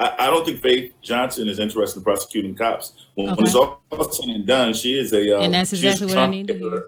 I, 0.01 0.15
I 0.21 0.27
don't 0.29 0.47
think 0.47 0.63
Faith 0.63 0.95
Johnson 1.03 1.47
is 1.47 1.59
interested 1.59 1.99
in 2.01 2.05
prosecuting 2.05 2.55
cops. 2.55 2.95
When, 3.15 3.27
when 3.27 3.45
it's 3.45 3.55
all 3.55 3.83
said 4.11 4.31
and 4.31 4.47
done, 4.47 4.73
she 4.73 4.99
is 4.99 5.13
a 5.13 5.37
um, 5.37 5.43
And 5.43 5.53
that's 5.53 5.75
exactly 5.75 6.07
what 6.07 6.13
I 6.17 6.21
Trump 6.21 6.31
need 6.33 6.47
to 6.47 6.55
era- 6.55 6.71
hear. 6.71 6.85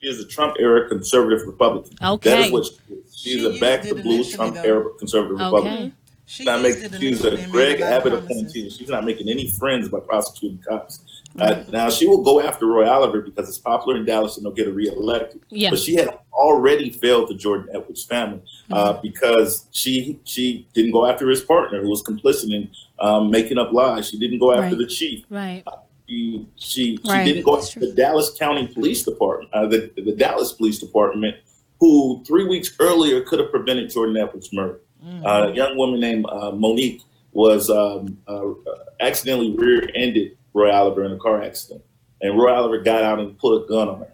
She 0.00 0.06
is 0.08 0.20
a 0.20 0.28
Trump 0.28 0.54
era 0.60 0.88
conservative 0.88 1.44
Republican. 1.44 1.96
That 2.00 2.10
Okay. 2.12 2.44
is 2.46 2.52
what 2.52 2.66
she 2.66 2.94
is. 2.94 3.16
She's 3.20 3.40
She 3.42 3.56
a 3.56 3.58
back 3.58 3.82
to 3.82 3.96
blue 3.96 4.22
Trump 4.22 4.54
era 4.58 4.84
conservative 5.00 5.36
Republican. 5.40 5.72
Okay. 5.72 5.92
She 6.26 6.44
not 6.44 6.62
making, 6.62 6.84
it 6.94 7.00
she's 7.00 7.24
a 7.24 7.30
Greg 7.48 7.80
made 7.80 7.80
a 7.80 7.90
lot 7.90 8.06
of 8.06 8.06
Abbott 8.06 8.12
promises. 8.12 8.30
appointee. 8.30 8.70
She's 8.70 8.88
not 8.88 9.04
making 9.04 9.28
any 9.28 9.48
friends 9.48 9.88
by 9.88 9.98
prosecuting 9.98 10.58
cops. 10.58 11.19
Uh, 11.38 11.62
now 11.70 11.88
she 11.88 12.06
will 12.06 12.22
go 12.22 12.40
after 12.40 12.66
Roy 12.66 12.88
Oliver 12.88 13.20
because 13.20 13.48
it's 13.48 13.58
popular 13.58 13.96
in 13.98 14.04
Dallas 14.04 14.36
and 14.36 14.44
they'll 14.44 14.52
get 14.52 14.66
her 14.66 14.72
reelected. 14.72 15.40
Yeah. 15.48 15.70
But 15.70 15.78
she 15.78 15.94
had 15.94 16.18
already 16.32 16.90
failed 16.90 17.28
the 17.28 17.34
Jordan 17.34 17.68
Edwards 17.74 18.04
family 18.04 18.42
uh, 18.70 18.94
Mm-hmm. 18.94 19.02
because 19.02 19.66
she 19.70 20.18
she 20.24 20.66
didn't 20.74 20.90
go 20.92 21.06
after 21.06 21.28
his 21.28 21.40
partner 21.42 21.80
who 21.82 21.88
was 21.88 22.02
complicit 22.02 22.52
in 22.52 22.68
um, 22.98 23.30
making 23.30 23.58
up 23.58 23.72
lies. 23.72 24.08
She 24.08 24.18
didn't 24.18 24.38
go 24.40 24.52
after 24.52 24.76
Right. 24.76 24.78
the 24.78 24.86
chief. 24.86 25.24
Right. 25.30 25.62
She 26.08 26.46
she, 26.56 26.96
she 26.96 27.08
Right. 27.08 27.24
didn't 27.24 27.44
go 27.44 27.54
That's 27.56 27.68
after 27.68 27.80
the 27.86 27.92
Dallas 27.92 28.34
County 28.36 28.66
Police 28.66 29.04
Department, 29.04 29.52
uh, 29.54 29.66
the 29.66 29.90
the 29.96 30.12
Dallas 30.16 30.52
Police 30.52 30.80
Department, 30.80 31.36
who 31.78 32.24
three 32.26 32.44
weeks 32.44 32.74
earlier 32.80 33.20
could 33.22 33.38
have 33.38 33.52
prevented 33.52 33.90
Jordan 33.90 34.16
Edwards' 34.16 34.52
murder. 34.52 34.80
Uh, 35.24 35.48
a 35.50 35.54
young 35.54 35.76
woman 35.78 35.98
named 36.00 36.26
uh, 36.28 36.50
Monique 36.50 37.02
was 37.32 37.70
um, 37.70 38.18
uh, 38.26 38.42
accidentally 39.00 39.52
rear-ended 39.56 40.36
Roy 40.54 40.70
Oliver 40.72 41.04
in 41.04 41.12
a 41.12 41.18
car 41.18 41.42
accident, 41.42 41.82
and 42.20 42.38
Roy 42.38 42.52
Oliver 42.52 42.78
got 42.78 43.02
out 43.02 43.18
and 43.20 43.38
put 43.38 43.64
a 43.64 43.66
gun 43.68 43.88
on 43.88 43.98
her. 44.00 44.12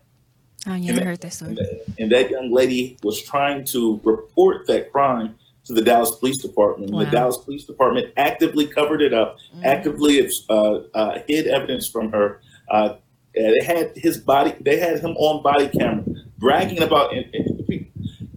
I 0.67 0.77
And 0.77 0.87
never 0.87 0.99
that- 0.99 1.07
heard 1.07 1.21
that 1.21 1.33
story. 1.33 1.51
And 1.51 1.59
that, 1.59 1.85
and 1.99 2.13
that 2.13 2.31
young 2.31 2.53
lady 2.53 2.99
was 3.03 3.21
trying 3.23 3.65
to 3.67 4.01
report 4.05 4.67
that 4.67 4.91
crime 4.93 5.37
to 5.65 5.73
the 5.73 5.83
Dallas 5.83 6.13
Police 6.13 6.43
Department. 6.43 6.93
Wow. 6.93 7.05
The 7.05 7.11
Dallas 7.11 7.37
Police 7.39 7.65
Department 7.65 8.13
actively 8.17 8.67
covered 8.67 9.03
it 9.03 9.13
up, 9.13 9.39
actively 9.65 10.29
uh, 10.49 10.55
uh, 10.95 11.19
hid 11.27 11.47
evidence 11.47 11.89
from 11.89 12.13
her. 12.13 12.41
Uh, 12.71 12.97
they 13.35 13.65
had 13.65 13.93
his 13.97 14.17
body. 14.19 14.55
They 14.61 14.79
had 14.79 15.01
him 15.01 15.15
on 15.19 15.43
body 15.43 15.69
camera 15.69 16.05
bragging 16.39 16.83
about. 16.83 17.13
And, 17.15 17.27
and 17.35 17.87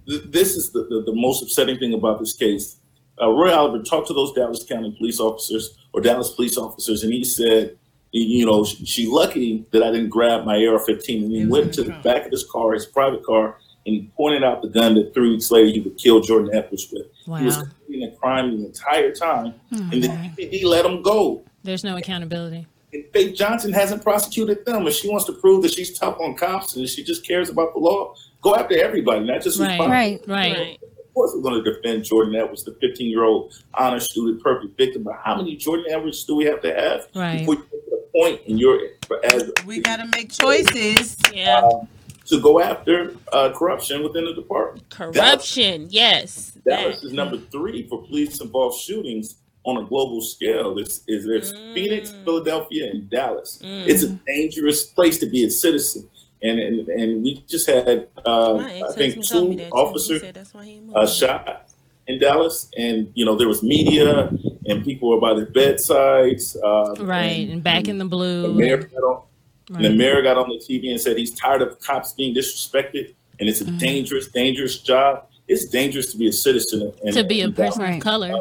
this 0.05 0.55
is 0.55 0.71
the, 0.71 0.83
the, 0.83 1.03
the 1.05 1.13
most 1.15 1.41
upsetting 1.43 1.77
thing 1.77 1.93
about 1.93 2.19
this 2.19 2.33
case. 2.33 2.77
Uh, 3.21 3.29
Roy 3.29 3.53
Oliver 3.53 3.83
talked 3.83 4.07
to 4.07 4.13
those 4.13 4.33
Dallas 4.33 4.63
County 4.67 4.95
police 4.97 5.19
officers 5.19 5.77
or 5.93 6.01
Dallas 6.01 6.31
police 6.31 6.57
officers, 6.57 7.03
and 7.03 7.13
he 7.13 7.23
said, 7.23 7.77
"You 8.11 8.45
know, 8.45 8.63
she, 8.65 8.85
she 8.85 9.07
lucky 9.07 9.65
that 9.71 9.83
I 9.83 9.91
didn't 9.91 10.09
grab 10.09 10.45
my 10.45 10.55
AR-15." 10.55 11.23
And 11.23 11.31
he 11.31 11.45
went 11.45 11.73
to 11.75 11.83
the 11.83 11.91
back 12.03 12.25
of 12.25 12.31
his 12.31 12.43
car, 12.43 12.73
his 12.73 12.85
private 12.85 13.23
car, 13.23 13.57
and 13.85 13.95
he 13.95 14.09
pointed 14.17 14.43
out 14.43 14.61
the 14.61 14.69
gun 14.69 14.95
that 14.95 15.13
three 15.13 15.29
weeks 15.31 15.51
later 15.51 15.67
he 15.71 15.79
would 15.81 15.97
kill 15.97 16.19
Jordan 16.21 16.49
Edwards 16.53 16.87
with. 16.91 17.07
He 17.39 17.45
was 17.45 17.57
committing 17.57 18.07
a 18.07 18.11
crime 18.17 18.57
the 18.59 18.65
entire 18.65 19.11
time, 19.13 19.53
Oh, 19.73 19.89
and 19.91 20.03
the 20.03 20.07
my. 20.09 20.33
DPD 20.37 20.63
let 20.65 20.85
him 20.85 21.01
go. 21.01 21.41
There's 21.63 21.83
no 21.83 21.97
accountability. 21.97 22.65
And 22.91 23.03
Faith 23.13 23.35
Johnson 23.35 23.71
hasn't 23.71 24.01
prosecuted 24.01 24.65
them. 24.65 24.87
If 24.87 24.95
she 24.95 25.07
wants 25.09 25.25
to 25.25 25.33
prove 25.33 25.61
that 25.61 25.73
she's 25.73 25.97
tough 25.97 26.17
on 26.19 26.35
cops 26.35 26.75
and 26.75 26.87
she 26.89 27.03
just 27.03 27.25
cares 27.27 27.49
about 27.49 27.73
the 27.73 27.79
law, 27.79 28.15
go 28.41 28.55
after 28.55 28.75
everybody, 28.81 29.25
not 29.25 29.41
just 29.43 29.59
who's 29.59 29.67
Right, 29.67 29.79
right, 29.79 30.21
right. 30.27 30.79
Of 30.81 31.13
course, 31.13 31.31
we're 31.35 31.41
going 31.41 31.63
to 31.63 31.73
defend 31.73 32.05
Jordan 32.05 32.33
Edwards, 32.35 32.63
the 32.63 32.75
15 32.81 33.07
year 33.09 33.23
old 33.25 33.53
honor 33.75 33.99
student, 33.99 34.41
perfect 34.41 34.75
victim. 34.77 35.03
But 35.03 35.17
how 35.23 35.35
many 35.37 35.55
Jordan 35.55 35.85
Edwards 35.89 36.23
do 36.23 36.35
we 36.35 36.45
have 36.45 36.61
to 36.61 36.73
have 36.73 37.07
Right. 37.13 37.39
before 37.39 37.55
you 37.55 37.61
get 37.61 37.71
to 37.85 37.88
the 37.88 37.88
point 38.19 38.41
and 38.47 38.59
you're 38.59 38.79
as 39.23 39.51
We 39.65 39.81
got 39.81 39.97
to 39.97 40.07
make 40.07 40.31
choices. 40.31 41.17
Yeah. 41.33 41.61
um, 41.61 41.87
to 42.25 42.39
go 42.39 42.61
after 42.61 43.15
uh, 43.33 43.51
corruption 43.55 44.03
within 44.03 44.25
the 44.25 44.33
department? 44.33 44.87
Corruption, 44.89 45.87
yes. 45.89 46.51
Dallas 46.63 47.03
is 47.03 47.11
number 47.11 47.37
three 47.37 47.87
for 47.87 48.03
police 48.03 48.39
involved 48.39 48.79
shootings 48.79 49.35
on 49.63 49.83
a 49.83 49.87
global 49.87 50.21
scale. 50.21 50.77
It's, 50.77 51.01
is 51.07 51.25
there's 51.25 51.51
Phoenix, 51.73 52.13
Philadelphia, 52.23 52.91
and 52.91 53.09
Dallas. 53.09 53.59
Mm. 53.63 53.87
It's 53.87 54.03
a 54.03 54.09
dangerous 54.27 54.83
place 54.85 55.17
to 55.19 55.25
be 55.25 55.43
a 55.43 55.49
citizen. 55.49 56.07
And 56.41 56.59
and, 56.59 56.87
and 56.87 57.23
we 57.23 57.43
just 57.47 57.67
had 57.67 58.07
uh, 58.25 58.53
My 58.53 58.83
I 58.87 58.93
think 58.93 59.17
ex-husband 59.17 59.27
told 59.27 59.49
me 59.49 59.55
two 59.55 59.63
that 59.63 59.71
too. 59.71 59.75
He 59.75 59.81
officers 59.81 60.21
said 60.21 60.35
that's 60.35 60.53
why 60.53 60.65
he 60.65 60.79
moved. 60.79 60.97
uh, 60.97 61.07
shot 61.07 61.68
in 62.09 62.19
Dallas, 62.19 62.69
and 62.77 63.09
you 63.13 63.23
know 63.23 63.35
there 63.35 63.47
was 63.47 63.61
media 63.63 64.29
and 64.65 64.83
people 64.83 65.09
were 65.09 65.19
by 65.21 65.33
their 65.33 65.45
bedsides. 65.45 66.57
Uh, 66.57 66.95
Right, 66.99 67.47
and 67.49 67.63
back 67.63 67.87
in 67.87 67.97
the 67.97 68.03
the 68.03 68.09
blue. 68.09 68.53
mayor 68.53 68.77
got 68.77 69.03
on, 69.11 69.23
and 69.75 69.85
the 69.85 69.89
mayor 69.95 70.21
got 70.21 70.35
on 70.37 70.49
the 70.49 70.57
TV 70.57 70.89
and 70.91 70.99
said 70.99 71.17
he's 71.17 71.33
tired 71.33 71.61
of 71.61 71.79
cops 71.79 72.13
being 72.13 72.33
disrespected, 72.35 73.13
and 73.39 73.47
it's 73.47 73.61
a 73.61 73.65
Mm-hmm. 73.65 73.77
dangerous, 73.77 74.27
dangerous 74.27 74.79
job. 74.79 75.25
It's 75.47 75.65
dangerous 75.65 76.11
to 76.11 76.17
be 76.17 76.27
a 76.27 76.31
citizen 76.33 76.91
and 77.03 77.13
To 77.15 77.23
be 77.23 77.41
a 77.41 77.49
person 77.51 77.81
Dallas. 77.81 77.97
of 77.97 78.03
color. 78.03 78.31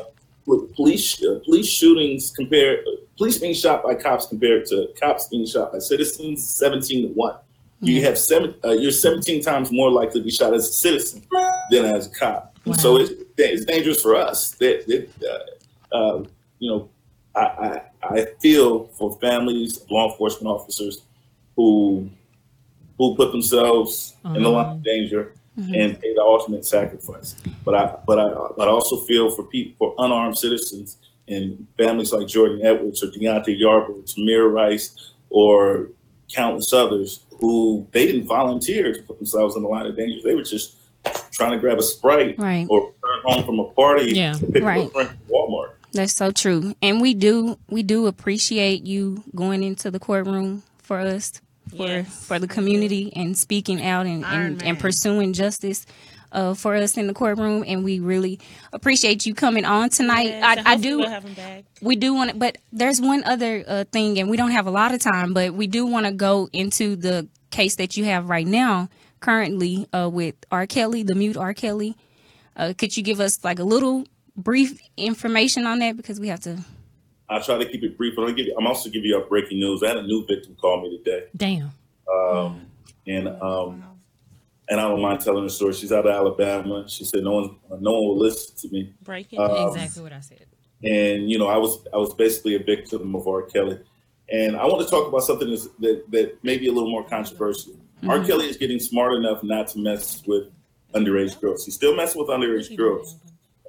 With 0.47 0.75
police 0.75 1.23
uh, 1.23 1.41
police 1.45 1.69
shootings 1.69 2.31
compared, 2.35 2.79
police 3.19 3.37
being 3.39 3.55
shot 3.55 3.83
by 3.83 3.95
cops 3.95 4.25
compared 4.27 4.65
to 4.67 4.89
cops 5.01 5.29
being 5.29 5.45
shot 5.47 5.73
by 5.73 5.79
citizens, 5.79 6.37
seventeen 6.49 7.09
to 7.09 7.13
one. 7.15 7.37
You 7.81 8.03
have 8.03 8.19
seven. 8.19 8.55
Uh, 8.65 8.73
you're 8.73 8.91
17 8.91 9.41
times 9.41 9.71
more 9.71 9.89
likely 9.89 10.19
to 10.21 10.25
be 10.25 10.33
shot 10.33 10.53
as 10.53 10.69
a 10.69 10.73
citizen 10.73 11.23
than 11.71 11.85
as 11.85 12.09
a 12.09 12.11
cop. 12.11 12.57
And 12.65 12.75
So 12.75 12.97
it's, 12.97 13.13
it's 13.47 13.65
dangerous 13.65 14.03
for 14.03 14.15
us. 14.15 14.51
That, 14.53 14.87
that 14.87 15.53
uh, 15.93 15.95
uh, 15.95 16.25
you 16.59 16.71
know, 16.71 16.89
I, 17.35 17.41
I 17.41 17.83
I 18.03 18.25
feel 18.41 18.87
for 18.89 19.19
families, 19.21 19.85
law 19.91 20.11
enforcement 20.11 20.47
officers 20.47 21.03
who 21.57 22.09
who 22.99 23.15
put 23.17 23.33
themselves 23.33 24.15
in 24.25 24.43
the 24.43 24.49
line 24.49 24.77
of 24.77 24.83
danger 24.83 25.33
and 25.57 26.01
pay 26.01 26.15
the 26.15 26.23
ultimate 26.23 26.65
sacrifice. 26.65 27.35
But 27.65 27.75
I 27.75 27.97
but 28.07 28.19
I 28.19 28.29
but 28.57 28.69
I 28.69 28.71
also 28.71 29.01
feel 29.07 29.31
for 29.31 29.45
people 29.45 29.75
for 29.79 30.05
unarmed 30.05 30.39
citizens 30.39 30.99
and 31.27 31.67
families 31.77 32.13
like 32.13 32.27
Jordan 32.27 32.65
Edwards 32.65 33.03
or 33.03 33.09
Deontay 33.09 33.59
Yarborough, 33.59 34.03
Tamir 34.03 34.51
Rice, 34.53 35.13
or 35.31 35.89
countless 36.33 36.73
others 36.73 37.25
who 37.41 37.87
they 37.93 38.07
didn't 38.07 38.27
volunteer 38.27 38.93
to 38.93 39.03
put 39.03 39.19
themselves 39.19 39.57
in 39.57 39.63
the 39.63 39.69
line 39.69 39.87
of 39.87 39.97
danger. 39.97 40.21
They 40.23 40.35
were 40.35 40.43
just 40.43 40.77
trying 41.39 41.53
to 41.53 41.59
grab 41.59 41.79
a 41.79 41.83
sprite 41.83 42.37
Right. 42.39 42.67
or 42.69 42.81
return 43.03 43.23
home 43.25 43.45
from 43.45 43.61
a 43.61 43.65
party 43.73 44.13
Yeah. 44.13 44.33
to 44.35 44.47
pick 44.47 44.63
Right. 44.63 44.81
up 44.83 44.89
a 44.89 44.91
friend 44.91 45.09
from 45.11 45.19
Walmart. 45.35 45.71
That's 45.93 46.13
so 46.13 46.31
true. 46.33 46.75
And 46.83 47.01
we 47.01 47.15
do 47.15 47.59
we 47.71 47.83
do 47.83 48.07
appreciate 48.07 48.85
you 48.87 49.23
going 49.35 49.63
into 49.63 49.91
the 49.91 49.99
courtroom 49.99 50.63
for 50.83 50.99
us, 50.99 51.33
for 51.71 51.87
Yes, 51.87 52.25
for 52.27 52.39
the 52.39 52.49
community 52.49 53.13
and 53.17 53.39
speaking 53.39 53.83
out 53.83 54.07
and, 54.07 54.25
and, 54.25 54.63
and 54.63 54.79
pursuing 54.79 55.33
justice 55.33 55.87
uh, 56.33 56.53
for 56.53 56.75
us 56.75 56.99
in 56.99 57.07
the 57.07 57.15
courtroom. 57.15 57.65
And 57.67 57.85
we 57.85 58.01
really 58.01 58.39
appreciate 58.73 59.25
you 59.25 59.35
coming 59.35 59.65
on 59.65 59.89
tonight. 59.91 60.27
Yes, 60.27 60.59
I, 60.67 60.73
I 60.73 60.77
do 60.77 60.99
we'll 60.99 61.09
back. 61.37 61.65
we 61.81 61.97
do 61.97 62.13
want 62.15 62.31
to, 62.33 62.37
but 62.37 62.59
there's 62.73 63.01
one 63.01 63.23
other 63.25 63.65
uh, 63.67 63.85
thing, 63.93 64.19
and 64.19 64.29
we 64.29 64.37
don't 64.37 64.51
have 64.51 64.67
a 64.67 64.71
lot 64.71 64.93
of 64.93 65.01
time, 65.01 65.33
but 65.33 65.55
we 65.55 65.67
do 65.69 65.87
want 65.87 66.05
to 66.05 66.13
go 66.13 66.51
into 66.53 66.97
the 66.97 67.29
case 67.51 67.77
that 67.77 67.97
you 67.97 68.05
have 68.05 68.29
right 68.29 68.47
now, 68.47 68.91
currently 69.21 69.87
uh, 69.93 70.09
with 70.13 70.35
R. 70.51 70.67
Kelly, 70.67 71.03
the 71.03 71.15
mute 71.15 71.37
R. 71.37 71.55
Kelly. 71.55 71.97
Uh, 72.57 72.73
could 72.77 72.97
you 72.97 73.03
give 73.03 73.21
us 73.21 73.45
like 73.45 73.59
a 73.59 73.65
little 73.65 74.05
brief 74.37 74.81
information 74.97 75.67
on 75.67 75.79
that 75.81 75.97
because 75.97 76.19
we 76.19 76.29
have 76.29 76.41
to? 76.41 76.59
I'll 77.29 77.43
try 77.43 77.59
to 77.59 77.67
keep 77.67 77.83
it 77.83 77.97
brief, 77.97 78.15
but 78.17 78.23
I'll 78.23 78.33
give 78.33 78.47
you, 78.47 78.57
I'm 78.59 78.67
also 78.67 78.89
give 78.89 79.05
you 79.05 79.21
a 79.21 79.25
breaking 79.27 79.61
news. 79.61 79.83
I 79.83 79.89
had 79.89 79.99
a 79.99 80.03
new 80.03 80.27
victim 80.27 80.57
call 80.61 80.81
me 80.81 80.99
today. 80.99 81.27
Damn. 81.37 81.71
Um, 82.13 82.67
and 83.07 83.29
um, 83.43 83.85
and 84.69 84.81
I 84.81 84.89
don't 84.89 85.01
mind 85.01 85.21
telling 85.21 85.45
the 85.45 85.51
story. 85.51 85.73
She's 85.75 85.93
out 85.93 86.07
of 86.07 86.15
Alabama. 86.15 86.89
She 86.89 87.05
said 87.05 87.23
no 87.23 87.33
one 87.33 87.57
no 87.81 87.93
one 87.93 88.09
will 88.09 88.19
listen 88.19 88.57
to 88.69 88.75
me. 88.75 88.95
Breaking 89.03 89.41
Um, 89.41 89.69
exactly 89.69 90.03
what 90.03 90.13
I 90.13 90.21
said. 90.21 90.47
And 90.83 91.31
you 91.31 91.39
know, 91.39 91.49
I 91.49 91.57
was 91.57 91.87
I 91.93 91.97
was 91.97 92.15
basically 92.15 92.55
a 92.55 92.63
victim 92.63 93.15
of 93.15 93.27
R. 93.27 93.43
Kelly. 93.43 93.79
And 94.31 94.57
I 94.57 94.67
want 94.67 94.85
to 94.85 94.91
talk 94.91 95.09
about 95.09 95.23
something 95.23 95.51
that 95.51 96.05
that 96.11 96.45
may 96.45 96.59
be 96.59 96.69
a 96.69 96.73
little 96.73 96.91
more 96.91 97.05
controversial. 97.05 97.75
R. 98.07 98.19
Mhm. 98.21 98.27
Kelly 98.27 98.47
is 98.49 98.57
getting 98.57 98.79
smart 98.79 99.15
enough 99.15 99.43
not 99.43 99.69
to 99.69 99.79
mess 99.79 100.23
with 100.27 100.51
underage 100.95 101.41
girls. 101.41 101.65
He's 101.65 101.75
still 101.75 101.95
messing 101.97 102.21
with 102.21 102.31
underage 102.31 102.75
girls, 102.77 103.17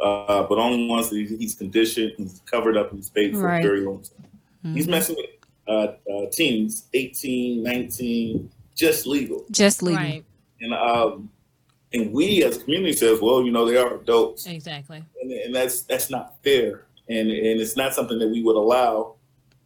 uh, 0.02 0.44
but 0.44 0.58
only 0.58 0.88
ones 0.88 1.10
that 1.10 1.18
he's, 1.18 1.32
he's 1.32 1.56
conditioned, 1.56 2.14
he's 2.18 2.42
covered 2.46 2.78
up, 2.78 2.90
and 2.92 3.00
he's 3.00 3.10
paid 3.10 3.34
for 3.36 3.44
Right. 3.44 3.64
a 3.64 3.68
very 3.68 3.82
long 3.82 4.02
time. 4.04 4.74
He's 4.76 4.88
Mhm. 4.88 4.92
messing 4.92 5.16
with 5.16 5.26
uh, 5.68 5.94
uh, 6.12 6.26
teens, 6.32 6.86
18, 6.96 7.62
19, 7.62 8.50
just 8.76 9.06
legal. 9.06 9.46
Just 9.52 9.84
legal. 9.84 10.02
Right. 10.02 10.24
And 10.62 10.74
um, 10.74 11.30
and 11.94 12.12
we 12.12 12.44
as 12.44 12.58
a 12.58 12.60
community 12.64 12.94
says, 12.94 13.22
well, 13.22 13.44
you 13.44 13.52
know, 13.52 13.66
they 13.66 13.78
are 13.78 13.94
adults, 13.96 14.48
Exactly. 14.48 15.04
and, 15.22 15.32
and 15.32 15.54
that's 15.54 15.82
that's 15.84 16.10
not 16.10 16.42
fair, 16.44 16.86
and 17.08 17.30
and 17.30 17.62
it's 17.62 17.78
not 17.78 17.94
something 17.94 18.18
that 18.18 18.30
we 18.30 18.42
would 18.42 18.56
allow, 18.56 19.14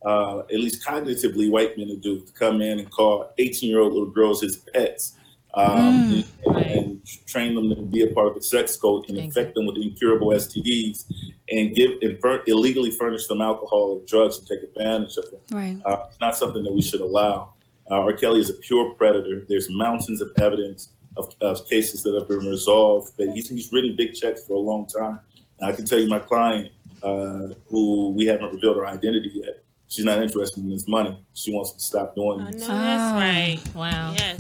uh, 0.06 0.40
at 0.40 0.60
least 0.60 0.86
cognitively, 0.86 1.50
white 1.50 1.78
men 1.78 1.88
to 1.88 1.96
do 1.96 2.20
to 2.20 2.32
come 2.34 2.62
in 2.62 2.80
and 2.80 2.90
call 2.92 3.32
18 3.38 3.70
year 3.70 3.80
old 3.80 3.94
little 3.94 4.10
girls 4.10 4.42
his 4.42 4.58
pets. 4.58 5.16
Um, 5.56 6.26
and, 6.48 6.58
and 6.66 7.28
train 7.28 7.54
them 7.54 7.70
to 7.70 7.76
be 7.76 8.02
a 8.02 8.08
part 8.08 8.28
of 8.30 8.34
the 8.34 8.42
sex 8.42 8.76
code 8.76 9.08
and 9.08 9.20
infect 9.20 9.54
them 9.54 9.68
with 9.68 9.78
incurable 9.78 10.30
STDs 10.30 11.06
and 11.52 11.76
give 11.76 11.92
and 12.02 12.18
illegally 12.48 12.90
furnish 12.90 13.28
them 13.28 13.40
alcohol 13.40 14.00
or 14.00 14.02
drugs 14.08 14.40
and 14.40 14.48
take 14.48 14.64
advantage 14.64 15.16
of 15.18 15.30
them. 15.30 15.40
Right. 15.52 15.78
Uh, 15.86 16.06
it's 16.10 16.20
not 16.20 16.36
something 16.36 16.64
that 16.64 16.74
we 16.74 16.82
should 16.82 17.02
allow. 17.02 17.54
Uh, 17.90 18.00
R. 18.00 18.14
Kelly 18.14 18.40
is 18.40 18.50
a 18.50 18.54
pure 18.54 18.94
predator. 18.96 19.46
There's 19.48 19.70
mountains 19.70 20.22
of 20.22 20.32
evidence 20.40 20.90
of, 21.18 21.36
of 21.42 21.68
cases 21.70 22.04
that 22.04 22.16
have 22.16 22.28
been 22.28 22.48
resolved. 22.50 23.12
But 23.18 23.30
he's, 23.30 23.50
he's 23.50 23.72
written 23.72 23.96
big 23.96 24.14
checks 24.14 24.46
for 24.46 24.54
a 24.54 24.60
long 24.60 24.88
time. 24.88 25.20
And 25.60 25.72
I 25.72 25.76
can 25.76 25.86
tell 25.86 26.00
you, 26.00 26.08
my 26.08 26.20
client, 26.20 26.72
uh, 27.02 27.50
who 27.68 28.12
we 28.12 28.26
haven't 28.26 28.54
revealed 28.54 28.78
her 28.78 28.88
identity 28.88 29.32
yet, 29.34 29.63
she's 29.94 30.06
not 30.06 30.22
interested 30.22 30.64
in 30.64 30.70
this 30.72 30.88
money. 30.88 31.18
She 31.34 31.54
wants 31.54 31.74
to 31.74 31.80
stop 31.80 32.16
doing 32.16 32.42
I 32.42 32.46
know 32.46 32.52
this. 32.52 32.68
that's 32.68 33.14
right. 33.14 33.76
Wow. 33.76 34.16
Yes. 34.18 34.38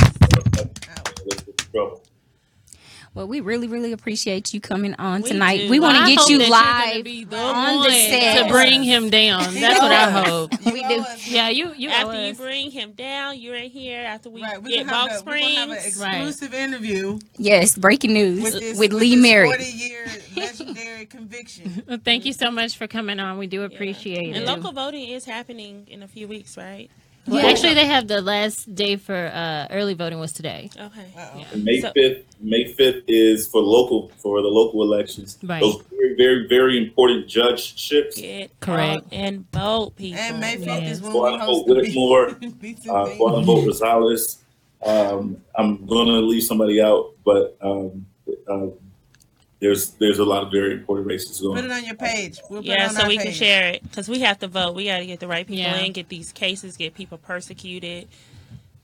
Trouble. 1.71 2.03
Well, 3.15 3.27
we 3.27 3.41
really, 3.41 3.67
really 3.67 3.91
appreciate 3.91 4.55
you 4.55 4.59
coming 4.59 4.95
on 4.95 5.21
We 5.21 5.29
tonight. 5.29 5.57
do. 5.57 5.69
We 5.69 5.79
want 5.79 5.93
Well, 5.93 6.01
I 6.03 6.05
to 6.09 6.11
get 6.15 6.19
hope 6.19 6.29
you 6.31 6.37
that 6.39 6.47
you're 6.47 6.95
live 6.95 7.03
be 7.05 7.23
the 7.25 7.37
on 7.37 7.83
the 7.83 7.91
set 7.91 8.43
to 8.47 8.51
bring 8.51 8.81
him 8.81 9.11
down. 9.11 9.53
That's 9.53 9.79
what 9.81 9.91
I 9.91 10.09
hope. 10.09 10.51
we 10.65 10.81
do. 10.87 11.05
Yeah, 11.27 11.49
you 11.49 11.73
you 11.77 11.89
after 11.89 12.25
you 12.27 12.33
bring 12.33 12.71
him 12.71 12.93
down, 12.93 13.39
you're 13.39 13.53
in 13.53 13.69
here. 13.69 13.99
After 13.99 14.31
we 14.31 14.41
Right, 14.41 14.59
we 14.61 14.71
get 14.71 14.87
gonna 14.87 14.97
have 14.97 15.09
Balch 15.09 15.21
a- 15.21 15.25
we 15.25 15.41
gonna 15.43 15.59
have 15.59 15.69
an 15.69 15.91
Springs, 15.91 16.41
exclusive 16.41 16.53
interview 16.55 17.19
Yes, 17.37 17.77
breaking 17.77 18.13
news 18.13 18.41
with, 18.41 18.53
with, 18.55 18.61
this, 18.63 18.99
Lee 18.99 19.15
this 19.15 19.21
Merritt. 19.21 19.55
40 19.61 19.63
year 19.71 20.05
legendary 20.35 21.05
conviction. 21.05 21.83
Well, 21.87 21.99
thank 22.03 22.25
you 22.25 22.33
so 22.33 22.49
much 22.49 22.77
for 22.77 22.87
coming 22.87 23.19
on. 23.19 23.37
We 23.37 23.45
do 23.45 23.61
appreciate 23.61 24.17
and 24.29 24.37
it. 24.37 24.37
And 24.37 24.45
local 24.47 24.71
voting 24.71 25.07
is 25.09 25.25
happening 25.25 25.87
in 25.87 26.01
a 26.01 26.07
few 26.07 26.27
weeks, 26.27 26.57
right? 26.57 26.89
Well, 27.25 27.45
actually, 27.45 27.73
they 27.73 27.85
have 27.85 28.07
the 28.07 28.21
last 28.21 28.73
day 28.75 28.97
for 28.97 29.15
uh, 29.33 29.67
early 29.71 29.93
voting 29.93 30.19
was 30.19 30.33
today. 30.33 30.69
Okay. 30.77 31.05
And 31.53 31.63
May 31.63 31.79
So- 31.79 31.91
fifth, 31.93 32.25
May 32.41 32.65
fifth 32.73 33.03
is 33.07 33.47
for 33.47 33.61
local 33.61 34.11
for 34.17 34.41
the 34.41 34.49
local 34.49 34.83
elections. 34.83 35.37
Right. 35.41 35.61
Those 35.61 35.81
very, 35.89 36.15
very, 36.17 36.47
very 36.47 36.77
important 36.77 37.27
judgeships. 37.27 38.17
Get 38.19 38.59
Correct. 38.59 39.05
out 39.05 39.07
and 39.13 39.49
vote, 39.51 39.95
people. 39.95 40.19
And 40.19 40.39
May 40.39 40.57
5th 40.57 40.89
is 40.91 41.01
when 41.01 41.13
we 41.13 41.19
Guadalupe 41.19 41.45
host 41.45 41.67
the 41.67 41.73
Whitmore, 41.75 42.31
beats 42.61 42.87
uh, 42.89 43.05
Guadalupe 43.17 43.67
Rosales. 43.67 44.37
Um, 44.85 45.37
I'm 45.55 45.85
going 45.85 46.07
to 46.07 46.19
leave 46.19 46.43
somebody 46.43 46.81
out, 46.81 47.13
but 47.23 47.55
um, 47.61 48.05
uh, 48.49 48.67
there's 49.63 49.91
there's 49.91 50.19
a 50.19 50.25
lot 50.25 50.43
of 50.43 50.51
very 50.51 50.73
important 50.73 51.07
races 51.07 51.39
going. 51.41 51.55
Put 51.55 51.65
it 51.65 51.71
on 51.71 51.83
your 51.85 51.95
page. 51.95 52.39
We'll 52.49 52.63
Yeah, 52.63 52.89
so 52.89 53.03
our 53.03 53.07
we 53.07 53.17
can 53.17 53.31
share 53.31 53.69
it 53.69 53.81
because 53.83 54.07
we 54.09 54.19
have 54.19 54.37
to 54.39 54.47
vote. 54.47 54.75
We 54.75 54.85
got 54.85 54.99
to 54.99 55.05
get 55.05 55.19
the 55.19 55.27
right 55.27 55.47
people 55.47 55.63
Yeah. 55.63 55.79
in, 55.79 55.93
get 55.93 56.09
these 56.09 56.31
cases, 56.33 56.75
get 56.77 56.93
people 56.93 57.17
persecuted. 57.17 58.07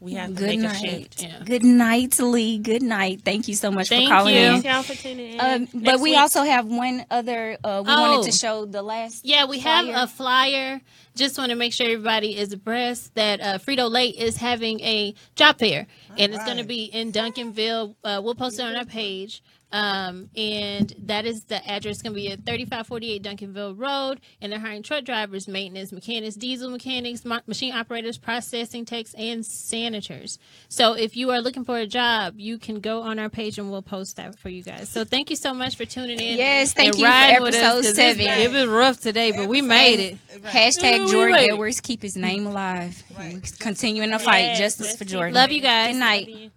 We 0.02 0.14
have 0.14 0.30
to 0.30 0.36
Good 0.36 0.46
make 0.48 0.60
a 0.60 0.64
night. 0.64 1.14
shift. 1.20 1.46
Good 1.46 1.64
night, 1.66 2.18
Lee. 2.20 2.58
Good 2.58 2.82
night. 2.82 3.20
Thank 3.26 3.50
you 3.50 3.54
so 3.54 3.70
much 3.70 3.90
Thank 3.90 4.08
for 4.08 4.16
calling 4.16 4.34
you. 4.34 4.40
in. 4.42 4.62
Thanks 4.62 4.66
y'all 4.66 4.96
for 4.96 5.02
tuning 5.04 5.34
in. 5.34 5.40
Um, 5.42 5.68
but 5.74 6.00
we 6.00 6.12
week- 6.12 6.18
also 6.18 6.44
have 6.44 6.66
one 6.68 7.06
other. 7.12 7.58
Uh, 7.62 7.84
we 7.86 7.92
Oh. 7.92 8.02
wanted 8.18 8.32
to 8.32 8.38
show 8.38 8.64
the 8.66 8.82
last. 8.82 9.26
Yeah, 9.26 9.44
we 9.46 9.60
flyer. 9.60 9.92
have 9.92 10.04
a 10.04 10.08
flyer. 10.08 10.82
Just 11.20 11.38
want 11.38 11.50
to 11.50 11.58
make 11.58 11.74
sure 11.74 11.86
everybody 11.86 12.38
is 12.38 12.54
abreast 12.54 13.14
that 13.16 13.42
uh, 13.42 13.58
Frito 13.58 13.92
Lay 13.92 14.08
is 14.08 14.38
having 14.38 14.80
a 14.80 15.14
job 15.36 15.60
fair, 15.60 15.86
and 16.18 16.34
it's 16.34 16.46
going 16.46 16.56
to 16.58 16.64
be 16.64 16.86
in 16.86 17.12
Duncanville. 17.12 17.94
Uh, 18.06 18.22
we'll 18.24 18.36
post 18.36 18.58
it 18.58 18.64
on 18.64 18.74
our 18.78 18.86
page. 18.86 19.44
Um, 19.72 20.30
and 20.36 20.92
that 21.04 21.26
is 21.28 21.44
the 21.44 21.64
address 21.70 22.02
going 22.02 22.14
to 22.14 22.20
be 22.20 22.32
at 22.32 22.40
3548 22.40 23.22
Duncanville 23.22 23.80
Road. 23.80 24.20
And 24.42 24.52
they're 24.52 24.60
hiring 24.60 24.82
truck 24.82 25.06
drivers, 25.06 25.48
maintenance 25.48 25.92
mechanics, 25.92 26.36
diesel 26.36 26.72
mechanics, 26.72 27.24
ma- 27.24 27.42
machine 27.46 27.74
operators, 27.74 28.18
processing 28.18 28.86
techs, 28.86 29.14
and 29.14 29.46
sanitors. 29.46 30.40
So 30.70 30.94
if 30.94 31.16
you 31.16 31.30
are 31.30 31.40
looking 31.40 31.66
for 31.66 31.78
a 31.78 31.86
job, 31.86 32.40
you 32.40 32.58
can 32.58 32.80
go 32.80 33.04
on 33.04 33.20
our 33.20 33.30
page 33.30 33.60
and 33.60 33.70
we'll 33.70 33.84
post 33.84 34.16
that 34.16 34.40
for 34.40 34.50
you 34.50 34.64
guys. 34.64 34.90
So 34.90 35.04
thank 35.06 35.30
you 35.30 35.36
so 35.36 35.54
much 35.54 35.76
for 35.76 35.86
tuning 35.86 36.20
in. 36.20 36.38
Yes, 36.40 36.74
thank 36.74 36.98
you 36.98 37.06
for 37.06 37.12
us, 37.12 37.32
episode 37.32 37.80
it's- 37.86 37.96
seven. 37.96 38.26
It 38.26 38.52
was 38.52 38.66
rough 38.66 39.00
today, 39.00 39.32
but 39.34 39.48
we 39.48 39.62
made 39.62 40.00
it. 40.00 40.18
Hashtag 40.46 41.09
Jordan 41.12 41.34
wait. 41.36 41.52
Edwards 41.52 41.82
keep 41.82 42.02
his 42.02 42.16
name 42.16 42.46
alive. 42.48 43.04
Right. 43.18 43.42
Continuing 43.60 44.12
the 44.12 44.20
fight. 44.20 44.40
Yes, 44.40 44.60
Justice 44.60 44.96
for 44.98 45.06
Jordan. 45.06 45.34
Love 45.34 45.52
you 45.52 45.62
guys. 45.62 45.94
Good 45.94 46.00
night. 46.00 46.52